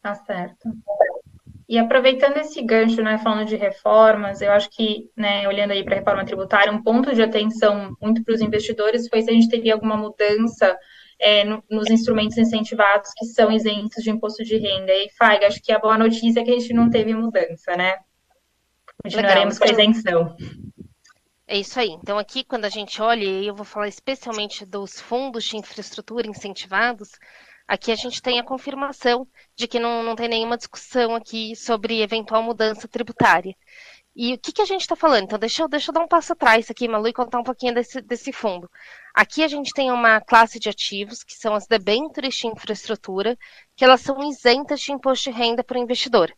Tá 0.01 0.15
certo. 0.15 0.69
E 1.69 1.77
aproveitando 1.77 2.38
esse 2.38 2.62
gancho, 2.62 3.01
né, 3.01 3.17
falando 3.17 3.47
de 3.47 3.55
reformas, 3.55 4.41
eu 4.41 4.51
acho 4.51 4.69
que, 4.71 5.10
né, 5.15 5.47
olhando 5.47 5.71
aí 5.71 5.84
para 5.84 5.95
a 5.95 5.99
reforma 5.99 6.25
tributária, 6.25 6.71
um 6.71 6.84
ponto 6.84 7.15
de 7.15 7.21
atenção 7.21 7.95
muito 8.01 8.23
para 8.23 8.34
os 8.34 8.41
investidores 8.41 9.07
foi 9.07 9.21
se 9.21 9.29
a 9.29 9.34
gente 9.34 9.47
teria 9.47 9.73
alguma 9.73 9.95
mudança 9.95 10.77
é, 11.21 11.45
no, 11.45 11.63
nos 11.69 11.89
instrumentos 11.89 12.38
incentivados 12.38 13.12
que 13.15 13.25
são 13.27 13.51
isentos 13.51 14.03
de 14.03 14.10
imposto 14.10 14.43
de 14.43 14.57
renda. 14.57 14.91
E, 14.91 15.10
Fag, 15.17 15.45
acho 15.45 15.62
que 15.62 15.71
a 15.71 15.79
boa 15.79 15.97
notícia 15.97 16.41
é 16.41 16.43
que 16.43 16.51
a 16.51 16.60
gente 16.60 16.73
não 16.73 16.89
teve 16.89 17.13
mudança, 17.13 17.77
né? 17.77 17.97
Continuaremos 19.03 19.57
com 19.57 19.63
a 19.63 19.71
isenção. 19.71 20.36
É 21.47 21.57
isso 21.57 21.79
aí. 21.79 21.89
Então, 21.89 22.17
aqui, 22.17 22.43
quando 22.43 22.65
a 22.65 22.69
gente 22.69 23.01
olha, 23.01 23.23
e 23.23 23.47
eu 23.47 23.55
vou 23.55 23.65
falar 23.65 23.88
especialmente 23.88 24.65
dos 24.65 24.99
fundos 24.99 25.43
de 25.45 25.57
infraestrutura 25.57 26.27
incentivados, 26.27 27.12
Aqui 27.71 27.89
a 27.89 27.95
gente 27.95 28.21
tem 28.21 28.38
a 28.38 28.43
confirmação 28.43 29.25
de 29.55 29.65
que 29.65 29.79
não, 29.79 30.03
não 30.03 30.13
tem 30.13 30.27
nenhuma 30.27 30.57
discussão 30.57 31.15
aqui 31.15 31.55
sobre 31.55 32.01
eventual 32.01 32.43
mudança 32.43 32.86
tributária. 32.86 33.55
E 34.13 34.34
o 34.34 34.38
que, 34.38 34.51
que 34.51 34.62
a 34.62 34.65
gente 34.65 34.81
está 34.81 34.93
falando? 34.93 35.23
Então, 35.23 35.39
deixa 35.39 35.63
eu, 35.63 35.69
deixa 35.69 35.89
eu 35.89 35.93
dar 35.93 36.01
um 36.01 36.07
passo 36.07 36.34
atrás 36.34 36.69
aqui, 36.69 36.86
Malu, 36.86 37.07
e 37.07 37.13
contar 37.13 37.39
um 37.39 37.43
pouquinho 37.43 37.73
desse, 37.73 38.01
desse 38.01 38.34
fundo. 38.34 38.69
Aqui 39.13 39.43
a 39.43 39.47
gente 39.47 39.74
tem 39.74 39.91
uma 39.91 40.21
classe 40.21 40.60
de 40.60 40.69
ativos, 40.69 41.24
que 41.24 41.34
são 41.34 41.54
as 41.54 41.67
debêntures 41.67 42.36
de 42.36 42.47
infraestrutura, 42.47 43.38
que 43.76 43.84
elas 43.84 44.02
são 44.02 44.17
isentas 44.30 44.80
de 44.80 44.91
imposto 44.91 45.30
de 45.30 45.38
renda 45.38 45.63
para 45.63 45.78
o 45.78 45.82
investidor. 45.82 46.34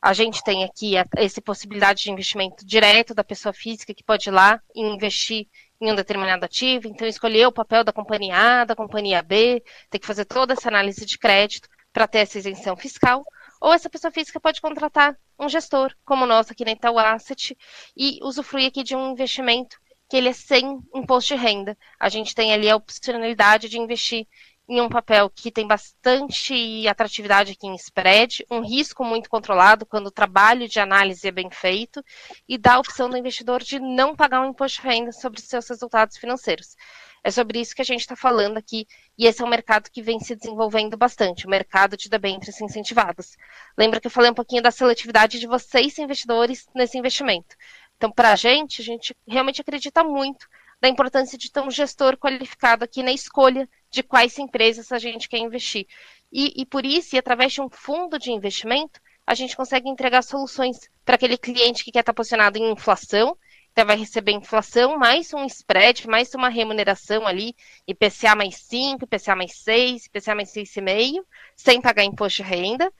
A 0.00 0.12
gente 0.12 0.42
tem 0.42 0.64
aqui 0.64 0.94
essa 1.16 1.40
possibilidade 1.40 2.02
de 2.02 2.10
investimento 2.10 2.66
direto 2.66 3.14
da 3.14 3.22
pessoa 3.24 3.52
física, 3.52 3.94
que 3.94 4.02
pode 4.02 4.28
ir 4.28 4.32
lá 4.32 4.60
e 4.74 4.82
investir 4.82 5.46
em 5.80 5.90
um 5.90 5.94
determinado 5.94 6.44
ativo, 6.44 6.86
então 6.86 7.06
escolher 7.08 7.46
o 7.46 7.52
papel 7.52 7.82
da 7.82 7.92
companhia 7.92 8.36
A, 8.36 8.64
da 8.64 8.76
companhia 8.76 9.22
B, 9.22 9.62
tem 9.88 10.00
que 10.00 10.06
fazer 10.06 10.24
toda 10.24 10.52
essa 10.52 10.68
análise 10.68 11.06
de 11.06 11.18
crédito 11.18 11.68
para 11.92 12.06
ter 12.06 12.18
essa 12.18 12.38
isenção 12.38 12.76
fiscal, 12.76 13.24
ou 13.60 13.72
essa 13.72 13.88
pessoa 13.88 14.10
física 14.10 14.40
pode 14.40 14.60
contratar 14.60 15.16
um 15.38 15.48
gestor, 15.48 15.94
como 16.04 16.24
o 16.24 16.26
nosso 16.26 16.52
aqui 16.52 16.64
na 16.64 16.72
Itaú 16.72 16.98
Asset, 16.98 17.56
e 17.96 18.18
usufruir 18.22 18.68
aqui 18.68 18.82
de 18.82 18.94
um 18.94 19.12
investimento 19.12 19.76
que 20.12 20.18
ele 20.18 20.28
é 20.28 20.34
sem 20.34 20.78
imposto 20.94 21.34
de 21.34 21.40
renda. 21.40 21.74
A 21.98 22.10
gente 22.10 22.34
tem 22.34 22.52
ali 22.52 22.68
a 22.68 22.76
opcionalidade 22.76 23.66
de 23.66 23.78
investir 23.78 24.26
em 24.68 24.78
um 24.78 24.86
papel 24.86 25.30
que 25.30 25.50
tem 25.50 25.66
bastante 25.66 26.86
atratividade 26.86 27.52
aqui 27.52 27.66
em 27.66 27.74
spread, 27.76 28.44
um 28.50 28.60
risco 28.60 29.02
muito 29.06 29.30
controlado 29.30 29.86
quando 29.86 30.08
o 30.08 30.10
trabalho 30.10 30.68
de 30.68 30.78
análise 30.78 31.26
é 31.26 31.30
bem 31.30 31.50
feito 31.50 32.04
e 32.46 32.58
dá 32.58 32.74
a 32.74 32.80
opção 32.80 33.08
do 33.08 33.16
investidor 33.16 33.62
de 33.62 33.80
não 33.80 34.14
pagar 34.14 34.42
um 34.42 34.50
imposto 34.50 34.82
de 34.82 34.86
renda 34.86 35.12
sobre 35.12 35.40
seus 35.40 35.66
resultados 35.66 36.18
financeiros. 36.18 36.76
É 37.24 37.30
sobre 37.30 37.60
isso 37.60 37.74
que 37.74 37.80
a 37.80 37.84
gente 37.84 38.00
está 38.00 38.16
falando 38.16 38.58
aqui, 38.58 38.84
e 39.16 39.26
esse 39.26 39.40
é 39.40 39.44
um 39.44 39.48
mercado 39.48 39.88
que 39.90 40.02
vem 40.02 40.18
se 40.18 40.34
desenvolvendo 40.34 40.96
bastante, 40.96 41.46
o 41.46 41.50
mercado 41.50 41.96
de 41.96 42.08
debêntures 42.08 42.60
incentivados. 42.60 43.36
Lembra 43.78 44.00
que 44.00 44.08
eu 44.08 44.10
falei 44.10 44.30
um 44.30 44.34
pouquinho 44.34 44.60
da 44.60 44.72
seletividade 44.72 45.38
de 45.38 45.46
vocês, 45.46 45.96
investidores, 45.98 46.66
nesse 46.74 46.98
investimento. 46.98 47.54
Então, 48.02 48.10
para 48.10 48.32
a 48.32 48.34
gente, 48.34 48.82
a 48.82 48.84
gente 48.84 49.16
realmente 49.28 49.60
acredita 49.60 50.02
muito 50.02 50.48
da 50.80 50.88
importância 50.88 51.38
de 51.38 51.48
ter 51.52 51.60
um 51.60 51.70
gestor 51.70 52.16
qualificado 52.16 52.82
aqui 52.82 53.00
na 53.00 53.12
escolha 53.12 53.68
de 53.92 54.02
quais 54.02 54.36
empresas 54.40 54.90
a 54.90 54.98
gente 54.98 55.28
quer 55.28 55.38
investir. 55.38 55.86
E, 56.32 56.52
e 56.60 56.66
por 56.66 56.84
isso, 56.84 57.14
e 57.14 57.18
através 57.20 57.52
de 57.52 57.60
um 57.60 57.70
fundo 57.70 58.18
de 58.18 58.32
investimento, 58.32 59.00
a 59.24 59.34
gente 59.34 59.56
consegue 59.56 59.88
entregar 59.88 60.22
soluções 60.22 60.90
para 61.04 61.14
aquele 61.14 61.38
cliente 61.38 61.84
que 61.84 61.92
quer 61.92 62.00
estar 62.00 62.12
posicionado 62.12 62.58
em 62.58 62.72
inflação, 62.72 63.38
então 63.70 63.86
vai 63.86 63.96
receber 63.96 64.32
inflação, 64.32 64.98
mais 64.98 65.32
um 65.32 65.44
spread, 65.46 66.08
mais 66.08 66.34
uma 66.34 66.48
remuneração 66.48 67.24
ali, 67.24 67.54
IPCA 67.86 68.34
mais 68.34 68.56
5, 68.56 69.04
IPCA 69.04 69.36
mais 69.36 69.52
6, 69.62 70.06
IPCA 70.06 70.34
mais 70.34 70.52
6,5, 70.52 71.24
sem 71.54 71.80
pagar 71.80 72.02
imposto 72.02 72.42
de 72.42 72.48
renda. 72.48 72.92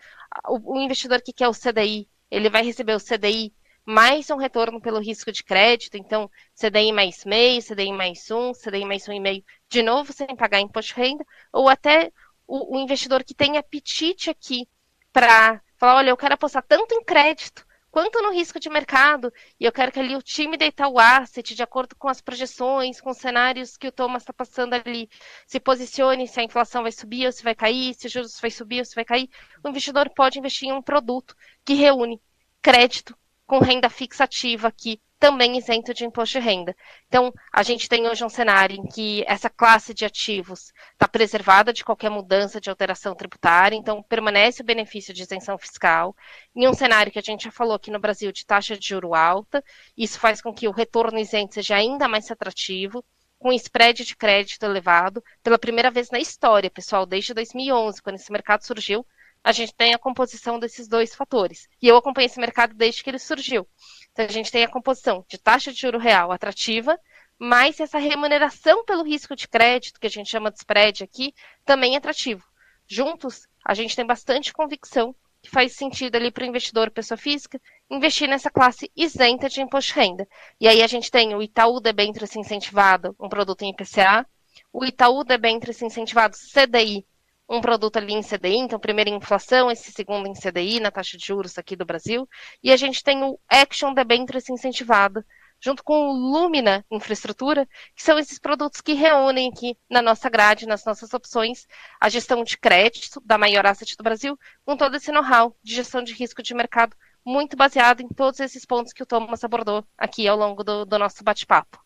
O, 0.46 0.76
o 0.76 0.80
investidor 0.80 1.20
que 1.20 1.32
quer 1.32 1.48
o 1.48 1.52
CDI, 1.52 2.08
ele 2.30 2.48
vai 2.48 2.62
receber 2.62 2.94
o 2.94 3.00
CDI 3.00 3.52
mais 3.84 4.30
um 4.30 4.36
retorno 4.36 4.80
pelo 4.80 5.00
risco 5.00 5.32
de 5.32 5.42
crédito, 5.42 5.96
então 5.96 6.30
CDI 6.54 6.92
mais 6.92 7.24
meio, 7.24 7.62
CDI 7.62 7.92
mais 7.92 8.30
um, 8.30 8.52
CDI 8.52 8.84
mais 8.84 9.08
um 9.08 9.12
e 9.12 9.20
meio, 9.20 9.44
de 9.68 9.82
novo 9.82 10.12
sem 10.12 10.26
pagar 10.36 10.60
imposto 10.60 10.94
de 10.94 11.00
renda, 11.00 11.24
ou 11.52 11.68
até 11.68 12.12
o, 12.46 12.76
o 12.76 12.80
investidor 12.80 13.24
que 13.24 13.34
tem 13.34 13.56
apetite 13.58 14.30
aqui 14.30 14.68
para 15.12 15.60
falar, 15.76 15.96
olha, 15.96 16.10
eu 16.10 16.16
quero 16.16 16.34
apostar 16.34 16.64
tanto 16.66 16.94
em 16.94 17.04
crédito 17.04 17.66
quanto 17.90 18.22
no 18.22 18.32
risco 18.32 18.58
de 18.58 18.70
mercado, 18.70 19.30
e 19.60 19.66
eu 19.66 19.72
quero 19.72 19.92
que 19.92 20.00
ali 20.00 20.16
o 20.16 20.22
time 20.22 20.56
da 20.56 20.64
Itaú 20.64 20.98
Asset, 20.98 21.54
de 21.54 21.62
acordo 21.62 21.94
com 21.94 22.08
as 22.08 22.22
projeções, 22.22 23.00
com 23.02 23.10
os 23.10 23.18
cenários 23.18 23.76
que 23.76 23.86
o 23.86 23.92
Thomas 23.92 24.22
está 24.22 24.32
passando 24.32 24.72
ali, 24.72 25.10
se 25.46 25.60
posicione 25.60 26.26
se 26.26 26.40
a 26.40 26.42
inflação 26.42 26.82
vai 26.82 26.92
subir 26.92 27.26
ou 27.26 27.32
se 27.32 27.42
vai 27.42 27.54
cair, 27.54 27.94
se 27.94 28.06
os 28.06 28.12
juros 28.12 28.40
vai 28.40 28.50
subir 28.50 28.78
ou 28.78 28.84
se 28.86 28.94
vai 28.94 29.04
cair, 29.04 29.28
o 29.62 29.68
investidor 29.68 30.08
pode 30.08 30.38
investir 30.38 30.70
em 30.70 30.72
um 30.72 30.80
produto 30.80 31.36
que 31.66 31.74
reúne 31.74 32.18
crédito, 32.62 33.14
com 33.52 33.58
renda 33.58 33.90
fixa 33.90 34.24
ativa 34.24 34.68
aqui 34.68 34.98
também 35.18 35.58
isento 35.58 35.92
de 35.92 36.06
imposto 36.06 36.40
de 36.40 36.44
renda. 36.46 36.74
Então, 37.06 37.30
a 37.52 37.62
gente 37.62 37.86
tem 37.86 38.08
hoje 38.08 38.24
um 38.24 38.28
cenário 38.30 38.76
em 38.76 38.88
que 38.88 39.22
essa 39.26 39.50
classe 39.50 39.92
de 39.92 40.06
ativos 40.06 40.72
está 40.94 41.06
preservada 41.06 41.70
de 41.70 41.84
qualquer 41.84 42.08
mudança 42.08 42.58
de 42.58 42.70
alteração 42.70 43.14
tributária, 43.14 43.76
então 43.76 44.02
permanece 44.02 44.62
o 44.62 44.64
benefício 44.64 45.12
de 45.12 45.20
isenção 45.20 45.58
fiscal. 45.58 46.16
Em 46.56 46.66
um 46.66 46.72
cenário 46.72 47.12
que 47.12 47.18
a 47.18 47.22
gente 47.22 47.44
já 47.44 47.50
falou 47.50 47.74
aqui 47.74 47.90
no 47.90 48.00
Brasil 48.00 48.32
de 48.32 48.46
taxa 48.46 48.74
de 48.74 48.88
juro 48.88 49.14
alta, 49.14 49.62
isso 49.94 50.18
faz 50.18 50.40
com 50.40 50.50
que 50.50 50.66
o 50.66 50.72
retorno 50.72 51.18
isento 51.18 51.52
seja 51.52 51.76
ainda 51.76 52.08
mais 52.08 52.30
atrativo 52.30 53.04
com 53.38 53.52
spread 53.52 54.02
de 54.02 54.16
crédito 54.16 54.62
elevado, 54.62 55.22
pela 55.42 55.58
primeira 55.58 55.90
vez 55.90 56.10
na 56.10 56.18
história, 56.18 56.70
pessoal, 56.70 57.04
desde 57.04 57.34
2011, 57.34 58.00
quando 58.00 58.16
esse 58.16 58.32
mercado 58.32 58.62
surgiu, 58.62 59.04
a 59.44 59.52
gente 59.52 59.74
tem 59.74 59.92
a 59.92 59.98
composição 59.98 60.58
desses 60.58 60.86
dois 60.86 61.14
fatores. 61.14 61.68
E 61.80 61.88
eu 61.88 61.96
acompanhei 61.96 62.26
esse 62.26 62.40
mercado 62.40 62.74
desde 62.74 63.02
que 63.02 63.10
ele 63.10 63.18
surgiu. 63.18 63.66
Então, 64.12 64.24
a 64.24 64.28
gente 64.28 64.52
tem 64.52 64.64
a 64.64 64.68
composição 64.68 65.24
de 65.28 65.38
taxa 65.38 65.72
de 65.72 65.80
juro 65.80 65.98
real 65.98 66.30
atrativa, 66.30 66.98
mas 67.38 67.80
essa 67.80 67.98
remuneração 67.98 68.84
pelo 68.84 69.02
risco 69.02 69.34
de 69.34 69.48
crédito, 69.48 69.98
que 69.98 70.06
a 70.06 70.10
gente 70.10 70.30
chama 70.30 70.50
de 70.50 70.58
spread 70.58 71.02
aqui, 71.02 71.34
também 71.64 71.94
é 71.94 71.98
atrativo. 71.98 72.44
Juntos, 72.86 73.48
a 73.64 73.74
gente 73.74 73.96
tem 73.96 74.06
bastante 74.06 74.52
convicção 74.52 75.14
que 75.42 75.50
faz 75.50 75.74
sentido 75.74 76.14
ali 76.14 76.30
para 76.30 76.44
o 76.44 76.46
investidor 76.46 76.90
pessoa 76.92 77.18
física 77.18 77.60
investir 77.90 78.28
nessa 78.28 78.48
classe 78.48 78.90
isenta 78.94 79.48
de 79.48 79.60
imposto 79.60 79.92
de 79.92 80.00
renda. 80.00 80.28
E 80.60 80.68
aí 80.68 80.82
a 80.82 80.86
gente 80.86 81.10
tem 81.10 81.34
o 81.34 81.42
Itaú 81.42 81.80
Debêntures 81.80 82.36
incentivado, 82.36 83.14
um 83.18 83.28
produto 83.28 83.62
em 83.62 83.70
IPCA, 83.70 84.24
o 84.72 84.84
Itaú 84.84 85.24
Debêntures 85.24 85.82
incentivado 85.82 86.36
CDI, 86.36 87.04
um 87.52 87.60
produto 87.60 87.98
ali 87.98 88.14
em 88.14 88.22
CDI, 88.22 88.56
então 88.56 88.80
primeiro 88.80 89.10
em 89.10 89.16
inflação, 89.16 89.70
esse 89.70 89.92
segundo 89.92 90.26
em 90.26 90.32
CDI, 90.32 90.80
na 90.80 90.90
taxa 90.90 91.18
de 91.18 91.26
juros 91.26 91.58
aqui 91.58 91.76
do 91.76 91.84
Brasil, 91.84 92.26
e 92.62 92.72
a 92.72 92.76
gente 92.78 93.04
tem 93.04 93.22
o 93.22 93.38
Action 93.46 93.92
Debentures 93.92 94.48
incentivado, 94.48 95.22
junto 95.60 95.84
com 95.84 96.08
o 96.08 96.12
Lumina 96.12 96.84
Infraestrutura, 96.90 97.68
que 97.94 98.02
são 98.02 98.18
esses 98.18 98.38
produtos 98.38 98.80
que 98.80 98.94
reúnem 98.94 99.50
aqui 99.50 99.76
na 99.88 100.00
nossa 100.00 100.30
grade, 100.30 100.66
nas 100.66 100.84
nossas 100.86 101.12
opções, 101.12 101.66
a 102.00 102.08
gestão 102.08 102.42
de 102.42 102.56
crédito 102.56 103.20
da 103.22 103.36
maior 103.36 103.66
asset 103.66 103.96
do 103.96 104.02
Brasil, 104.02 104.36
com 104.64 104.74
todo 104.74 104.96
esse 104.96 105.12
know-how 105.12 105.54
de 105.62 105.74
gestão 105.74 106.02
de 106.02 106.14
risco 106.14 106.42
de 106.42 106.54
mercado, 106.54 106.96
muito 107.24 107.54
baseado 107.54 108.00
em 108.00 108.08
todos 108.08 108.40
esses 108.40 108.64
pontos 108.64 108.94
que 108.94 109.02
o 109.02 109.06
Thomas 109.06 109.44
abordou 109.44 109.86
aqui 109.96 110.26
ao 110.26 110.38
longo 110.38 110.64
do, 110.64 110.86
do 110.86 110.98
nosso 110.98 111.22
bate-papo. 111.22 111.78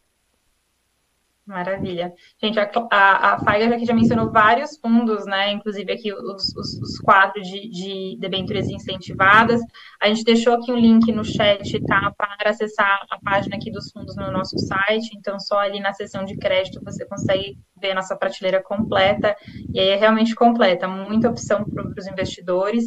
Maravilha. 1.46 2.12
Gente, 2.42 2.58
a, 2.58 2.68
a, 2.90 3.34
a 3.34 3.38
Faiga 3.38 3.78
já 3.78 3.94
mencionou 3.94 4.32
vários 4.32 4.76
fundos, 4.78 5.24
né? 5.26 5.52
Inclusive 5.52 5.92
aqui 5.92 6.12
os, 6.12 6.52
os, 6.56 6.80
os 6.80 6.98
quatro 6.98 7.40
de, 7.40 7.70
de 7.70 8.16
debêntures 8.18 8.68
incentivadas. 8.68 9.60
A 10.02 10.08
gente 10.08 10.24
deixou 10.24 10.54
aqui 10.54 10.72
um 10.72 10.76
link 10.76 11.12
no 11.12 11.24
chat, 11.24 11.80
tá? 11.86 12.12
Para 12.16 12.50
acessar 12.50 12.98
a 13.08 13.20
página 13.20 13.54
aqui 13.54 13.70
dos 13.70 13.92
fundos 13.92 14.16
no 14.16 14.32
nosso 14.32 14.58
site. 14.58 15.16
Então, 15.16 15.38
só 15.38 15.60
ali 15.60 15.78
na 15.78 15.92
seção 15.92 16.24
de 16.24 16.36
crédito 16.36 16.82
você 16.84 17.06
consegue 17.06 17.56
ver 17.80 17.92
a 17.92 17.94
nossa 17.94 18.16
prateleira 18.16 18.60
completa. 18.60 19.36
E 19.72 19.78
aí 19.78 19.90
é 19.90 19.96
realmente 19.96 20.34
completa, 20.34 20.88
muita 20.88 21.30
opção 21.30 21.64
para 21.64 21.86
os 21.96 22.06
investidores. 22.08 22.86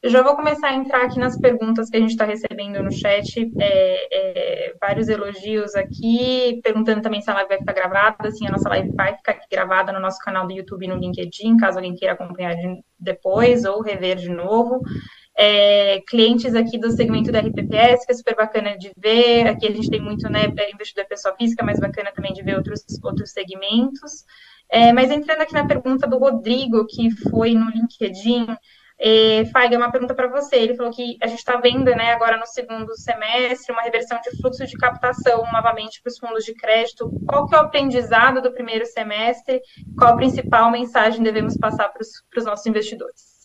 Eu 0.00 0.10
já 0.10 0.22
vou 0.22 0.36
começar 0.36 0.68
a 0.68 0.74
entrar 0.74 1.02
aqui 1.04 1.18
nas 1.18 1.36
perguntas 1.36 1.90
que 1.90 1.96
a 1.96 2.00
gente 2.00 2.10
está 2.10 2.24
recebendo 2.24 2.80
no 2.80 2.92
chat, 2.92 3.50
é, 3.58 4.68
é, 4.68 4.74
vários 4.80 5.08
elogios 5.08 5.74
aqui, 5.74 6.60
perguntando 6.62 7.02
também 7.02 7.20
se 7.20 7.28
a 7.28 7.34
live 7.34 7.48
vai 7.48 7.58
ficar 7.58 7.72
gravada, 7.72 8.30
sim, 8.30 8.46
a 8.46 8.52
nossa 8.52 8.68
live 8.68 8.90
vai 8.94 9.16
ficar 9.16 9.32
aqui 9.32 9.46
gravada 9.50 9.90
no 9.90 9.98
nosso 9.98 10.18
canal 10.20 10.46
do 10.46 10.52
YouTube 10.52 10.84
e 10.84 10.88
no 10.88 10.96
LinkedIn, 10.96 11.56
caso 11.56 11.78
alguém 11.78 11.96
queira 11.96 12.14
acompanhar 12.14 12.54
de, 12.54 12.80
depois 12.98 13.64
ou 13.64 13.82
rever 13.82 14.16
de 14.16 14.28
novo. 14.28 14.80
É, 15.36 16.00
clientes 16.08 16.54
aqui 16.54 16.78
do 16.78 16.92
segmento 16.92 17.32
da 17.32 17.40
RPPS, 17.40 18.06
que 18.06 18.12
é 18.12 18.14
super 18.14 18.36
bacana 18.36 18.78
de 18.78 18.92
ver, 18.96 19.48
aqui 19.48 19.66
a 19.66 19.72
gente 19.72 19.90
tem 19.90 20.00
muito, 20.00 20.30
né, 20.30 20.46
é, 20.58 20.72
investidor 20.72 21.06
pessoa 21.06 21.34
física, 21.34 21.64
mas 21.64 21.80
bacana 21.80 22.12
também 22.12 22.32
de 22.32 22.42
ver 22.42 22.56
outros, 22.56 22.84
outros 23.02 23.32
segmentos. 23.32 24.24
É, 24.70 24.92
mas 24.92 25.10
entrando 25.10 25.40
aqui 25.40 25.54
na 25.54 25.66
pergunta 25.66 26.06
do 26.06 26.18
Rodrigo, 26.18 26.86
que 26.86 27.10
foi 27.30 27.54
no 27.54 27.70
LinkedIn, 27.70 28.46
é, 29.00 29.44
Faiga, 29.52 29.76
uma 29.76 29.92
pergunta 29.92 30.14
para 30.14 30.26
você. 30.26 30.56
Ele 30.56 30.74
falou 30.74 30.92
que 30.92 31.16
a 31.22 31.26
gente 31.28 31.38
está 31.38 31.56
vendo, 31.56 31.84
né, 31.94 32.12
agora 32.12 32.36
no 32.36 32.46
segundo 32.46 32.96
semestre, 32.96 33.72
uma 33.72 33.82
reversão 33.82 34.20
de 34.20 34.36
fluxo 34.40 34.66
de 34.66 34.76
captação 34.76 35.44
novamente 35.52 36.02
para 36.02 36.10
os 36.10 36.18
fundos 36.18 36.44
de 36.44 36.54
crédito. 36.54 37.10
Qual 37.28 37.46
que 37.46 37.54
é 37.54 37.58
o 37.58 37.62
aprendizado 37.62 38.42
do 38.42 38.52
primeiro 38.52 38.84
semestre? 38.84 39.60
Qual 39.96 40.12
a 40.12 40.16
principal 40.16 40.70
mensagem 40.70 41.22
devemos 41.22 41.56
passar 41.56 41.88
para 41.90 42.02
os 42.02 42.44
nossos 42.44 42.66
investidores? 42.66 43.38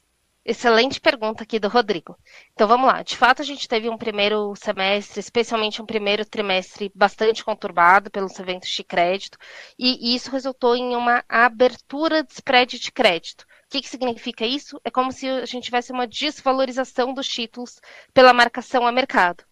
Excelente 0.45 0.99
pergunta 0.99 1.43
aqui 1.43 1.57
do 1.57 1.69
Rodrigo. 1.69 2.17
Então 2.51 2.67
vamos 2.67 2.87
lá. 2.87 3.01
De 3.01 3.15
fato, 3.15 3.41
a 3.41 3.45
gente 3.45 3.65
teve 3.65 3.89
um 3.89 3.97
primeiro 3.97 4.53
semestre, 4.57 5.21
especialmente 5.21 5.81
um 5.81 5.85
primeiro 5.85 6.25
trimestre 6.25 6.91
bastante 6.93 7.45
conturbado 7.45 8.11
pelos 8.11 8.37
eventos 8.37 8.69
de 8.69 8.83
crédito, 8.83 9.37
e 9.79 10.13
isso 10.13 10.29
resultou 10.29 10.75
em 10.75 10.97
uma 10.97 11.23
abertura 11.29 12.23
de 12.23 12.33
spread 12.33 12.77
de 12.77 12.91
crédito 12.91 13.45
que, 13.73 13.81
que 13.81 13.89
significa 13.89 14.45
isso? 14.45 14.79
É 14.83 14.91
como 14.91 15.11
se 15.11 15.27
a 15.27 15.45
gente 15.47 15.63
tivesse 15.63 15.91
uma 15.91 16.05
desvalorização 16.05 17.11
dos 17.11 17.27
títulos 17.27 17.81
pela 18.13 18.31
marcação 18.31 18.85
a 18.85 18.91
mercado. 18.91 19.43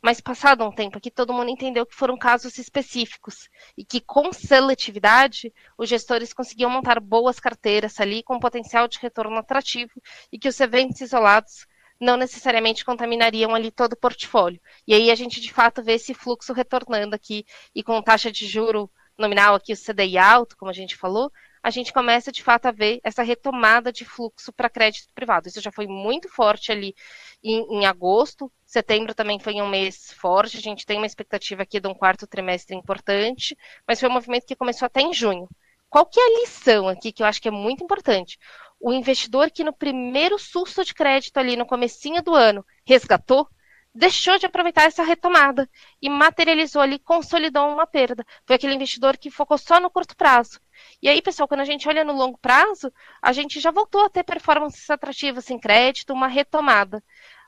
Mas 0.00 0.18
passado 0.18 0.64
um 0.64 0.72
tempo 0.72 0.96
aqui, 0.96 1.10
todo 1.10 1.32
mundo 1.32 1.50
entendeu 1.50 1.84
que 1.84 1.94
foram 1.94 2.16
casos 2.16 2.56
específicos 2.56 3.50
e 3.76 3.84
que 3.84 4.00
com 4.00 4.32
seletividade 4.32 5.52
os 5.76 5.90
gestores 5.90 6.32
conseguiam 6.32 6.70
montar 6.70 7.00
boas 7.00 7.38
carteiras 7.38 8.00
ali 8.00 8.22
com 8.22 8.38
potencial 8.38 8.88
de 8.88 8.98
retorno 8.98 9.36
atrativo 9.36 9.92
e 10.32 10.38
que 10.38 10.48
os 10.48 10.58
eventos 10.58 11.02
isolados 11.02 11.66
não 12.00 12.16
necessariamente 12.16 12.84
contaminariam 12.84 13.54
ali 13.54 13.70
todo 13.70 13.92
o 13.92 13.96
portfólio. 13.96 14.60
E 14.86 14.94
aí 14.94 15.10
a 15.10 15.14
gente 15.14 15.38
de 15.38 15.52
fato 15.52 15.82
vê 15.82 15.94
esse 15.94 16.14
fluxo 16.14 16.54
retornando 16.54 17.14
aqui 17.14 17.44
e 17.74 17.82
com 17.82 18.00
taxa 18.00 18.32
de 18.32 18.46
juro 18.46 18.90
nominal 19.18 19.54
aqui 19.54 19.72
o 19.72 19.76
CDI 19.76 20.16
alto, 20.16 20.56
como 20.56 20.70
a 20.70 20.74
gente 20.74 20.96
falou, 20.96 21.30
a 21.66 21.70
gente 21.70 21.92
começa 21.92 22.30
de 22.30 22.44
fato 22.44 22.66
a 22.66 22.70
ver 22.70 23.00
essa 23.02 23.24
retomada 23.24 23.92
de 23.92 24.04
fluxo 24.04 24.52
para 24.52 24.70
crédito 24.70 25.12
privado. 25.12 25.48
Isso 25.48 25.60
já 25.60 25.72
foi 25.72 25.88
muito 25.88 26.28
forte 26.28 26.70
ali 26.70 26.94
em, 27.42 27.80
em, 27.80 27.86
agosto, 27.86 28.52
setembro 28.64 29.12
também 29.12 29.40
foi 29.40 29.54
um 29.54 29.68
mês 29.68 30.12
forte, 30.12 30.58
a 30.58 30.60
gente 30.60 30.86
tem 30.86 30.96
uma 30.96 31.06
expectativa 31.06 31.64
aqui 31.64 31.80
de 31.80 31.88
um 31.88 31.94
quarto 31.94 32.24
trimestre 32.24 32.76
importante, 32.76 33.58
mas 33.84 33.98
foi 33.98 34.08
um 34.08 34.12
movimento 34.12 34.46
que 34.46 34.54
começou 34.54 34.86
até 34.86 35.00
em 35.00 35.12
junho. 35.12 35.48
Qual 35.90 36.06
que 36.06 36.20
é 36.20 36.22
a 36.22 36.40
lição 36.40 36.86
aqui 36.86 37.10
que 37.10 37.20
eu 37.20 37.26
acho 37.26 37.42
que 37.42 37.48
é 37.48 37.50
muito 37.50 37.82
importante? 37.82 38.38
O 38.78 38.92
investidor 38.92 39.50
que 39.50 39.64
no 39.64 39.72
primeiro 39.72 40.38
susto 40.38 40.84
de 40.84 40.94
crédito 40.94 41.36
ali 41.36 41.56
no 41.56 41.66
comecinho 41.66 42.22
do 42.22 42.32
ano 42.32 42.64
resgatou, 42.86 43.48
deixou 43.92 44.38
de 44.38 44.46
aproveitar 44.46 44.84
essa 44.84 45.02
retomada 45.02 45.68
e 46.00 46.08
materializou 46.08 46.80
ali, 46.80 47.00
consolidou 47.00 47.68
uma 47.68 47.88
perda. 47.88 48.24
Foi 48.46 48.54
aquele 48.54 48.74
investidor 48.74 49.16
que 49.16 49.32
focou 49.32 49.58
só 49.58 49.80
no 49.80 49.90
curto 49.90 50.16
prazo. 50.16 50.60
E 51.02 51.08
aí, 51.08 51.20
pessoal, 51.22 51.48
quando 51.48 51.60
a 51.60 51.64
gente 51.64 51.88
olha 51.88 52.04
no 52.04 52.12
longo 52.12 52.38
prazo, 52.38 52.92
a 53.22 53.32
gente 53.32 53.60
já 53.60 53.70
voltou 53.70 54.04
a 54.04 54.10
ter 54.10 54.24
performances 54.24 54.88
atrativas 54.90 55.50
em 55.50 55.58
crédito, 55.58 56.12
uma 56.12 56.28
retomada. 56.28 57.02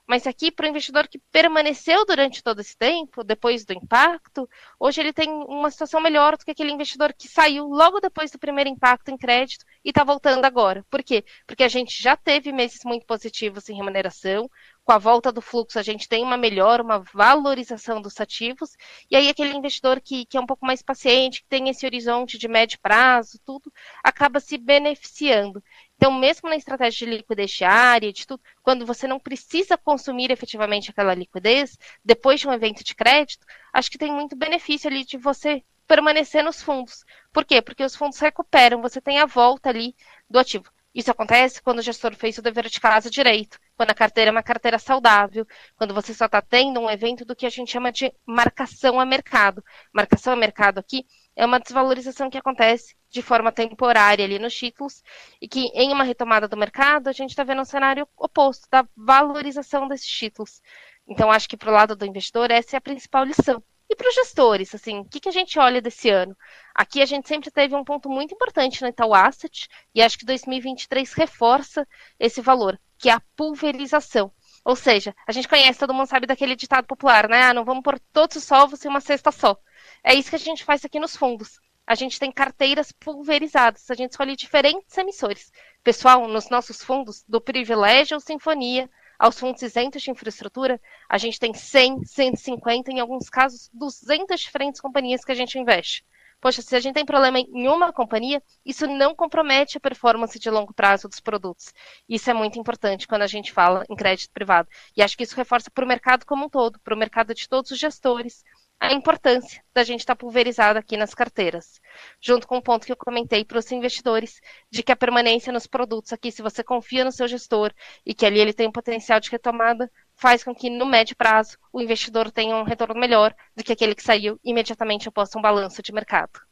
Mas 0.09 0.26
aqui, 0.26 0.51
para 0.51 0.64
o 0.64 0.68
investidor 0.70 1.07
que 1.07 1.18
permaneceu 1.31 2.07
durante 2.07 2.43
todo 2.43 2.61
esse 2.61 2.74
tempo, 2.79 3.22
depois 3.22 3.66
do 3.66 3.74
impacto, 3.74 4.49
hoje 4.81 5.03
ele 5.03 5.12
tem 5.12 5.29
uma 5.29 5.70
situação 5.70 6.01
melhor 6.01 6.35
do 6.35 6.47
que 6.47 6.51
aquele 6.51 6.72
investidor 6.72 7.12
que 7.12 7.29
saiu 7.29 7.66
logo 7.66 8.01
depois 8.01 8.31
do 8.31 8.39
primeiro 8.39 8.70
impacto 8.70 9.11
em 9.11 9.18
crédito 9.18 9.66
e 9.85 9.91
está 9.91 10.05
voltando 10.05 10.47
agora. 10.47 10.83
Por 10.89 11.03
quê? 11.03 11.22
Porque 11.47 11.62
a 11.62 11.68
gente 11.68 12.03
já 12.03 12.16
teve 12.16 12.51
meses 12.53 12.81
muito 12.87 13.05
positivos 13.05 13.68
em 13.68 13.76
remuneração, 13.76 14.51
com 14.89 14.93
a 14.93 14.97
volta 14.97 15.30
do 15.30 15.43
fluxo, 15.43 15.78
a 15.78 15.82
gente 15.82 16.09
tem 16.09 16.24
uma 16.24 16.39
melhor, 16.39 16.80
uma 16.80 17.01
valorização 17.12 18.01
dos 18.01 18.18
ativos, 18.18 18.74
e 19.11 19.16
aí 19.16 19.28
aquele 19.28 19.55
investidor 19.55 20.01
que, 20.01 20.24
que 20.24 20.39
é 20.39 20.41
um 20.41 20.47
pouco 20.47 20.64
mais 20.64 20.80
paciente, 20.80 21.43
que 21.43 21.47
tem 21.47 21.68
esse 21.68 21.84
horizonte 21.84 22.39
de 22.39 22.49
médio 22.49 22.78
prazo, 22.80 23.39
tudo, 23.45 23.70
acaba 24.03 24.41
se 24.41 24.57
beneficiando. 24.57 25.62
Então, 25.95 26.11
mesmo 26.11 26.49
na 26.49 26.57
estratégia 26.57 27.07
de 27.07 27.16
liquidez 27.16 27.51
diária, 27.51 28.11
de 28.11 28.26
tudo, 28.26 28.43
quando 28.62 28.86
você 28.86 29.07
não 29.07 29.20
precisa 29.20 29.76
consumir 29.76 30.30
efetivamente 30.30 30.91
aquela 30.91 31.14
liquidez, 31.14 31.76
depois 32.03 32.41
de 32.41 32.49
um 32.49 32.53
evento 32.55 32.82
de 32.82 32.95
crédito, 32.95 33.47
acho 33.74 33.91
que 33.91 33.99
tem 33.99 34.11
muito 34.11 34.34
benefício 34.34 34.89
ali 34.89 35.05
de 35.05 35.18
você 35.18 35.62
permanecer 35.86 36.43
nos 36.43 36.62
fundos. 36.62 37.05
Por 37.30 37.45
quê? 37.45 37.61
Porque 37.61 37.84
os 37.84 37.95
fundos 37.95 38.18
recuperam, 38.20 38.80
você 38.80 39.03
tem 39.03 39.18
a 39.18 39.26
volta 39.26 39.68
ali 39.68 39.95
do 40.30 40.39
ativo. 40.39 40.72
Isso 40.95 41.11
acontece 41.11 41.61
quando 41.61 41.80
o 41.80 41.82
gestor 41.82 42.14
fez 42.16 42.39
o 42.39 42.43
dever 42.43 42.70
de 42.70 42.80
casa 42.80 43.11
direito, 43.11 43.59
quando 43.79 43.93
a 43.93 43.95
carteira 43.95 44.31
é 44.31 44.33
uma 44.33 44.43
carteira 44.43 44.76
saudável, 44.76 45.47
quando 45.76 45.95
você 45.95 46.12
só 46.12 46.26
está 46.26 46.43
tendo 46.43 46.81
um 46.81 46.91
evento 46.91 47.24
do 47.24 47.37
que 47.37 47.47
a 47.47 47.49
gente 47.49 47.70
chama 47.70 47.93
de 47.93 48.12
marcação 48.26 48.99
a 48.99 49.07
mercado. 49.07 49.62
Marcação 49.95 50.33
a 50.33 50.37
mercado 50.37 50.81
aqui 50.81 51.07
é 51.37 51.47
uma 51.47 51.61
desvalorização 51.61 52.29
que 52.29 52.37
acontece 52.37 52.97
de 53.09 53.22
forma 53.22 53.53
temporária 53.53 54.24
ali 54.24 54.37
nos 54.37 54.53
títulos 54.53 55.01
e 55.41 55.47
que 55.47 55.70
em 55.74 55.93
uma 55.93 56.03
retomada 56.03 56.49
do 56.49 56.57
mercado 56.57 57.07
a 57.07 57.12
gente 57.12 57.31
está 57.31 57.45
vendo 57.45 57.61
um 57.61 57.64
cenário 57.64 58.09
oposto 58.16 58.66
da 58.68 58.85
valorização 58.97 59.87
desses 59.87 60.09
títulos. 60.09 60.61
Então 61.07 61.31
acho 61.31 61.49
que 61.49 61.57
para 61.57 61.70
o 61.70 61.72
lado 61.72 61.95
do 61.95 62.05
investidor 62.05 62.51
essa 62.51 62.74
é 62.74 62.79
a 62.79 62.81
principal 62.81 63.22
lição. 63.22 63.62
E 63.91 63.97
para 63.97 64.09
os 64.09 64.14
gestores, 64.14 64.74
assim, 64.74 64.99
o 64.99 65.05
que, 65.07 65.18
que 65.18 65.28
a 65.28 65.32
gente 65.32 65.59
olha 65.59 65.80
desse 65.80 66.11
ano? 66.11 66.36
Aqui 66.74 67.01
a 67.01 67.07
gente 67.07 67.26
sempre 67.26 67.51
teve 67.51 67.74
um 67.74 67.82
ponto 67.82 68.09
muito 68.09 68.34
importante 68.34 68.82
no 68.82 68.89
Itaú 68.89 69.14
Asset, 69.14 69.66
e 69.95 70.03
acho 70.03 70.18
que 70.18 70.26
2023 70.26 71.12
reforça 71.14 71.89
esse 72.20 72.43
valor, 72.43 72.78
que 72.99 73.09
é 73.09 73.12
a 73.12 73.22
pulverização. 73.34 74.30
Ou 74.62 74.76
seja, 74.76 75.14
a 75.26 75.32
gente 75.32 75.49
conhece, 75.49 75.78
todo 75.78 75.95
mundo 75.95 76.07
sabe 76.07 76.26
daquele 76.26 76.55
ditado 76.55 76.86
popular, 76.86 77.28
né? 77.28 77.45
Ah, 77.45 77.55
não 77.55 77.64
vamos 77.64 77.82
pôr 77.82 77.99
todos 78.12 78.36
os 78.36 78.53
ovos 78.53 78.84
em 78.84 78.89
uma 78.89 79.01
cesta 79.01 79.32
só. 79.32 79.57
É 80.05 80.14
isso 80.14 80.28
que 80.28 80.36
a 80.36 80.39
gente 80.39 80.64
faz 80.64 80.84
aqui 80.84 81.01
nos 81.01 81.16
fundos. 81.16 81.59
A 81.86 81.95
gente 81.95 82.18
tem 82.20 82.30
carteiras 82.30 82.93
pulverizadas, 82.93 83.91
a 83.91 83.95
gente 83.95 84.11
escolhe 84.11 84.36
diferentes 84.36 84.99
emissores. 84.99 85.51
Pessoal, 85.82 86.28
nos 86.28 86.51
nossos 86.51 86.84
fundos, 86.84 87.24
do 87.26 87.41
privilégio 87.41 88.16
ou 88.16 88.20
sinfonia, 88.20 88.91
aos 89.19 89.39
fundos 89.39 89.62
isentos 89.62 90.03
de 90.03 90.11
infraestrutura, 90.11 90.81
a 91.09 91.19
gente 91.19 91.41
tem 91.41 91.53
100, 91.53 92.05
150, 92.05 92.93
em 92.93 93.01
alguns 93.01 93.29
casos, 93.29 93.69
200 93.73 94.41
diferentes 94.41 94.81
companhias 94.81 95.25
que 95.25 95.33
a 95.33 95.35
gente 95.35 95.59
investe. 95.59 96.05
Poxa, 96.41 96.62
se 96.62 96.77
a 96.77 96.79
gente 96.79 96.95
tem 96.95 97.05
problema 97.05 97.41
em 97.41 97.66
uma 97.66 97.93
companhia, 97.93 98.41
isso 98.64 98.87
não 98.87 99.12
compromete 99.12 99.77
a 99.77 99.81
performance 99.81 100.39
de 100.39 100.49
longo 100.49 100.73
prazo 100.73 101.09
dos 101.09 101.19
produtos. 101.19 101.73
Isso 102.09 102.31
é 102.31 102.35
muito 102.35 102.61
importante 102.61 103.09
quando 103.09 103.23
a 103.23 103.27
gente 103.27 103.53
fala 103.53 103.85
em 103.91 103.97
crédito 103.97 104.31
privado. 104.33 104.69
E 104.97 105.03
acho 105.03 105.16
que 105.16 105.25
isso 105.25 105.35
reforça 105.35 105.69
para 105.69 105.85
o 105.85 105.89
mercado 105.89 106.25
como 106.25 106.47
um 106.47 106.49
todo, 106.49 106.79
para 106.79 106.95
o 106.95 106.99
mercado 106.99 107.35
de 107.35 107.49
todos 107.49 107.73
os 107.73 107.79
gestores, 107.79 108.45
a 108.81 108.93
importância 108.93 109.62
da 109.74 109.83
gente 109.83 110.01
estar 110.01 110.14
pulverizado 110.14 110.79
aqui 110.79 110.97
nas 110.97 111.14
carteiras. 111.14 111.81
Junto 112.20 112.47
com 112.47 112.59
o 112.59 112.62
ponto 112.62 112.87
que 112.87 112.93
eu 112.93 112.97
comentei 112.97 113.45
para 113.45 113.59
os 113.59 113.70
investidores, 113.72 114.41
de 114.70 114.83
que 114.83 114.93
a 114.93 114.97
permanência 114.97 115.53
nos 115.53 115.66
produtos 115.66 116.12
aqui, 116.12 116.31
se 116.31 116.43
você 116.43 116.62
confia 116.62 117.05
no 117.05 117.12
seu 117.12 117.26
gestor 117.26 117.72
e 118.07 118.14
que 118.14 118.24
ali 118.24 118.39
ele 118.39 118.53
tem 118.53 118.68
um 118.68 118.72
potencial 118.72 119.18
de 119.20 119.31
retomada, 119.31 119.91
faz 120.14 120.45
com 120.45 120.55
que, 120.55 120.70
no 120.70 120.87
médio 120.87 121.16
prazo, 121.16 121.59
o 121.72 121.81
investidor 121.81 122.31
tenha 122.31 122.57
um 122.57 122.62
retorno 122.62 122.99
melhor 122.99 123.35
do 123.57 123.64
que 123.64 123.72
aquele 123.72 123.95
que 123.95 124.03
saiu 124.03 124.39
imediatamente 124.45 125.09
após 125.09 125.35
um 125.35 125.43
balanço 125.43 125.83
de 125.83 125.93
mercado. 125.93 126.47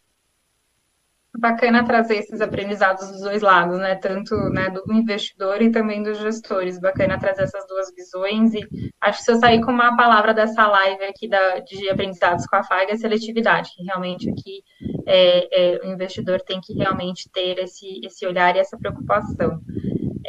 Bacana 1.39 1.85
trazer 1.85 2.17
esses 2.17 2.41
aprendizados 2.41 3.11
dos 3.11 3.21
dois 3.21 3.43
lados, 3.43 3.79
né? 3.79 3.95
Tanto 3.97 4.35
né, 4.51 4.71
do 4.71 4.93
investidor 4.93 5.61
e 5.61 5.71
também 5.71 6.03
dos 6.03 6.19
gestores. 6.19 6.79
Bacana 6.79 7.19
trazer 7.19 7.43
essas 7.43 7.67
duas 7.67 7.93
visões. 7.95 8.55
E 8.55 8.61
acho 9.01 9.19
que 9.19 9.25
se 9.25 9.33
eu 9.33 9.37
sair 9.37 9.61
com 9.65 9.71
uma 9.71 9.97
palavra 9.97 10.33
dessa 10.33 10.67
live 10.67 11.05
aqui 11.05 11.29
da, 11.29 11.61
de 11.61 11.89
aprendizados 11.89 12.47
com 12.47 12.57
a 12.57 12.63
FAG 12.63 12.91
é 12.91 12.97
seletividade, 12.97 13.71
que 13.75 13.83
realmente 13.85 14.31
aqui 14.31 14.63
é, 15.07 15.77
é, 15.77 15.87
o 15.87 15.93
investidor 15.93 16.41
tem 16.41 16.61
que 16.61 16.75
realmente 16.75 17.31
ter 17.33 17.59
esse, 17.59 18.01
esse 18.05 18.27
olhar 18.27 18.57
e 18.57 18.59
essa 18.59 18.77
preocupação. 18.79 19.61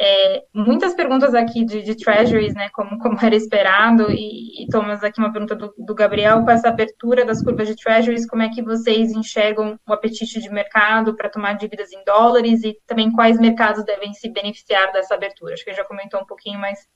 É, 0.00 0.44
muitas 0.54 0.94
perguntas 0.94 1.34
aqui 1.34 1.64
de, 1.64 1.82
de, 1.82 1.96
treasuries, 1.96 2.54
né, 2.54 2.68
como, 2.68 3.00
como 3.00 3.18
era 3.20 3.34
esperado, 3.34 4.08
e, 4.12 4.62
e 4.62 4.68
Thomas, 4.68 5.02
aqui 5.02 5.18
uma 5.18 5.32
pergunta 5.32 5.56
do, 5.56 5.74
do, 5.76 5.92
Gabriel, 5.92 6.44
com 6.44 6.50
essa 6.52 6.68
abertura 6.68 7.24
das 7.24 7.42
curvas 7.42 7.66
de 7.66 7.74
treasuries, 7.74 8.24
como 8.24 8.42
é 8.42 8.48
que 8.48 8.62
vocês 8.62 9.10
enxergam 9.10 9.76
o 9.84 9.92
apetite 9.92 10.40
de 10.40 10.48
mercado 10.50 11.16
para 11.16 11.28
tomar 11.28 11.54
dívidas 11.54 11.90
em 11.90 12.04
dólares 12.04 12.62
e 12.62 12.80
também 12.86 13.10
quais 13.10 13.40
mercados 13.40 13.84
devem 13.84 14.14
se 14.14 14.28
beneficiar 14.28 14.92
dessa 14.92 15.16
abertura? 15.16 15.54
Acho 15.54 15.64
que 15.64 15.74
já 15.74 15.84
comentou 15.84 16.20
um 16.20 16.26
pouquinho, 16.26 16.60
mas 16.60 16.86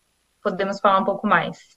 podemos 0.41 0.79
falar 0.79 1.01
um 1.01 1.05
pouco 1.05 1.27
mais. 1.27 1.77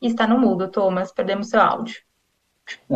Está 0.00 0.26
no 0.26 0.38
mudo, 0.38 0.68
Thomas, 0.68 1.12
perdemos 1.12 1.50
seu 1.50 1.60
áudio. 1.60 2.00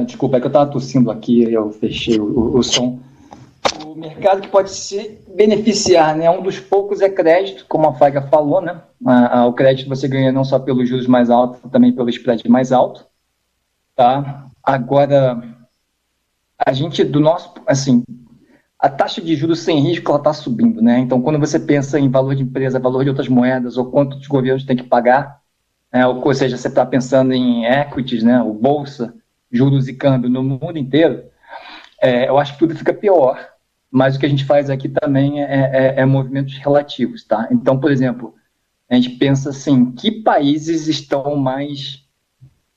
Desculpa, 0.07 0.39
é 0.39 0.41
que 0.41 0.47
eu 0.47 0.49
estava 0.49 0.71
tossindo 0.71 1.11
aqui, 1.11 1.53
eu 1.53 1.71
fechei 1.71 2.19
o, 2.19 2.57
o 2.57 2.63
som 2.63 3.10
o 3.91 3.97
mercado 3.97 4.41
que 4.41 4.49
pode 4.49 4.71
se 4.71 5.19
beneficiar, 5.35 6.15
né? 6.17 6.31
Um 6.31 6.43
dos 6.43 6.61
poucos 6.61 7.01
é 7.01 7.09
crédito, 7.09 7.67
como 7.69 7.89
a 7.89 7.95
Faiga 7.95 8.23
falou, 8.23 8.61
né? 8.61 8.81
o 9.47 9.53
crédito 9.53 9.89
você 9.89 10.07
ganha 10.07 10.31
não 10.31 10.45
só 10.45 10.59
pelos 10.59 10.89
juros 10.89 11.09
mais 11.09 11.29
altos, 11.29 11.61
também 11.73 11.93
pelo 11.93 12.09
spread 12.09 12.49
mais 12.49 12.71
alto, 12.71 13.05
tá? 13.97 14.47
Agora, 14.63 15.43
a 16.65 16.73
gente, 16.73 17.03
do 17.03 17.19
nosso, 17.19 17.53
assim, 17.67 18.05
a 18.79 18.89
taxa 18.89 19.21
de 19.21 19.35
juros 19.35 19.61
sem 19.61 19.81
risco, 19.81 20.09
ela 20.11 20.21
está 20.21 20.33
subindo, 20.33 20.81
né? 20.81 20.99
Então, 20.99 21.21
quando 21.21 21.41
você 21.41 21.59
pensa 21.59 21.99
em 21.99 22.09
valor 22.09 22.37
de 22.37 22.45
empresa, 22.45 22.79
valor 22.79 23.03
de 23.03 23.11
outras 23.11 23.29
moedas, 23.29 23.77
ou 23.77 23.87
quanto 23.87 24.17
os 24.17 24.27
governos 24.29 24.65
têm 24.65 24.77
que 24.77 24.85
pagar, 24.85 25.41
né? 25.93 26.07
ou, 26.07 26.33
seja, 26.35 26.57
você 26.57 26.69
está 26.69 26.87
pensando 26.87 27.33
em 27.33 27.65
equities, 27.65 28.23
né? 28.23 28.41
O 28.41 28.53
bolsa, 28.53 29.15
juros 29.51 29.89
e 29.89 29.95
câmbio 29.95 30.31
no 30.31 30.45
mundo 30.45 30.79
inteiro, 30.79 31.25
é, 32.01 32.29
eu 32.29 32.39
acho 32.39 32.53
que 32.53 32.61
tudo 32.61 32.77
fica 32.77 32.95
pior, 32.95 33.50
mas 33.91 34.15
o 34.15 34.21
que 34.21 34.27
a 34.27 34.29
gente 34.29 34.45
faz 34.45 34.71
aqui 34.71 34.89
também 34.89 35.43
é, 35.43 35.95
é, 35.97 36.01
é 36.01 36.05
movimentos 36.05 36.57
relativos, 36.59 37.25
tá? 37.25 37.49
Então, 37.51 37.79
por 37.79 37.91
exemplo, 37.91 38.35
a 38.89 38.95
gente 38.95 39.11
pensa 39.11 39.51
assim, 39.51 39.93
que 39.93 40.23
países 40.23 40.87
estão 40.87 41.37
mais 41.37 42.05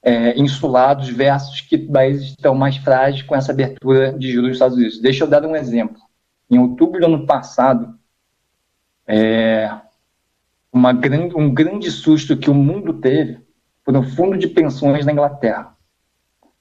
é, 0.02 0.38
insulados 0.38 1.10
versus 1.10 1.62
que 1.62 1.78
países 1.78 2.30
estão 2.30 2.54
mais 2.54 2.78
frágeis 2.78 3.24
com 3.24 3.36
essa 3.36 3.52
abertura 3.52 4.12
de 4.14 4.32
juros 4.32 4.50
dos 4.50 4.56
Estados 4.56 4.78
Unidos. 4.78 5.02
Deixa 5.02 5.24
eu 5.24 5.28
dar 5.28 5.46
um 5.46 5.56
exemplo. 5.56 6.02
Em 6.50 6.60
outubro 6.60 7.00
do 7.00 7.06
ano 7.06 7.26
passado, 7.26 7.98
é, 9.08 9.72
grande, 11.00 11.36
um 11.36 11.54
grande 11.54 11.90
susto 11.90 12.38
que 12.38 12.50
o 12.50 12.54
mundo 12.54 12.96
teve 12.96 13.40
foi 13.84 13.94
no 13.94 14.04
fundo 14.04 14.38
de 14.38 14.48
pensões 14.48 15.06
na 15.06 15.12
Inglaterra. 15.12 15.76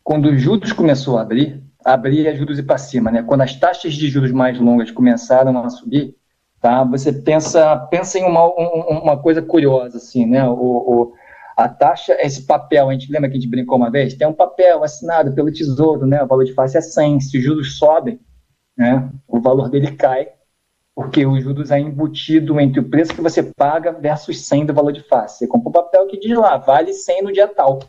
Quando 0.03 0.31
os 0.31 0.41
juros 0.41 0.73
começou 0.73 1.19
a 1.19 1.23
abrir, 1.23 1.63
abrir 1.85 2.29
as 2.29 2.39
juros 2.39 2.59
e 2.59 2.63
para 2.63 2.79
cima, 2.79 3.11
né? 3.11 3.23
Quando 3.23 3.43
as 3.43 3.55
taxas 3.55 3.95
de 3.95 4.09
juros 4.09 4.33
mais 4.33 4.59
longas 4.59 4.91
começaram 4.91 5.57
a 5.63 5.69
subir, 5.71 6.17
tá? 6.61 6.85
Você 6.85 7.13
pensa, 7.13 7.77
pensa 7.91 8.19
em 8.19 8.25
uma, 8.25 8.47
uma 8.47 9.17
coisa 9.21 9.43
curiosa, 9.43 9.99
assim, 9.99 10.27
né? 10.27 10.47
O, 10.49 10.55
o, 10.55 11.13
a 11.57 11.69
taxa, 11.69 12.17
esse 12.21 12.47
papel, 12.47 12.89
a 12.89 12.93
gente 12.93 13.11
lembra 13.11 13.29
que 13.29 13.37
a 13.37 13.41
gente 13.41 13.51
brincou 13.51 13.77
uma 13.77 13.91
vez? 13.91 14.15
Tem 14.15 14.27
um 14.27 14.33
papel 14.33 14.83
assinado 14.83 15.35
pelo 15.35 15.53
Tesouro, 15.53 16.07
né? 16.07 16.23
O 16.23 16.27
valor 16.27 16.45
de 16.45 16.55
face 16.55 16.77
é 16.77 16.81
100. 16.81 17.21
Se 17.21 17.39
os 17.39 17.45
juros 17.45 17.79
sobem, 17.79 18.21
né? 18.77 19.11
O 19.29 19.41
valor 19.41 19.69
dele 19.69 19.93
cai, 19.93 20.29
porque 20.95 21.27
os 21.27 21.43
juros 21.43 21.71
é 21.71 21.79
embutido 21.79 22.61
entre 22.61 22.81
o 22.81 22.89
preço 22.89 23.15
que 23.15 23.21
você 23.21 23.43
paga 23.43 23.93
versus 23.93 24.47
100 24.47 24.67
do 24.67 24.75
valor 24.75 24.93
de 24.93 25.03
face. 25.03 25.39
Você 25.39 25.47
compra 25.47 25.69
um 25.69 25.73
papel 25.73 26.07
que 26.07 26.19
diz 26.19 26.37
lá, 26.37 26.57
vale 26.59 26.93
100 26.93 27.23
no 27.23 27.33
dia 27.33 27.49
tal. 27.49 27.81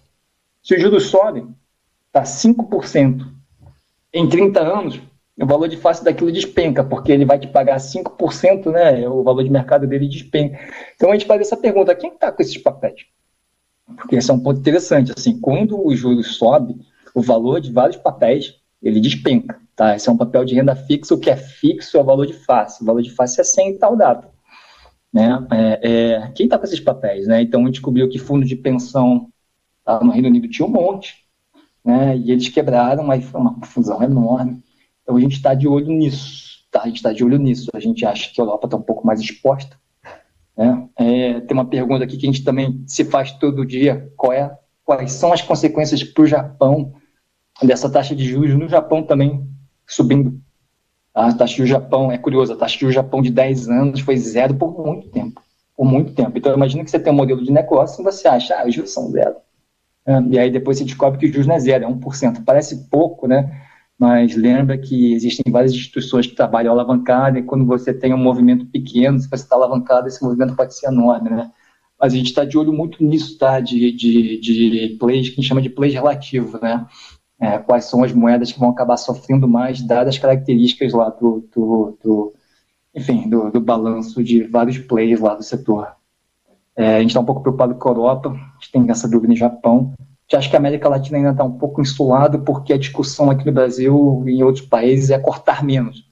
Se 0.61 0.75
os 0.75 0.81
juros 0.81 1.07
sobem, 1.07 1.53
tá 2.11 2.23
5% 2.23 3.33
em 4.13 4.29
30 4.29 4.59
anos, 4.59 5.01
o 5.39 5.45
valor 5.45 5.67
de 5.67 5.77
face 5.77 6.03
daquilo 6.03 6.31
despenca, 6.31 6.83
porque 6.83 7.11
ele 7.11 7.25
vai 7.25 7.39
te 7.39 7.47
pagar 7.47 7.77
5%, 7.77 8.71
né? 8.71 9.07
O 9.09 9.23
valor 9.23 9.43
de 9.43 9.49
mercado 9.49 9.87
dele 9.87 10.07
despenca. 10.07 10.59
Então 10.95 11.09
a 11.09 11.13
gente 11.13 11.25
faz 11.25 11.41
essa 11.41 11.57
pergunta: 11.57 11.95
quem 11.95 12.11
está 12.11 12.31
com 12.31 12.41
esses 12.41 12.57
papéis? 12.57 13.01
Porque 13.97 14.15
esse 14.15 14.29
é 14.29 14.33
um 14.33 14.39
ponto 14.39 14.59
interessante. 14.59 15.11
Assim, 15.15 15.39
quando 15.39 15.83
o 15.83 15.95
juros 15.95 16.35
sobe, 16.35 16.75
o 17.15 17.21
valor 17.21 17.59
de 17.59 17.71
vários 17.71 17.97
papéis 17.97 18.55
ele 18.81 18.99
despenca. 18.99 19.59
Tá? 19.75 19.95
Esse 19.95 20.07
é 20.07 20.11
um 20.11 20.17
papel 20.17 20.45
de 20.45 20.53
renda 20.53 20.75
fixa, 20.75 21.15
o 21.15 21.19
que 21.19 21.29
é 21.29 21.35
fixo 21.35 21.97
é 21.97 22.01
o 22.01 22.03
valor 22.03 22.27
de 22.27 22.33
face. 22.33 22.83
O 22.83 22.85
valor 22.85 23.01
de 23.01 23.09
face 23.09 23.41
é 23.41 23.43
100 23.43 23.79
tal 23.79 23.95
data. 23.95 24.29
Né? 25.11 25.47
É, 25.51 25.79
é, 25.81 26.31
quem 26.35 26.45
está 26.45 26.57
com 26.57 26.65
esses 26.65 26.79
papéis? 26.79 27.27
Né? 27.27 27.41
Então 27.41 27.61
a 27.61 27.65
gente 27.65 27.75
descobriu 27.75 28.07
que 28.07 28.19
fundo 28.19 28.45
de 28.45 28.55
pensão 28.55 29.29
tá, 29.83 29.99
no 30.03 30.11
Reino 30.11 30.27
Unido 30.27 30.47
tinha 30.47 30.67
um 30.67 30.71
monte 30.71 31.22
né? 31.83 32.17
E 32.17 32.31
eles 32.31 32.49
quebraram, 32.49 33.09
aí 33.11 33.21
foi 33.21 33.41
uma 33.41 33.53
confusão 33.55 34.01
enorme. 34.01 34.63
Então 35.01 35.17
a 35.17 35.19
gente 35.19 35.33
está 35.35 35.53
de 35.53 35.67
olho 35.67 35.87
nisso, 35.87 36.59
tá? 36.71 36.81
A 36.83 36.87
gente 36.87 36.97
está 36.97 37.11
de 37.11 37.23
olho 37.23 37.37
nisso. 37.37 37.69
A 37.73 37.79
gente 37.79 38.05
acha 38.05 38.31
que 38.31 38.39
a 38.39 38.43
Europa 38.43 38.67
está 38.67 38.77
um 38.77 38.81
pouco 38.81 39.05
mais 39.05 39.19
exposta. 39.19 39.77
Né? 40.57 40.87
É, 40.95 41.41
tem 41.41 41.57
uma 41.57 41.65
pergunta 41.65 42.03
aqui 42.03 42.17
que 42.17 42.25
a 42.25 42.31
gente 42.31 42.43
também 42.43 42.83
se 42.87 43.03
faz 43.03 43.31
todo 43.33 43.65
dia: 43.65 44.11
qual 44.15 44.31
é, 44.31 44.57
quais 44.85 45.11
são 45.11 45.33
as 45.33 45.41
consequências 45.41 46.03
para 46.03 46.23
o 46.23 46.27
Japão 46.27 46.93
dessa 47.61 47.89
taxa 47.89 48.15
de 48.15 48.25
juros 48.25 48.55
no 48.55 48.67
Japão 48.67 49.03
também 49.03 49.47
subindo? 49.87 50.39
A 51.13 51.31
taxa 51.31 51.61
do 51.61 51.67
Japão, 51.67 52.11
é 52.11 52.17
curioso, 52.17 52.53
a 52.53 52.55
taxa 52.55 52.79
do 52.83 52.91
Japão 52.91 53.21
de 53.21 53.29
10 53.29 53.69
anos 53.69 53.99
foi 53.99 54.17
zero 54.17 54.55
por 54.55 54.83
muito 54.83 55.09
tempo. 55.09 55.43
Por 55.75 55.85
muito 55.85 56.13
tempo. 56.13 56.35
Então, 56.35 56.55
imagina 56.55 56.83
que 56.83 56.89
você 56.89 56.99
tem 56.99 57.13
um 57.13 57.15
modelo 57.15 57.43
de 57.43 57.51
negócio 57.51 58.01
e 58.01 58.03
você 58.03 58.27
acha, 58.27 58.59
ah, 58.59 58.65
os 58.65 58.73
juros 58.73 58.91
são 58.91 59.11
zero. 59.11 59.35
É, 60.05 60.21
e 60.29 60.39
aí 60.39 60.51
depois 60.51 60.77
você 60.77 60.83
descobre 60.85 61.19
que 61.19 61.25
o 61.25 61.29
juros 61.29 61.47
não 61.47 61.55
é 61.55 61.59
zero, 61.59 61.85
é 61.85 61.87
1%. 61.87 62.43
Parece 62.45 62.89
pouco, 62.89 63.27
né? 63.27 63.61
Mas 63.97 64.35
lembra 64.35 64.77
que 64.77 65.13
existem 65.13 65.51
várias 65.51 65.71
instituições 65.71 66.27
que 66.27 66.35
trabalham 66.35 66.73
alavancada 66.73 67.39
e 67.39 67.43
quando 67.43 67.65
você 67.65 67.93
tem 67.93 68.13
um 68.13 68.17
movimento 68.17 68.65
pequeno, 68.65 69.19
se 69.19 69.29
você 69.29 69.43
está 69.43 69.55
alavancado, 69.55 70.07
esse 70.07 70.21
movimento 70.23 70.55
pode 70.55 70.75
ser 70.75 70.87
enorme, 70.87 71.29
né? 71.29 71.51
Mas 71.99 72.13
a 72.13 72.17
gente 72.17 72.27
está 72.27 72.43
de 72.43 72.57
olho 72.57 72.73
muito 72.73 73.03
nisso, 73.03 73.37
tá? 73.37 73.59
De, 73.59 73.91
de, 73.91 74.39
de 74.39 74.97
plays, 74.99 75.29
que 75.29 75.33
a 75.33 75.35
gente 75.35 75.47
chama 75.47 75.61
de 75.61 75.69
plays 75.69 75.93
relativo, 75.93 76.59
né? 76.61 76.85
É, 77.39 77.57
quais 77.59 77.85
são 77.85 78.03
as 78.03 78.11
moedas 78.13 78.51
que 78.51 78.59
vão 78.59 78.69
acabar 78.69 78.97
sofrendo 78.97 79.47
mais, 79.47 79.81
dadas 79.81 80.15
as 80.15 80.19
características 80.19 80.93
lá 80.93 81.09
do, 81.09 81.47
do, 81.53 81.97
do 82.03 82.33
enfim, 82.93 83.29
do, 83.29 83.51
do 83.51 83.59
balanço 83.61 84.23
de 84.23 84.43
vários 84.43 84.77
players 84.77 85.19
lá 85.19 85.35
do 85.35 85.43
setor. 85.43 85.95
É, 86.75 86.95
a 86.95 86.99
gente 86.99 87.09
está 87.09 87.19
um 87.19 87.25
pouco 87.25 87.41
preocupado 87.41 87.75
com 87.75 87.87
a 87.87 87.91
Europa, 87.91 88.29
a 88.29 88.53
gente 88.59 88.71
tem 88.71 88.89
essa 88.89 89.07
dúvida 89.07 89.33
no 89.33 89.37
Japão. 89.37 89.93
A 89.97 90.03
gente 90.23 90.35
acha 90.37 90.49
que 90.49 90.55
a 90.55 90.59
América 90.59 90.89
Latina 90.89 91.17
ainda 91.17 91.31
está 91.31 91.43
um 91.43 91.57
pouco 91.57 91.81
insulada, 91.81 92.37
porque 92.37 92.73
a 92.73 92.77
discussão 92.77 93.29
aqui 93.29 93.45
no 93.45 93.51
Brasil 93.51 94.23
e 94.25 94.31
em 94.31 94.43
outros 94.43 94.65
países 94.65 95.09
é 95.09 95.19
cortar 95.19 95.63
menos. 95.63 96.11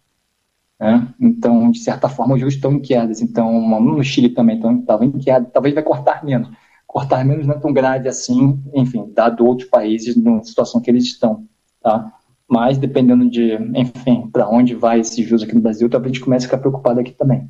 Né? 0.80 1.08
Então, 1.20 1.70
de 1.70 1.80
certa 1.80 2.10
forma, 2.10 2.34
os 2.34 2.40
juros 2.40 2.56
estão 2.56 2.80
quedas. 2.80 3.22
Então, 3.22 3.80
no 3.80 4.04
Chile 4.04 4.30
também 4.30 4.58
estava 4.58 5.08
queda, 5.20 5.46
talvez 5.46 5.74
vai 5.74 5.84
cortar 5.84 6.24
menos. 6.24 6.50
Cortar 6.88 7.24
menos 7.24 7.48
não 7.48 7.54
é 7.54 7.60
tão 7.60 7.72
grave 7.72 8.10
assim, 8.10 8.60
enfim, 8.74 9.10
dado 9.14 9.46
outros 9.46 9.70
países 9.70 10.16
na 10.16 10.44
situação 10.44 10.82
que 10.82 10.90
eles 10.92 11.06
estão. 11.06 11.46
Tá? 11.82 12.12
Mas, 12.48 12.78
dependendo 12.78 13.30
de, 13.30 13.54
enfim, 13.76 14.28
para 14.32 14.50
onde 14.50 14.76
vai 14.76 15.00
esse 15.00 15.24
juros 15.24 15.44
aqui 15.44 15.56
no 15.56 15.62
Brasil, 15.62 15.90
talvez 15.90 16.12
a 16.12 16.14
gente 16.14 16.24
comece 16.24 16.46
a 16.46 16.50
ficar 16.50 16.58
preocupado 16.58 17.00
aqui 17.00 17.12
também. 17.12 17.50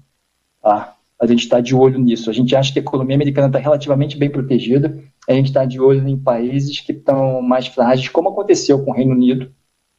Tá? 0.62 0.96
A 1.22 1.28
gente 1.28 1.42
está 1.42 1.62
de 1.62 1.76
olho 1.76 2.00
nisso. 2.00 2.32
A 2.32 2.34
gente 2.34 2.56
acha 2.56 2.74
que 2.74 2.80
a 2.80 2.82
economia 2.82 3.16
americana 3.16 3.46
está 3.46 3.60
relativamente 3.60 4.18
bem 4.18 4.30
protegida. 4.30 4.98
A 5.30 5.34
gente 5.34 5.48
está 5.48 5.64
de 5.66 5.80
olho 5.80 6.08
em 6.08 6.18
países 6.18 6.80
que 6.80 6.92
estão 6.92 7.44
mais 7.44 7.68
frágeis, 7.68 8.10
como 8.10 8.30
aconteceu 8.30 8.84
com 8.84 8.90
o 8.90 8.94
Reino 8.94 9.14
Unido, 9.14 9.52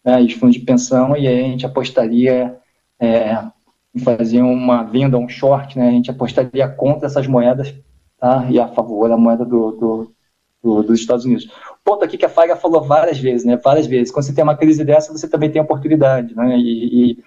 né, 0.05 0.21
os 0.21 0.33
fundos 0.33 0.57
de 0.57 0.65
pensão, 0.65 1.17
e 1.17 1.29
aí 1.29 1.45
a 1.45 1.49
gente 1.49 1.65
apostaria 1.65 2.57
é, 2.99 3.39
em 3.95 4.01
fazer 4.01 4.43
uma 4.43 4.83
venda, 4.83 5.17
um 5.17 5.29
short, 5.29 5.79
né, 5.79 5.89
a 5.89 5.93
gente 5.93 6.11
apostaria 6.11 6.69
contra 6.69 7.07
essas 7.07 7.29
moedas 7.29 7.73
tá, 8.19 8.47
e 8.51 8.59
a 8.59 8.67
favor 8.67 9.09
da 9.09 9.17
moeda 9.17 9.45
do, 9.45 9.71
do, 9.71 10.13
do, 10.61 10.83
dos 10.83 10.99
Estados 10.99 11.25
Unidos. 11.25 11.49
Ponto 11.85 12.05
aqui 12.05 12.19
que 12.19 12.27
a 12.27 12.29
Faga 12.29 12.57
falou 12.57 12.83
várias 12.83 13.19
vezes, 13.21 13.47
né, 13.47 13.57
várias 13.57 13.87
vezes, 13.87 14.13
quando 14.13 14.27
você 14.27 14.35
tem 14.35 14.43
uma 14.43 14.57
crise 14.57 14.85
dessa, 14.85 15.13
você 15.13 15.29
também 15.29 15.51
tem 15.51 15.63
oportunidade, 15.63 16.35
né, 16.35 16.59
e, 16.59 17.13
e 17.13 17.25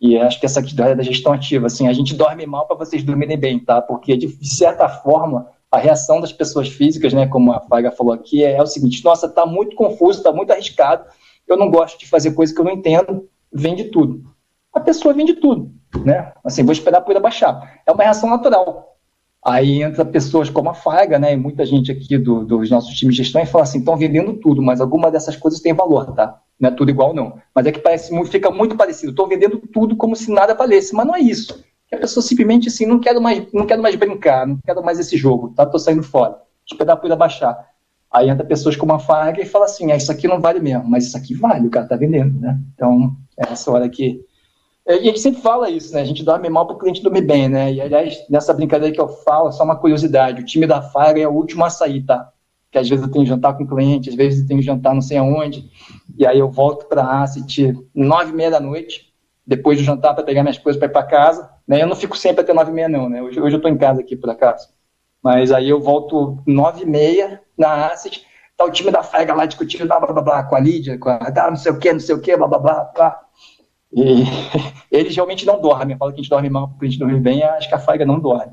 e 0.00 0.16
acho 0.18 0.38
que 0.38 0.46
essa 0.46 0.60
história 0.60 0.94
da 0.94 1.02
gestão 1.02 1.32
ativa, 1.32 1.66
assim, 1.66 1.88
a 1.88 1.92
gente 1.92 2.14
dorme 2.14 2.44
mal 2.46 2.66
para 2.66 2.76
vocês 2.76 3.02
dormirem 3.02 3.38
bem, 3.38 3.58
tá? 3.58 3.80
Porque, 3.80 4.16
de, 4.16 4.28
certa 4.46 4.88
forma, 4.88 5.48
a 5.70 5.78
reação 5.78 6.20
das 6.20 6.32
pessoas 6.32 6.68
físicas, 6.68 7.12
né, 7.14 7.26
como 7.26 7.52
a 7.52 7.60
Faga 7.60 7.90
falou 7.90 8.12
aqui, 8.12 8.44
é, 8.44 8.52
é 8.52 8.62
o 8.62 8.66
seguinte: 8.66 9.02
nossa, 9.04 9.26
está 9.26 9.46
muito 9.46 9.74
confuso, 9.74 10.18
está 10.18 10.32
muito 10.32 10.52
arriscado, 10.52 11.04
eu 11.48 11.56
não 11.56 11.70
gosto 11.70 11.98
de 11.98 12.06
fazer 12.06 12.32
coisa 12.32 12.54
que 12.54 12.60
eu 12.60 12.64
não 12.64 12.72
entendo, 12.72 13.28
vende 13.52 13.84
tudo. 13.84 14.22
A 14.72 14.80
pessoa 14.80 15.14
vende 15.14 15.34
tudo, 15.34 15.72
né? 16.04 16.32
Assim, 16.44 16.62
vou 16.62 16.72
esperar 16.72 16.98
a 16.98 17.00
poeira 17.00 17.20
baixar. 17.20 17.80
É 17.86 17.92
uma 17.92 18.02
reação 18.02 18.28
natural. 18.28 18.96
Aí 19.42 19.82
entra 19.82 20.04
pessoas 20.04 20.50
como 20.50 20.68
a 20.68 20.74
Faga, 20.74 21.18
né, 21.18 21.32
e 21.32 21.36
muita 21.36 21.64
gente 21.64 21.90
aqui 21.90 22.18
do, 22.18 22.44
dos 22.44 22.68
nossos 22.68 22.94
times 22.94 23.14
de 23.14 23.22
gestão 23.22 23.40
e 23.40 23.46
fala 23.46 23.64
assim, 23.64 23.78
estão 23.78 23.96
vendendo 23.96 24.34
tudo, 24.34 24.60
mas 24.60 24.80
alguma 24.80 25.10
dessas 25.10 25.36
coisas 25.36 25.60
tem 25.60 25.72
valor, 25.72 26.12
tá? 26.14 26.40
Não 26.58 26.68
é 26.68 26.72
tudo 26.72 26.90
igual, 26.90 27.14
não. 27.14 27.38
Mas 27.54 27.66
é 27.66 27.72
que 27.72 27.80
parece, 27.80 28.12
fica 28.26 28.50
muito 28.50 28.76
parecido. 28.76 29.10
Estou 29.10 29.28
vendendo 29.28 29.58
tudo 29.58 29.96
como 29.96 30.16
se 30.16 30.30
nada 30.30 30.54
valesse, 30.54 30.94
mas 30.94 31.06
não 31.06 31.14
é 31.14 31.20
isso. 31.20 31.62
A 31.92 31.96
pessoa 31.98 32.22
simplesmente 32.22 32.68
assim, 32.68 32.84
não 32.84 32.98
quero 32.98 33.20
mais, 33.20 33.46
não 33.52 33.66
quero 33.66 33.82
mais 33.82 33.94
brincar, 33.94 34.46
não 34.46 34.58
quero 34.64 34.82
mais 34.82 34.98
esse 34.98 35.16
jogo, 35.16 35.52
tá? 35.54 35.64
Tô 35.64 35.78
saindo 35.78 36.02
fora. 36.02 36.40
Esperar 36.66 36.94
a 36.94 36.96
poeira 36.96 37.14
baixar. 37.14 37.56
Aí 38.10 38.28
entra 38.28 38.44
pessoas 38.44 38.76
como 38.76 38.92
a 38.92 38.98
Faga 38.98 39.40
e 39.40 39.46
fala 39.46 39.66
assim, 39.66 39.92
ah, 39.92 39.96
isso 39.96 40.10
aqui 40.10 40.26
não 40.26 40.40
vale 40.40 40.58
mesmo, 40.58 40.88
mas 40.88 41.06
isso 41.06 41.16
aqui 41.16 41.34
vale, 41.34 41.66
o 41.66 41.70
cara 41.70 41.86
tá 41.86 41.96
vendendo, 41.96 42.40
né? 42.40 42.58
Então, 42.74 43.14
é 43.38 43.52
essa 43.52 43.70
hora 43.70 43.88
que 43.88 44.24
e 44.88 44.92
a 44.92 45.02
gente 45.02 45.18
sempre 45.18 45.42
fala 45.42 45.68
isso, 45.68 45.92
né? 45.92 46.00
A 46.00 46.04
gente 46.04 46.22
dorme 46.22 46.48
mal 46.48 46.64
para 46.64 46.76
o 46.76 46.78
cliente 46.78 47.02
dormir 47.02 47.22
bem, 47.22 47.48
né? 47.48 47.72
E, 47.72 47.80
aliás, 47.80 48.24
nessa 48.30 48.54
brincadeira 48.54 48.94
que 48.94 49.00
eu 49.00 49.08
falo, 49.08 49.50
só 49.50 49.64
uma 49.64 49.74
curiosidade: 49.74 50.40
o 50.40 50.44
time 50.44 50.64
da 50.64 50.80
Fire 50.80 51.20
é 51.20 51.26
o 51.26 51.32
último 51.32 51.64
a 51.64 51.70
sair, 51.70 52.04
tá? 52.04 52.32
Que 52.70 52.78
às 52.78 52.88
vezes 52.88 53.04
eu 53.04 53.10
tenho 53.10 53.24
jantar 53.24 53.56
com 53.56 53.66
cliente, 53.66 54.10
às 54.10 54.14
vezes 54.14 54.42
eu 54.42 54.48
tenho 54.48 54.62
jantar 54.62 54.94
não 54.94 55.00
sei 55.00 55.18
aonde, 55.18 55.70
e 56.16 56.26
aí 56.26 56.38
eu 56.38 56.50
volto 56.50 56.86
para 56.86 57.02
a 57.02 57.22
Asset 57.22 57.74
nove 57.94 58.32
e 58.32 58.34
meia 58.34 58.50
da 58.50 58.60
noite, 58.60 59.12
depois 59.46 59.78
do 59.78 59.84
jantar 59.84 60.14
para 60.14 60.24
pegar 60.24 60.42
minhas 60.42 60.58
coisas 60.58 60.78
para 60.78 60.88
ir 60.88 60.92
para 60.92 61.06
casa. 61.06 61.50
Né? 61.66 61.82
Eu 61.82 61.86
não 61.86 61.96
fico 61.96 62.16
sempre 62.16 62.42
até 62.42 62.52
nove 62.52 62.70
e 62.70 62.74
meia, 62.74 62.88
não, 62.88 63.08
né? 63.08 63.22
Hoje, 63.22 63.40
hoje 63.40 63.54
eu 63.54 63.58
estou 63.58 63.70
em 63.70 63.78
casa 63.78 64.00
aqui, 64.00 64.16
por 64.16 64.30
acaso. 64.30 64.68
Mas 65.22 65.50
aí 65.52 65.68
eu 65.68 65.80
volto 65.80 66.42
nove 66.46 66.82
e 66.82 66.86
meia 66.86 67.40
na 67.56 67.86
Asset, 67.86 68.24
tá 68.56 68.64
o 68.64 68.70
time 68.70 68.90
da 68.90 69.02
Fire 69.02 69.32
lá 69.32 69.46
discutindo, 69.46 69.86
blá, 69.86 69.98
blá, 69.98 70.12
blá, 70.12 70.22
blá, 70.22 70.42
com 70.44 70.56
a 70.56 70.60
Lídia, 70.60 70.98
com 70.98 71.08
a, 71.08 71.18
ah, 71.18 71.50
não 71.50 71.56
sei 71.56 71.72
o 71.72 71.78
quê, 71.78 71.92
não 71.92 72.00
sei 72.00 72.14
o 72.14 72.20
quê, 72.20 72.36
blá, 72.36 72.46
blá, 72.46 72.58
blá, 72.58 72.84
blá. 72.94 73.20
E 73.92 74.24
eles 74.90 75.14
realmente 75.14 75.46
não 75.46 75.60
dormem. 75.60 75.96
Fala 75.96 76.12
que 76.12 76.20
a 76.20 76.22
gente 76.22 76.30
dorme 76.30 76.50
mal, 76.50 76.68
porque 76.68 76.86
a 76.86 76.88
gente 76.88 76.98
dorme 76.98 77.20
bem, 77.20 77.42
acho 77.42 77.68
que 77.68 77.74
a 77.74 77.78
Faiga 77.78 78.04
não 78.04 78.20
dorme. 78.20 78.52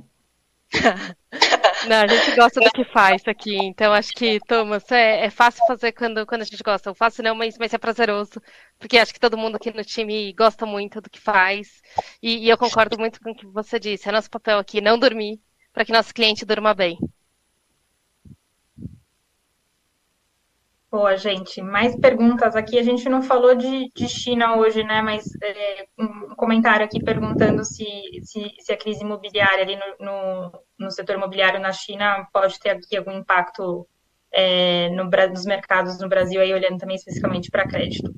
Não, 1.87 2.01
a 2.01 2.07
gente 2.07 2.35
gosta 2.35 2.61
do 2.61 2.71
que 2.71 2.85
faz 2.85 3.21
aqui, 3.27 3.57
então 3.57 3.91
acho 3.91 4.13
que, 4.13 4.39
Thomas, 4.47 4.89
é, 4.91 5.25
é 5.25 5.29
fácil 5.29 5.65
fazer 5.67 5.91
quando, 5.91 6.25
quando 6.25 6.41
a 6.41 6.45
gente 6.45 6.63
gosta. 6.63 6.91
O 6.91 6.95
fácil 6.95 7.23
não, 7.23 7.35
mas, 7.35 7.57
mas 7.57 7.73
é 7.73 7.77
prazeroso, 7.77 8.41
porque 8.79 8.97
acho 8.97 9.13
que 9.13 9.19
todo 9.19 9.37
mundo 9.37 9.57
aqui 9.57 9.71
no 9.75 9.83
time 9.83 10.31
gosta 10.33 10.65
muito 10.65 11.01
do 11.01 11.09
que 11.09 11.19
faz. 11.19 11.81
E, 12.21 12.45
e 12.45 12.49
eu 12.49 12.57
concordo 12.57 12.97
muito 12.97 13.19
com 13.19 13.31
o 13.31 13.35
que 13.35 13.45
você 13.47 13.79
disse. 13.79 14.07
É 14.07 14.11
nosso 14.11 14.29
papel 14.29 14.59
aqui 14.59 14.79
não 14.79 14.97
dormir 14.97 15.41
para 15.73 15.83
que 15.83 15.91
nosso 15.91 16.13
cliente 16.13 16.45
durma 16.45 16.73
bem. 16.73 16.97
Boa, 20.93 21.17
gente. 21.17 21.59
Mais 21.59 21.99
perguntas 21.99 22.55
aqui. 22.55 22.77
A 22.77 22.83
gente 22.83 23.09
não 23.09 23.23
falou 23.23 23.55
de, 23.55 23.89
de 23.95 24.07
China 24.07 24.57
hoje, 24.57 24.83
né? 24.83 25.01
Mas 25.01 25.25
é, 25.41 25.87
um 25.97 26.35
comentário 26.35 26.85
aqui 26.85 27.03
perguntando 27.03 27.65
se, 27.65 27.83
se, 28.21 28.51
se 28.59 28.71
a 28.71 28.77
crise 28.77 29.01
imobiliária 29.01 29.63
ali 29.63 29.75
no, 29.75 30.05
no, 30.05 30.51
no, 30.83 30.91
setor 30.91 31.15
imobiliário 31.15 31.59
na 31.59 31.71
China 31.71 32.27
pode 32.31 32.59
ter 32.59 32.71
aqui 32.71 32.97
algum 32.97 33.11
impacto 33.11 33.87
é, 34.31 34.89
no, 34.89 35.09
nos 35.31 35.45
mercados 35.45 35.99
no 35.99 36.09
Brasil, 36.09 36.41
aí 36.41 36.53
olhando 36.53 36.77
também 36.77 36.95
especificamente 36.95 37.49
para 37.49 37.67
crédito. 37.67 38.13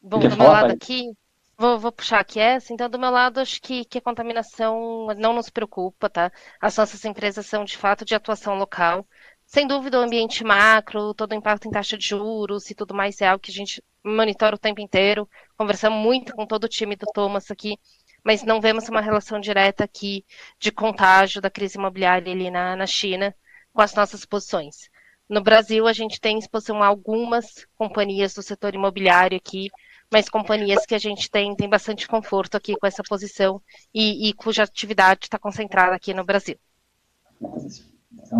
Bom, 0.00 0.18
do 0.18 0.36
meu 0.36 0.48
lado 0.48 0.72
aqui, 0.72 1.12
Vou, 1.56 1.78
vou, 1.78 1.92
puxar 1.92 2.18
aqui 2.20 2.40
essa. 2.40 2.72
Então, 2.72 2.90
do 2.90 2.98
meu 2.98 3.10
lado, 3.10 3.38
acho 3.38 3.62
que, 3.62 3.84
que 3.84 3.98
a 3.98 4.02
contaminação 4.02 5.06
não 5.16 5.32
nos 5.32 5.48
preocupa, 5.50 6.10
tá? 6.10 6.32
As 6.60 6.76
nossas 6.76 7.04
empresas 7.04 7.46
são, 7.46 7.64
de 7.64 7.76
fato, 7.76 8.04
de 8.04 8.14
atuação 8.14 8.56
local. 8.56 9.06
Sem 9.46 9.66
dúvida, 9.66 10.00
o 10.00 10.02
ambiente 10.02 10.42
macro, 10.42 11.14
todo 11.14 11.32
o 11.32 11.34
impacto 11.34 11.68
em 11.68 11.70
taxa 11.70 11.96
de 11.96 12.06
juros 12.08 12.70
e 12.70 12.74
tudo 12.74 12.94
mais 12.94 13.20
é 13.20 13.28
algo 13.28 13.40
que 13.42 13.52
a 13.52 13.54
gente 13.54 13.82
monitora 14.04 14.56
o 14.56 14.58
tempo 14.58 14.80
inteiro. 14.80 15.28
Conversamos 15.56 16.02
muito 16.02 16.34
com 16.34 16.46
todo 16.46 16.64
o 16.64 16.68
time 16.68 16.96
do 16.96 17.06
Thomas 17.14 17.50
aqui, 17.50 17.78
mas 18.24 18.42
não 18.42 18.60
vemos 18.60 18.88
uma 18.88 19.02
relação 19.02 19.38
direta 19.38 19.84
aqui 19.84 20.24
de 20.58 20.72
contágio 20.72 21.42
da 21.42 21.50
crise 21.50 21.76
imobiliária 21.76 22.32
ali 22.32 22.50
na, 22.50 22.74
na 22.74 22.86
China 22.86 23.34
com 23.72 23.82
as 23.82 23.94
nossas 23.94 24.24
posições. 24.24 24.88
No 25.28 25.42
Brasil, 25.42 25.86
a 25.86 25.92
gente 25.92 26.20
tem 26.20 26.38
exposição 26.38 26.82
a 26.82 26.86
algumas 26.86 27.66
companhias 27.76 28.34
do 28.34 28.42
setor 28.42 28.74
imobiliário 28.74 29.36
aqui, 29.36 29.70
mas 30.10 30.28
companhias 30.28 30.86
que 30.86 30.94
a 30.94 30.98
gente 30.98 31.30
tem, 31.30 31.54
tem 31.54 31.68
bastante 31.68 32.06
conforto 32.06 32.56
aqui 32.56 32.76
com 32.76 32.86
essa 32.86 33.02
posição 33.02 33.60
e, 33.92 34.28
e 34.28 34.32
cuja 34.32 34.62
atividade 34.62 35.24
está 35.24 35.38
concentrada 35.38 35.94
aqui 35.94 36.14
no 36.14 36.24
Brasil. 36.24 36.58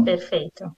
Perfeito. 0.05 0.75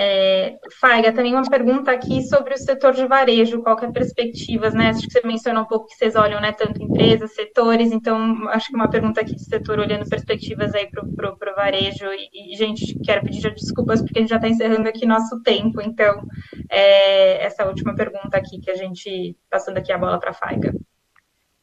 É, 0.00 0.56
Faiga, 0.80 1.12
também 1.12 1.34
uma 1.34 1.42
pergunta 1.42 1.90
aqui 1.90 2.22
sobre 2.22 2.54
o 2.54 2.56
setor 2.56 2.94
de 2.94 3.04
varejo, 3.04 3.60
qual 3.62 3.76
que 3.76 3.84
é 3.84 3.90
perspectivas, 3.90 4.72
né? 4.72 4.90
Acho 4.90 5.00
que 5.00 5.12
você 5.12 5.26
mencionou 5.26 5.64
um 5.64 5.66
pouco 5.66 5.88
que 5.88 5.96
vocês 5.96 6.14
olham, 6.14 6.40
né, 6.40 6.52
tanto 6.52 6.80
empresas, 6.80 7.34
setores, 7.34 7.90
então 7.90 8.48
acho 8.50 8.68
que 8.68 8.76
uma 8.76 8.88
pergunta 8.88 9.20
aqui 9.20 9.34
de 9.34 9.42
setor 9.42 9.80
olhando 9.80 10.08
perspectivas 10.08 10.72
aí 10.72 10.88
para 10.88 11.02
o 11.02 11.54
varejo, 11.56 12.06
e, 12.12 12.52
e, 12.52 12.56
gente, 12.56 12.96
quero 13.04 13.22
pedir 13.24 13.40
já 13.40 13.48
desculpas 13.48 14.00
porque 14.00 14.20
a 14.20 14.22
gente 14.22 14.30
já 14.30 14.36
está 14.36 14.48
encerrando 14.48 14.88
aqui 14.88 15.04
nosso 15.04 15.42
tempo, 15.42 15.80
então 15.82 16.22
é, 16.70 17.44
essa 17.44 17.66
última 17.66 17.92
pergunta 17.96 18.36
aqui 18.36 18.60
que 18.60 18.70
a 18.70 18.76
gente, 18.76 19.36
passando 19.50 19.78
aqui 19.78 19.90
a 19.90 19.98
bola 19.98 20.20
para 20.20 20.30
a 20.30 20.34
Faiga. 20.34 20.72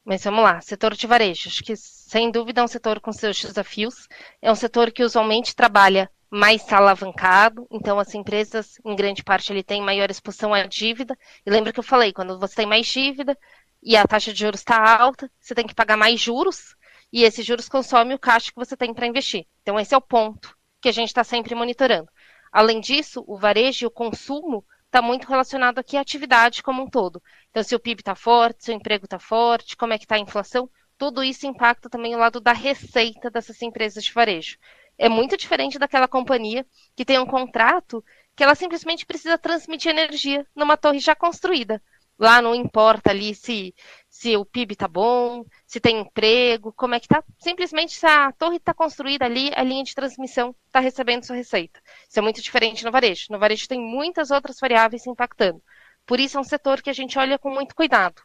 Mas 0.04 0.26
vamos 0.26 0.44
lá, 0.44 0.60
setor 0.60 0.94
de 0.94 1.08
varejo. 1.08 1.48
Acho 1.48 1.64
que, 1.64 1.76
sem 1.76 2.30
dúvida, 2.30 2.60
é 2.60 2.64
um 2.64 2.68
setor 2.68 3.00
com 3.00 3.12
seus 3.12 3.42
desafios. 3.42 4.08
É 4.40 4.52
um 4.52 4.56
setor 4.56 4.92
que 4.92 5.04
usualmente 5.04 5.56
trabalha 5.56 6.12
mais 6.30 6.72
alavancado, 6.72 7.68
então 7.72 8.00
as 8.00 8.14
empresas, 8.14 8.80
em 8.84 8.96
grande 8.96 9.24
parte, 9.24 9.52
ele 9.52 9.64
tem 9.64 9.82
maior 9.82 10.10
exposição 10.10 10.54
à 10.54 10.64
dívida. 10.64 11.18
E 11.46 11.50
lembra 11.50 11.72
que 11.72 11.80
eu 11.80 11.84
falei, 11.84 12.12
quando 12.12 12.40
você 12.40 12.56
tem 12.56 12.66
mais 12.66 12.88
dívida 12.88 13.38
e 13.82 13.96
a 13.96 14.06
taxa 14.06 14.34
de 14.34 14.40
juros 14.40 14.62
está 14.62 14.98
alta, 15.00 15.32
você 15.40 15.54
tem 15.54 15.68
que 15.68 15.76
pagar 15.76 15.96
mais 15.96 16.20
juros, 16.20 16.76
e 17.14 17.24
esses 17.24 17.46
juros 17.46 17.70
consomem 17.70 18.16
o 18.16 18.20
caixa 18.20 18.52
que 18.52 18.58
você 18.58 18.76
tem 18.76 18.94
para 18.94 19.08
investir. 19.08 19.46
Então, 19.62 19.80
esse 19.80 19.94
é 19.94 19.98
o 19.98 20.02
ponto 20.02 20.56
que 20.82 20.90
a 20.90 20.92
gente 20.92 21.08
está 21.08 21.24
sempre 21.24 21.56
monitorando. 21.56 22.10
Além 22.52 22.80
disso, 22.80 23.24
o 23.28 23.38
varejo 23.38 23.86
e 23.86 23.88
o 23.88 23.92
consumo 23.92 24.66
está 24.86 25.02
muito 25.02 25.28
relacionado 25.28 25.80
aqui 25.80 25.98
à 25.98 26.02
atividade 26.02 26.64
como 26.64 26.84
um 26.84 26.90
todo. 26.90 27.22
Então, 27.50 27.64
se 27.64 27.76
o 27.76 27.80
PIB 27.80 28.02
está 28.02 28.16
forte, 28.16 28.66
se 28.66 28.72
o 28.72 28.74
emprego 28.74 29.06
está 29.06 29.20
forte, 29.20 29.78
como 29.78 29.94
é 29.94 29.98
que 29.98 30.06
está 30.06 30.16
a 30.16 30.20
inflação, 30.20 30.70
tudo 30.98 31.24
isso 31.24 31.46
impacta 31.46 31.90
também 31.90 32.16
o 32.16 32.18
lado 32.18 32.40
da 32.40 32.54
receita 32.54 33.30
dessas 33.30 33.62
empresas 33.62 34.04
de 34.04 34.12
varejo. 34.12 34.58
É 34.98 35.10
muito 35.10 35.38
diferente 35.38 35.80
daquela 35.80 36.08
companhia 36.08 36.66
que 36.96 37.06
tem 37.06 37.20
um 37.20 37.26
contrato 37.26 38.04
que 38.36 38.44
ela 38.44 38.56
simplesmente 38.56 39.06
precisa 39.06 39.38
transmitir 39.38 39.92
energia 39.92 40.46
numa 40.56 40.78
torre 40.78 41.00
já 41.00 41.16
construída. 41.16 41.82
Lá 42.18 42.42
não 42.42 42.56
importa 42.56 43.10
ali 43.10 43.36
se, 43.36 43.76
se 44.10 44.38
o 44.38 44.46
PIB 44.46 44.74
está 44.74 44.88
bom, 44.88 45.44
se 45.68 45.82
tem 45.82 46.00
emprego, 46.00 46.72
como 46.74 46.96
é 46.96 47.00
que 47.00 47.06
está. 47.08 47.22
Simplesmente 47.40 47.94
se 47.94 48.06
a 48.06 48.32
torre 48.32 48.56
está 48.58 48.74
construída 48.74 49.26
ali, 49.26 49.52
a 49.54 49.64
linha 49.64 49.84
de 49.84 49.94
transmissão 49.94 50.56
está 50.68 50.80
recebendo 50.80 51.26
sua 51.26 51.36
receita. 51.36 51.82
Isso 52.10 52.18
é 52.18 52.22
muito 52.22 52.42
diferente 52.42 52.86
no 52.86 52.92
varejo. 52.92 53.28
No 53.30 53.40
varejo 53.40 53.68
tem 53.68 53.80
muitas 53.82 54.32
outras 54.32 54.60
variáveis 54.60 55.06
impactando. 55.06 55.62
Por 56.06 56.20
isso 56.20 56.38
é 56.38 56.42
um 56.42 56.44
setor 56.44 56.82
que 56.82 56.90
a 56.90 56.94
gente 56.94 57.20
olha 57.20 57.38
com 57.38 57.50
muito 57.50 57.76
cuidado. 57.76 58.22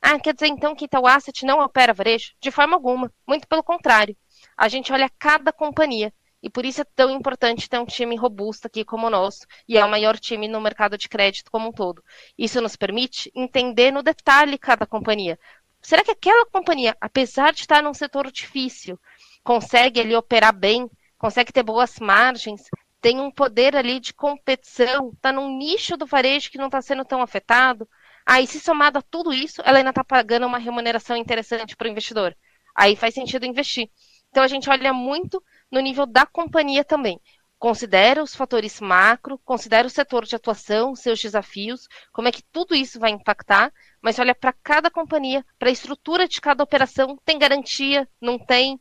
Ah, 0.00 0.18
quer 0.18 0.34
dizer 0.34 0.46
então 0.46 0.74
que 0.74 0.86
Itaú 0.86 1.06
Asset 1.06 1.44
não 1.44 1.60
opera 1.60 1.92
varejo? 1.92 2.32
De 2.40 2.50
forma 2.50 2.74
alguma. 2.76 3.12
Muito 3.26 3.46
pelo 3.46 3.62
contrário. 3.62 4.16
A 4.56 4.68
gente 4.68 4.92
olha 4.92 5.10
cada 5.18 5.52
companhia 5.52 6.12
e 6.44 6.50
por 6.50 6.66
isso 6.66 6.82
é 6.82 6.84
tão 6.84 7.10
importante 7.10 7.70
ter 7.70 7.78
um 7.78 7.86
time 7.86 8.14
robusto 8.16 8.66
aqui 8.66 8.84
como 8.84 9.06
o 9.06 9.10
nosso, 9.10 9.46
e 9.66 9.78
é 9.78 9.84
o 9.84 9.88
maior 9.88 10.18
time 10.18 10.46
no 10.46 10.60
mercado 10.60 10.98
de 10.98 11.08
crédito 11.08 11.50
como 11.50 11.70
um 11.70 11.72
todo. 11.72 12.04
Isso 12.36 12.60
nos 12.60 12.76
permite 12.76 13.32
entender 13.34 13.90
no 13.90 14.02
detalhe 14.02 14.58
cada 14.58 14.86
companhia. 14.86 15.38
Será 15.80 16.04
que 16.04 16.10
aquela 16.10 16.44
companhia, 16.44 16.94
apesar 17.00 17.54
de 17.54 17.60
estar 17.62 17.82
num 17.82 17.94
setor 17.94 18.30
difícil, 18.30 19.00
consegue 19.42 20.00
ali 20.00 20.14
operar 20.14 20.54
bem, 20.54 20.90
consegue 21.16 21.50
ter 21.50 21.62
boas 21.62 21.98
margens, 21.98 22.62
tem 23.00 23.20
um 23.20 23.30
poder 23.30 23.74
ali 23.74 23.98
de 23.98 24.12
competição, 24.12 25.12
está 25.14 25.32
num 25.32 25.56
nicho 25.56 25.96
do 25.96 26.04
varejo 26.06 26.50
que 26.50 26.58
não 26.58 26.66
está 26.66 26.82
sendo 26.82 27.06
tão 27.06 27.22
afetado? 27.22 27.88
Aí, 28.26 28.46
se 28.46 28.60
somado 28.60 28.98
a 28.98 29.02
tudo 29.02 29.32
isso, 29.32 29.62
ela 29.64 29.78
ainda 29.78 29.90
está 29.90 30.04
pagando 30.04 30.46
uma 30.46 30.58
remuneração 30.58 31.16
interessante 31.16 31.74
para 31.74 31.86
o 31.86 31.90
investidor. 31.90 32.36
aí 32.74 32.96
faz 32.96 33.14
sentido 33.14 33.46
investir. 33.46 33.88
Então 34.34 34.42
a 34.42 34.48
gente 34.48 34.68
olha 34.68 34.92
muito 34.92 35.40
no 35.70 35.78
nível 35.78 36.04
da 36.04 36.26
companhia 36.26 36.82
também. 36.82 37.20
Considera 37.56 38.20
os 38.20 38.34
fatores 38.34 38.80
macro, 38.80 39.38
considera 39.44 39.86
o 39.86 39.90
setor 39.90 40.24
de 40.24 40.34
atuação, 40.34 40.96
seus 40.96 41.20
desafios, 41.20 41.86
como 42.12 42.26
é 42.26 42.32
que 42.32 42.42
tudo 42.50 42.74
isso 42.74 42.98
vai 42.98 43.12
impactar, 43.12 43.72
mas 44.02 44.18
olha 44.18 44.34
para 44.34 44.52
cada 44.52 44.90
companhia, 44.90 45.46
para 45.56 45.68
a 45.68 45.72
estrutura 45.72 46.26
de 46.26 46.40
cada 46.40 46.64
operação, 46.64 47.16
tem 47.24 47.38
garantia, 47.38 48.08
não 48.20 48.36
tem, 48.36 48.80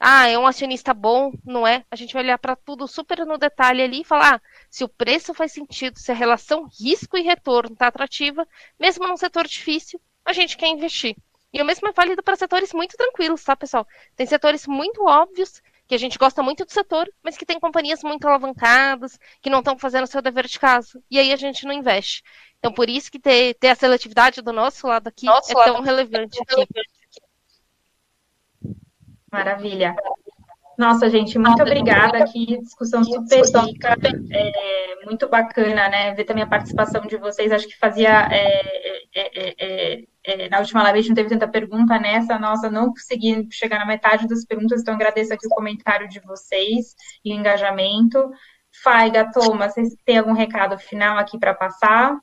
ah, 0.00 0.26
é 0.26 0.38
um 0.38 0.46
acionista 0.46 0.94
bom, 0.94 1.34
não 1.44 1.66
é? 1.66 1.84
A 1.90 1.96
gente 1.96 2.14
vai 2.14 2.22
olhar 2.22 2.38
para 2.38 2.56
tudo 2.56 2.88
super 2.88 3.26
no 3.26 3.36
detalhe 3.36 3.82
ali 3.82 4.00
e 4.00 4.04
falar 4.04 4.36
ah, 4.36 4.40
se 4.70 4.84
o 4.84 4.88
preço 4.88 5.34
faz 5.34 5.52
sentido, 5.52 5.98
se 5.98 6.10
a 6.12 6.14
relação 6.14 6.66
risco 6.80 7.18
e 7.18 7.20
retorno 7.20 7.74
está 7.74 7.88
atrativa, 7.88 8.48
mesmo 8.80 9.06
num 9.06 9.18
setor 9.18 9.46
difícil, 9.46 10.00
a 10.24 10.32
gente 10.32 10.56
quer 10.56 10.68
investir. 10.68 11.14
E 11.54 11.62
o 11.62 11.64
mesmo 11.64 11.86
é 11.86 11.92
válido 11.92 12.20
para 12.20 12.34
setores 12.34 12.72
muito 12.72 12.96
tranquilos, 12.96 13.44
tá, 13.44 13.54
pessoal? 13.54 13.86
Tem 14.16 14.26
setores 14.26 14.66
muito 14.66 15.06
óbvios 15.06 15.62
que 15.86 15.94
a 15.94 15.98
gente 15.98 16.18
gosta 16.18 16.42
muito 16.42 16.64
do 16.64 16.72
setor, 16.72 17.08
mas 17.22 17.36
que 17.36 17.46
tem 17.46 17.60
companhias 17.60 18.02
muito 18.02 18.26
alavancadas, 18.26 19.16
que 19.40 19.48
não 19.48 19.60
estão 19.60 19.78
fazendo 19.78 20.02
o 20.02 20.08
seu 20.08 20.20
dever 20.20 20.48
de 20.48 20.58
casa. 20.58 21.00
E 21.08 21.16
aí 21.16 21.32
a 21.32 21.36
gente 21.36 21.64
não 21.64 21.72
investe. 21.72 22.24
Então, 22.58 22.72
por 22.72 22.90
isso 22.90 23.08
que 23.08 23.20
ter, 23.20 23.54
ter 23.54 23.68
a 23.68 23.76
seletividade 23.76 24.42
do 24.42 24.52
nosso 24.52 24.88
lado 24.88 25.06
aqui 25.06 25.26
nosso 25.26 25.52
é 25.52 25.54
lado 25.54 25.74
tão 25.74 25.82
relevante 25.82 26.40
aqui. 26.42 26.66
Maravilha. 29.30 29.94
Nossa, 30.76 31.08
gente, 31.08 31.38
muito 31.38 31.62
obrigada 31.62 32.18
aqui, 32.18 32.58
discussão 32.60 33.04
super 33.04 33.42
rica, 33.66 33.96
é, 34.30 35.04
muito 35.06 35.28
bacana, 35.28 35.88
né, 35.88 36.14
ver 36.14 36.24
também 36.24 36.42
a 36.42 36.48
participação 36.48 37.02
de 37.02 37.16
vocês, 37.16 37.52
acho 37.52 37.68
que 37.68 37.78
fazia, 37.78 38.28
é, 38.32 38.62
é, 39.14 40.04
é 40.24 40.48
na 40.48 40.58
última 40.58 40.82
live 40.82 40.98
a 40.98 41.02
gente 41.02 41.10
não 41.10 41.16
teve 41.16 41.28
tanta 41.28 41.46
pergunta, 41.46 41.98
nessa, 41.98 42.38
nossa, 42.38 42.70
não 42.70 42.88
consegui 42.88 43.46
chegar 43.50 43.78
na 43.78 43.86
metade 43.86 44.26
das 44.26 44.44
perguntas, 44.44 44.80
então 44.80 44.94
agradeço 44.94 45.32
aqui 45.32 45.46
o 45.46 45.50
comentário 45.50 46.08
de 46.08 46.18
vocês 46.20 46.94
e 47.24 47.32
o 47.32 47.36
engajamento. 47.36 48.30
Faiga, 48.82 49.30
Thomas, 49.30 49.74
vocês 49.74 49.94
têm 50.04 50.18
algum 50.18 50.32
recado 50.32 50.76
final 50.78 51.16
aqui 51.18 51.38
para 51.38 51.54
passar? 51.54 52.18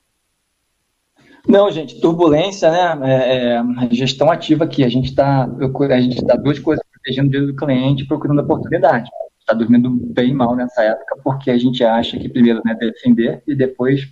Não, 1.48 1.70
gente, 1.70 2.00
turbulência, 2.00 2.70
né? 2.70 2.98
É, 3.04 3.54
é, 3.56 3.62
gestão 3.90 4.30
ativa 4.30 4.64
aqui. 4.64 4.84
A 4.84 4.88
gente 4.88 5.08
está 5.10 5.44
a 5.44 6.00
gente 6.00 6.18
está 6.18 6.36
duas 6.36 6.58
coisas 6.58 6.84
protegendo 7.02 7.28
o 7.28 7.30
dinheiro 7.30 7.52
do 7.52 7.56
cliente, 7.56 8.06
procurando 8.06 8.40
oportunidade. 8.40 9.10
Está 9.40 9.52
dormindo 9.52 9.90
bem 9.90 10.32
mal 10.32 10.54
nessa 10.54 10.82
época, 10.82 11.16
porque 11.22 11.50
a 11.50 11.58
gente 11.58 11.84
acha 11.84 12.18
que 12.18 12.28
primeiro 12.28 12.62
né, 12.64 12.74
defender 12.74 13.42
e 13.46 13.54
depois 13.54 14.08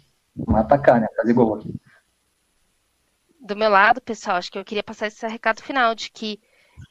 atacar, 0.48 1.00
né? 1.00 1.06
Fazer 1.16 1.32
gol 1.32 1.54
aqui. 1.54 1.72
Do 3.40 3.56
meu 3.56 3.70
lado, 3.70 4.00
pessoal, 4.00 4.36
acho 4.36 4.50
que 4.50 4.58
eu 4.58 4.64
queria 4.64 4.82
passar 4.82 5.06
esse 5.06 5.26
recado 5.26 5.62
final 5.62 5.94
de 5.94 6.10
que 6.10 6.40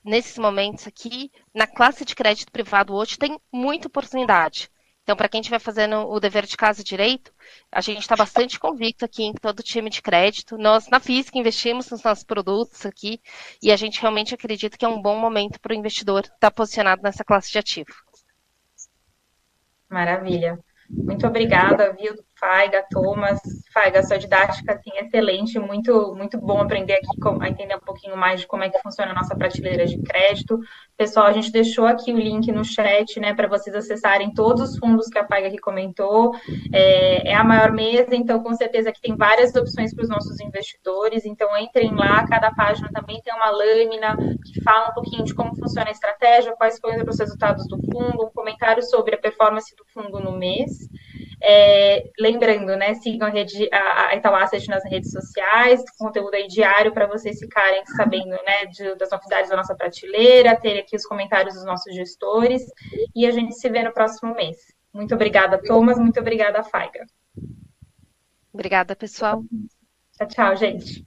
nesses 0.04 0.38
momentos 0.38 0.88
aqui, 0.88 1.32
na 1.54 1.68
classe 1.68 2.06
de 2.06 2.16
crédito 2.16 2.52
privado 2.52 2.93
hoje, 2.93 3.18
tem 3.18 3.38
muita 3.52 3.88
oportunidade. 3.88 4.70
Então, 5.10 5.18
para 5.18 5.28
quem 5.28 5.41
estiver 5.41 5.57
fazendo 5.57 6.07
o 6.07 6.20
dever 6.20 6.45
de 6.45 6.55
casa 6.55 6.84
direito, 6.84 7.34
a 7.72 7.82
gente 7.82 8.01
está 8.01 8.16
bastante 8.16 8.60
convicto 8.60 9.03
aqui 9.03 9.24
em 9.24 9.34
todo 9.34 9.60
o 9.60 9.64
time 9.64 9.89
de 9.89 10.03
crédito. 10.03 10.55
Nós, 10.55 10.88
na 10.88 10.99
física, 10.99 11.36
investimos 11.39 11.89
nos 11.89 12.03
nossos 12.03 12.24
produtos 12.24 12.86
aqui 12.86 13.20
e 13.60 13.72
a 13.72 13.76
gente 13.76 13.99
realmente 13.99 14.36
acredita 14.36 14.78
que 14.78 14.86
é 14.86 14.88
um 14.88 15.01
bom 15.01 15.20
momento 15.20 15.60
para 15.60 15.74
o 15.74 15.76
investidor 15.76 16.26
estar 16.26 16.38
tá 16.39 16.51
posicionado 16.51 17.01
nessa 17.01 17.24
classe 17.24 17.51
de 17.51 17.57
ativo. 17.57 17.89
Maravilha. 19.89 20.60
Muito 20.88 21.26
obrigada, 21.26 21.91
viu, 21.93 22.14
Faiga, 22.40 22.86
Thomas. 22.90 23.40
Faiga, 23.74 24.02
sua 24.02 24.18
didática 24.18 24.74
assim, 24.74 24.92
excelente, 24.98 25.60
muito, 25.60 26.16
muito 26.16 26.40
bom 26.40 26.62
aprender 26.62 26.94
aqui 26.94 27.08
a 27.42 27.50
entender 27.50 27.76
um 27.76 27.82
pouquinho 27.82 28.16
mais 28.16 28.40
de 28.42 28.48
como 28.48 28.64
é 28.64 28.70
que 28.70 28.82
funciona 28.82 29.12
a 29.12 29.16
nossa 29.16 29.36
prateleira 29.36 29.86
de 29.86 30.02
crédito. 30.02 30.60
Pessoal, 30.98 31.28
a 31.28 31.34
gente 31.34 31.52
deixou 31.52 31.86
aqui 31.86 32.14
o 32.14 32.18
link 32.18 32.52
no 32.52 32.64
chat, 32.64 33.20
né, 33.20 33.34
para 33.34 33.48
vocês 33.48 33.76
acessarem 33.76 34.34
todos 34.34 34.72
os 34.72 34.78
fundos 34.78 35.08
que 35.08 35.20
a 35.20 35.28
Faiga 35.28 35.48
aqui 35.48 35.58
comentou. 35.58 36.34
É, 36.74 37.32
é 37.32 37.36
a 37.36 37.44
maior 37.44 37.72
mesa, 37.72 38.16
então 38.16 38.42
com 38.42 38.54
certeza 38.54 38.92
que 38.92 39.02
tem 39.02 39.16
várias 39.16 39.54
opções 39.56 39.94
para 39.94 40.04
os 40.04 40.10
nossos 40.10 40.40
investidores. 40.40 41.26
Então 41.26 41.50
entrem 41.58 41.94
lá, 41.94 42.26
cada 42.28 42.52
página 42.52 42.90
também 42.94 43.22
tem 43.22 43.34
uma 43.34 43.50
lâmina 43.50 44.18
que 44.46 44.62
fala 44.62 44.90
um 44.90 44.94
pouquinho 44.94 45.24
de 45.24 45.34
como 45.34 45.56
funciona 45.56 45.90
a 45.90 45.92
estratégia, 45.92 46.56
quais 46.56 46.80
foram 46.80 47.04
os 47.08 47.20
resultados 47.20 47.68
do 47.68 47.78
fundo, 47.78 48.26
um 48.26 48.32
comentário 48.32 48.84
sobre 48.84 49.16
a 49.16 49.18
performance 49.18 49.76
do 49.76 49.86
fundo 49.94 50.20
no 50.20 50.32
mês. 50.32 50.90
É, 51.42 52.10
lembrando, 52.20 52.76
né, 52.76 52.96
sigam 52.96 53.28
a, 53.28 53.32
rede, 53.32 53.70
a, 53.72 54.10
a 54.10 54.16
Itaú 54.16 54.36
Asset 54.36 54.68
nas 54.68 54.84
redes 54.84 55.12
sociais, 55.12 55.82
conteúdo 55.98 56.34
aí 56.34 56.48
diário 56.48 56.94
para 56.94 57.08
vocês 57.08 57.40
ficarem 57.40 57.86
sabendo, 57.96 58.32
né, 58.32 58.66
de, 58.70 58.96
das 58.96 59.10
novidades 59.10 59.50
da 59.50 59.56
nossa 59.56 59.76
prateleira, 59.76 60.60
ter 60.60 60.80
aqui 60.80 60.96
os 60.96 61.06
comentários 61.06 61.56
dos 61.56 61.66
nossos 61.66 61.96
gestores, 61.96 62.64
e 63.16 63.26
a 63.26 63.32
gente 63.32 63.56
se 63.56 63.70
vê 63.70 63.84
no 63.84 63.94
próximo 63.94 64.34
mês. 64.36 64.58
Muito 64.94 65.16
obrigada, 65.16 65.62
Thomas, 65.62 65.98
muito 65.98 66.20
obrigada, 66.20 66.64
Faiga. 66.64 67.06
Obrigada, 68.52 68.96
pessoal. 68.96 69.44
Tchau, 70.18 70.28
tchau, 70.28 70.56
gente. 70.58 71.06